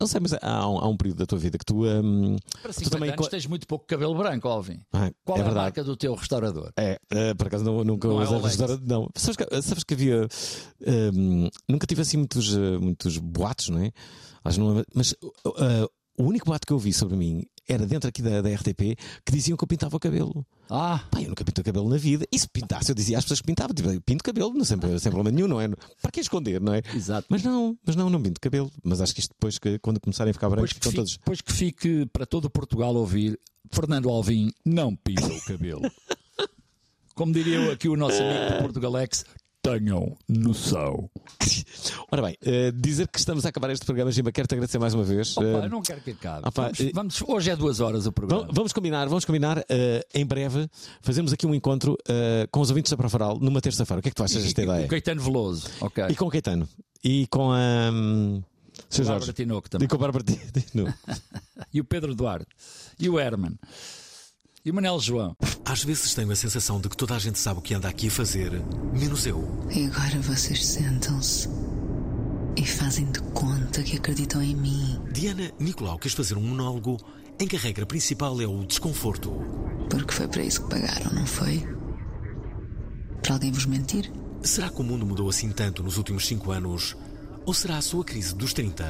Não 0.00 0.06
sei, 0.06 0.20
mas 0.20 0.32
há 0.40 0.68
um, 0.68 0.78
há 0.78 0.88
um 0.88 0.96
período 0.96 1.18
da 1.18 1.26
tua 1.26 1.38
vida 1.38 1.58
que 1.58 1.64
tu. 1.64 1.84
hum, 1.84 2.36
Para 2.62 2.72
tu 2.72 2.78
50 2.80 2.90
também. 2.90 3.10
anos 3.10 3.28
tens 3.28 3.46
muito 3.46 3.66
pouco 3.66 3.84
cabelo 3.86 4.14
branco, 4.16 4.46
Alvin. 4.46 4.80
Ah, 4.92 5.10
Qual 5.24 5.38
é 5.38 5.40
é, 5.40 5.42
a 5.42 5.44
verdade. 5.46 5.64
marca 5.64 5.82
do 5.84 5.96
teu 5.96 6.14
restaurador? 6.14 6.70
É, 6.78 6.98
eh, 7.10 7.34
por 7.34 7.46
acaso 7.48 7.64
não- 7.64 7.82
nunca 7.82 8.06
Não 8.06 8.20
é 8.20 8.24
usei 8.24 8.36
Olex. 8.36 8.48
restaurante. 8.56 8.86
Não. 8.86 9.08
Sabes 9.16 9.36
que, 9.36 9.62
sabes 9.62 9.84
que 9.84 9.94
havia. 9.94 10.28
hum, 11.14 11.48
nunca 11.68 11.86
tive 11.86 12.02
assim 12.02 12.18
muitos, 12.18 12.54
eh, 12.54 12.78
muitos 12.78 13.16
boatos, 13.18 13.70
não 13.70 13.80
é? 13.82 13.90
Mas 14.94 15.12
eh, 15.14 15.88
o 16.18 16.24
único 16.24 16.46
boato 16.46 16.66
que 16.66 16.72
eu 16.72 16.78
vi 16.78 16.92
sobre 16.92 17.16
mim 17.16 17.44
era 17.68 17.86
dentro 17.86 18.08
aqui 18.08 18.22
da, 18.22 18.40
da 18.40 18.48
RTP 18.48 18.96
que 19.24 19.32
diziam 19.32 19.56
que 19.56 19.62
eu 19.62 19.68
pintava 19.68 19.96
o 19.96 20.00
cabelo. 20.00 20.44
Ah, 20.70 21.04
Pá, 21.10 21.20
eu 21.20 21.28
nunca 21.28 21.44
pinto 21.44 21.60
o 21.60 21.64
cabelo 21.64 21.88
na 21.88 21.96
vida. 21.96 22.26
E 22.32 22.38
se 22.38 22.48
pintasse, 22.48 22.90
eu 22.90 22.94
dizia 22.94 23.18
às 23.18 23.24
pessoas 23.24 23.40
que 23.40 23.46
pintava, 23.46 23.72
tipo, 23.74 23.88
pinto 24.00 24.24
cabelo, 24.24 24.52
não 24.54 24.64
sem, 24.64 24.78
sem 24.98 25.12
problema 25.12 25.34
nenhum, 25.34 25.48
não 25.48 25.60
é? 25.60 25.68
Para 26.00 26.10
que 26.10 26.20
esconder, 26.20 26.60
não 26.60 26.74
é? 26.74 26.82
exato. 26.94 27.26
Mas 27.30 27.42
não, 27.42 27.76
mas 27.84 27.94
não, 27.94 28.08
não 28.08 28.22
pinto 28.22 28.40
cabelo. 28.40 28.70
Mas 28.82 29.00
acho 29.00 29.14
que 29.14 29.20
isto 29.20 29.30
depois, 29.30 29.58
que, 29.58 29.78
quando 29.78 30.00
começarem 30.00 30.30
a 30.30 30.34
ficar 30.34 30.48
brancos, 30.48 30.72
ficam 30.72 30.90
fique, 30.90 30.96
todos. 30.96 31.18
pois 31.24 31.40
que 31.40 31.52
fique 31.52 32.06
para 32.06 32.24
todo 32.24 32.48
Portugal 32.48 32.94
ouvir, 32.94 33.38
Fernando 33.70 34.08
Alvim 34.08 34.50
não 34.64 34.96
pinta 34.96 35.26
o 35.26 35.44
cabelo. 35.44 35.82
Como 37.14 37.32
diria 37.32 37.72
aqui 37.72 37.88
o 37.88 37.96
nosso 37.96 38.22
amigo 38.22 38.54
do 38.54 38.62
Portugalex, 38.62 39.24
tenham 39.72 40.16
noção. 40.28 41.10
Ora 42.10 42.22
bem, 42.22 42.36
eh, 42.42 42.72
dizer 42.74 43.06
que 43.08 43.18
estamos 43.18 43.44
a 43.44 43.48
acabar 43.50 43.70
este 43.70 43.84
programa, 43.84 44.10
Gimba, 44.10 44.32
quero-te 44.32 44.54
agradecer 44.54 44.78
mais 44.78 44.94
uma 44.94 45.04
vez. 45.04 45.36
Opa, 45.36 45.46
Eh, 45.46 45.64
eu 45.64 45.68
não 45.70 45.82
quero 45.82 46.00
que 46.00 46.10
acabe. 46.12 46.48
opa, 46.48 46.62
vamos, 46.62 46.80
eh, 46.80 46.90
vamos- 46.94 47.22
hoje 47.26 47.50
é 47.50 47.56
duas 47.56 47.80
horas 47.80 48.06
o 48.06 48.12
programa. 48.12 48.42
Vamos, 48.42 48.54
vamos 48.56 48.72
combinar, 48.72 49.06
vamos 49.08 49.24
combinar 49.24 49.64
eh, 49.68 50.06
em 50.14 50.24
breve. 50.24 50.68
Fazemos 51.02 51.32
aqui 51.32 51.46
um 51.46 51.54
encontro 51.54 51.96
com 52.50 52.60
os 52.60 52.70
ouvintes 52.70 52.90
da 52.90 52.96
Profaral 52.96 53.38
numa 53.38 53.60
terça-feira. 53.60 54.00
O 54.00 54.02
que 54.02 54.08
é 54.08 54.10
que 54.10 54.16
tu 54.16 54.24
achas 54.24 54.42
desta 54.42 54.60
E- 54.60 54.64
e- 54.64 54.68
ideia? 54.68 54.86
O 54.86 54.88
Caetano 54.88 55.20
Veloso, 55.22 55.68
ok. 55.80 56.04
E 56.08 56.16
com 56.16 56.26
o 56.26 56.30
Caetano. 56.30 56.68
E 57.04 57.26
com 57.28 57.52
a. 57.52 57.90
Um. 57.92 58.42
Bárbara. 59.04 59.32
Tinoco 59.32 59.66
E 59.66 59.70
também. 59.70 59.88
com 59.88 59.96
a 59.96 59.98
Bárbara 59.98 60.24
Tinoco. 60.24 60.94
E 61.74 61.80
o 61.80 61.84
Pedro 61.84 62.14
Duarte. 62.14 62.46
E 62.98 63.08
o 63.08 63.18
Herman. 63.18 63.58
E 64.68 64.72
Manel 64.72 65.00
João. 65.00 65.34
Às 65.64 65.82
vezes 65.82 66.14
tenho 66.14 66.30
a 66.30 66.36
sensação 66.36 66.78
de 66.78 66.90
que 66.90 66.96
toda 66.96 67.14
a 67.16 67.18
gente 67.18 67.38
sabe 67.38 67.58
o 67.58 67.62
que 67.62 67.72
anda 67.72 67.88
aqui 67.88 68.08
a 68.08 68.10
fazer, 68.10 68.52
menos 68.92 69.24
eu. 69.24 69.42
E 69.74 69.86
agora 69.86 70.20
vocês 70.20 70.62
sentam-se 70.62 71.48
e 72.54 72.66
fazem 72.66 73.10
de 73.10 73.18
conta 73.32 73.82
que 73.82 73.96
acreditam 73.96 74.42
em 74.42 74.54
mim, 74.54 75.00
Diana 75.10 75.50
Nicolau 75.58 75.98
quis 75.98 76.12
fazer 76.12 76.36
um 76.36 76.42
monólogo 76.42 76.98
em 77.40 77.48
que 77.48 77.56
a 77.56 77.58
regra 77.58 77.86
principal 77.86 78.38
é 78.42 78.46
o 78.46 78.62
desconforto. 78.62 79.30
porque 79.88 80.12
foi 80.12 80.28
para 80.28 80.42
isso 80.42 80.62
que 80.62 80.68
pagaram, 80.68 81.14
não 81.14 81.24
foi? 81.24 81.66
Para 83.22 83.32
alguém 83.32 83.50
vos 83.50 83.64
mentir? 83.64 84.12
Será 84.42 84.68
que 84.68 84.82
o 84.82 84.84
mundo 84.84 85.06
mudou 85.06 85.30
assim 85.30 85.50
tanto 85.50 85.82
nos 85.82 85.96
últimos 85.96 86.26
cinco 86.26 86.50
anos? 86.50 86.94
Ou 87.46 87.54
será 87.54 87.78
a 87.78 87.82
sua 87.82 88.04
crise 88.04 88.34
dos 88.34 88.52
30? 88.52 88.84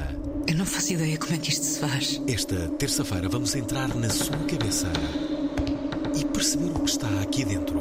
Eu 0.48 0.56
não 0.56 0.66
faço 0.66 0.94
ideia 0.94 1.16
como 1.16 1.34
é 1.34 1.38
que 1.38 1.50
isto 1.50 1.64
se 1.64 1.78
faz. 1.78 2.20
Esta 2.26 2.68
terça-feira 2.70 3.28
vamos 3.28 3.54
entrar 3.54 3.94
na 3.94 4.10
sua 4.10 4.38
cabeça 4.38 4.90
e 6.18 6.24
perceber 6.24 6.70
o 6.70 6.80
que 6.80 6.90
está 6.90 7.06
aqui 7.22 7.44
dentro. 7.44 7.80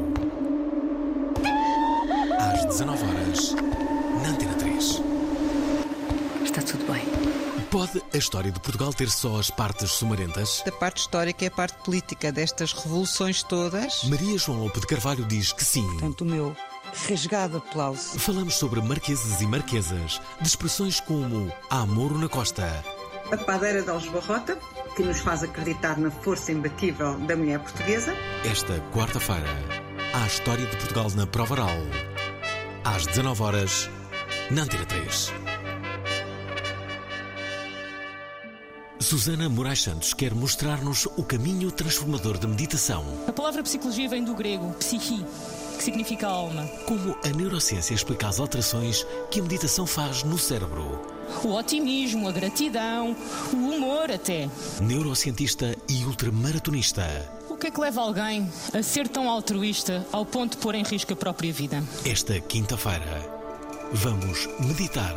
Às 2.40 2.66
19 2.66 3.04
horas, 3.04 3.56
na 4.22 4.30
Antena 4.30 4.54
3. 4.54 5.02
Está 6.44 6.62
tudo 6.62 6.92
bem. 6.92 7.04
Pode 7.72 8.02
a 8.14 8.18
história 8.18 8.52
de 8.52 8.60
Portugal 8.60 8.94
ter 8.94 9.10
só 9.10 9.40
as 9.40 9.50
partes 9.50 9.90
sumarentas? 9.92 10.64
A 10.68 10.72
parte 10.72 11.02
histórica 11.02 11.46
é 11.46 11.48
a 11.48 11.52
parte 11.52 11.78
política 11.84 12.32
destas 12.32 12.74
revoluções 12.74 13.42
todas. 13.42 14.04
Maria 14.04 14.38
João 14.38 14.64
Lope 14.64 14.80
de 14.82 14.88
Carvalho 14.88 15.26
diz 15.26 15.52
que 15.52 15.66
sim. 15.66 15.86
Portanto, 15.94 16.22
o 16.22 16.26
meu 16.26 16.56
rasgado 17.10 17.58
aplauso. 17.58 18.20
Falamos 18.20 18.54
sobre 18.56 18.82
marqueses 18.82 19.42
e 19.42 19.48
marquesas, 19.48 20.22
de 20.40 20.48
expressões 20.48 21.00
como 21.00 21.52
há 21.70 21.86
Moro 21.86 22.18
na 22.18 22.30
Costa, 22.30 22.84
A 23.32 23.38
padeira 23.38 23.82
de 23.82 23.90
Aljubarrota, 23.90 24.58
que 24.98 25.04
nos 25.04 25.20
faz 25.20 25.44
acreditar 25.44 26.00
na 26.00 26.10
força 26.10 26.52
imbatível 26.52 27.20
da 27.20 27.36
mulher 27.36 27.60
portuguesa. 27.60 28.16
esta 28.44 28.80
quarta-feira. 28.92 29.48
Há 30.12 30.24
a 30.24 30.26
história 30.26 30.66
de 30.66 30.76
Portugal 30.76 31.08
na 31.16 31.28
Prova 31.28 31.54
Oral. 31.54 31.78
Às 32.84 33.06
19 33.06 33.44
horas, 33.44 33.90
na 34.50 34.64
Antena 34.64 34.86
3. 34.86 35.34
Susana 39.00 39.48
Moraes 39.48 39.84
Santos 39.84 40.16
quer 40.16 40.34
mostrar-nos 40.34 41.06
o 41.16 41.24
caminho 41.24 41.72
transformador 41.72 42.40
da 42.40 42.48
meditação. 42.48 43.06
A 43.28 43.32
palavra 43.32 43.62
psicologia 43.62 44.10
vem 44.10 44.24
do 44.24 44.34
grego 44.34 44.74
psique, 44.74 45.24
que 45.78 45.84
significa 45.84 46.26
alma. 46.26 46.68
Como 46.88 47.16
a 47.24 47.30
neurociência 47.30 47.94
explica 47.94 48.30
as 48.30 48.40
alterações 48.40 49.06
que 49.30 49.42
a 49.42 49.44
meditação 49.44 49.86
faz 49.86 50.24
no 50.24 50.40
cérebro. 50.40 51.17
O 51.44 51.54
otimismo, 51.54 52.28
a 52.28 52.32
gratidão, 52.32 53.16
o 53.54 53.56
humor 53.56 54.12
até. 54.12 54.50
Neurocientista 54.82 55.76
e 55.90 56.04
ultramaratonista. 56.06 57.04
O 57.50 57.56
que 57.58 57.68
é 57.68 57.72
que 57.72 57.80
leva 57.80 58.02
alguém 58.02 58.48
a 58.74 58.84
ser 58.84 59.08
tão 59.08 59.30
altruísta 59.30 60.06
ao 60.12 60.26
ponto 60.26 60.58
de 60.58 60.64
pôr 60.64 60.76
em 60.76 60.84
risco 60.84 61.14
a 61.14 61.16
própria 61.16 61.52
vida? 61.52 61.84
Esta 62.06 62.40
quinta-feira, 62.40 63.28
vamos 63.92 64.48
meditar. 64.60 65.16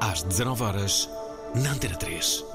Às 0.00 0.22
19 0.22 0.62
horas, 0.62 1.08
na 1.54 1.72
Antena 1.72 1.96
3. 1.96 2.53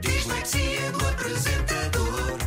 Dislexia 0.00 0.92
do 0.92 1.08
apresentador 1.08 2.38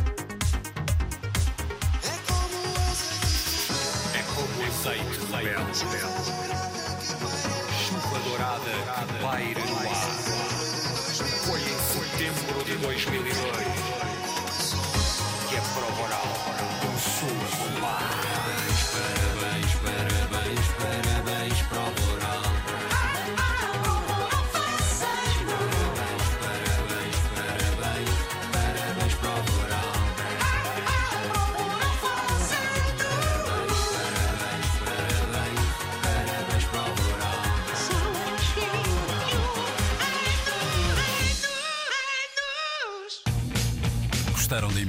É 4.14 4.22
como 4.34 4.64
azeite 4.66 5.18
de 5.18 5.26
mel. 5.36 5.66
Chuva 7.84 8.18
dourada 8.20 8.72
que 8.96 9.22
paira 9.22 9.60
no 9.60 9.76
ar. 9.78 10.08
Foi 11.44 11.60
em 11.60 11.78
setembro 11.92 12.64
de 12.64 12.76
2002 12.76 13.77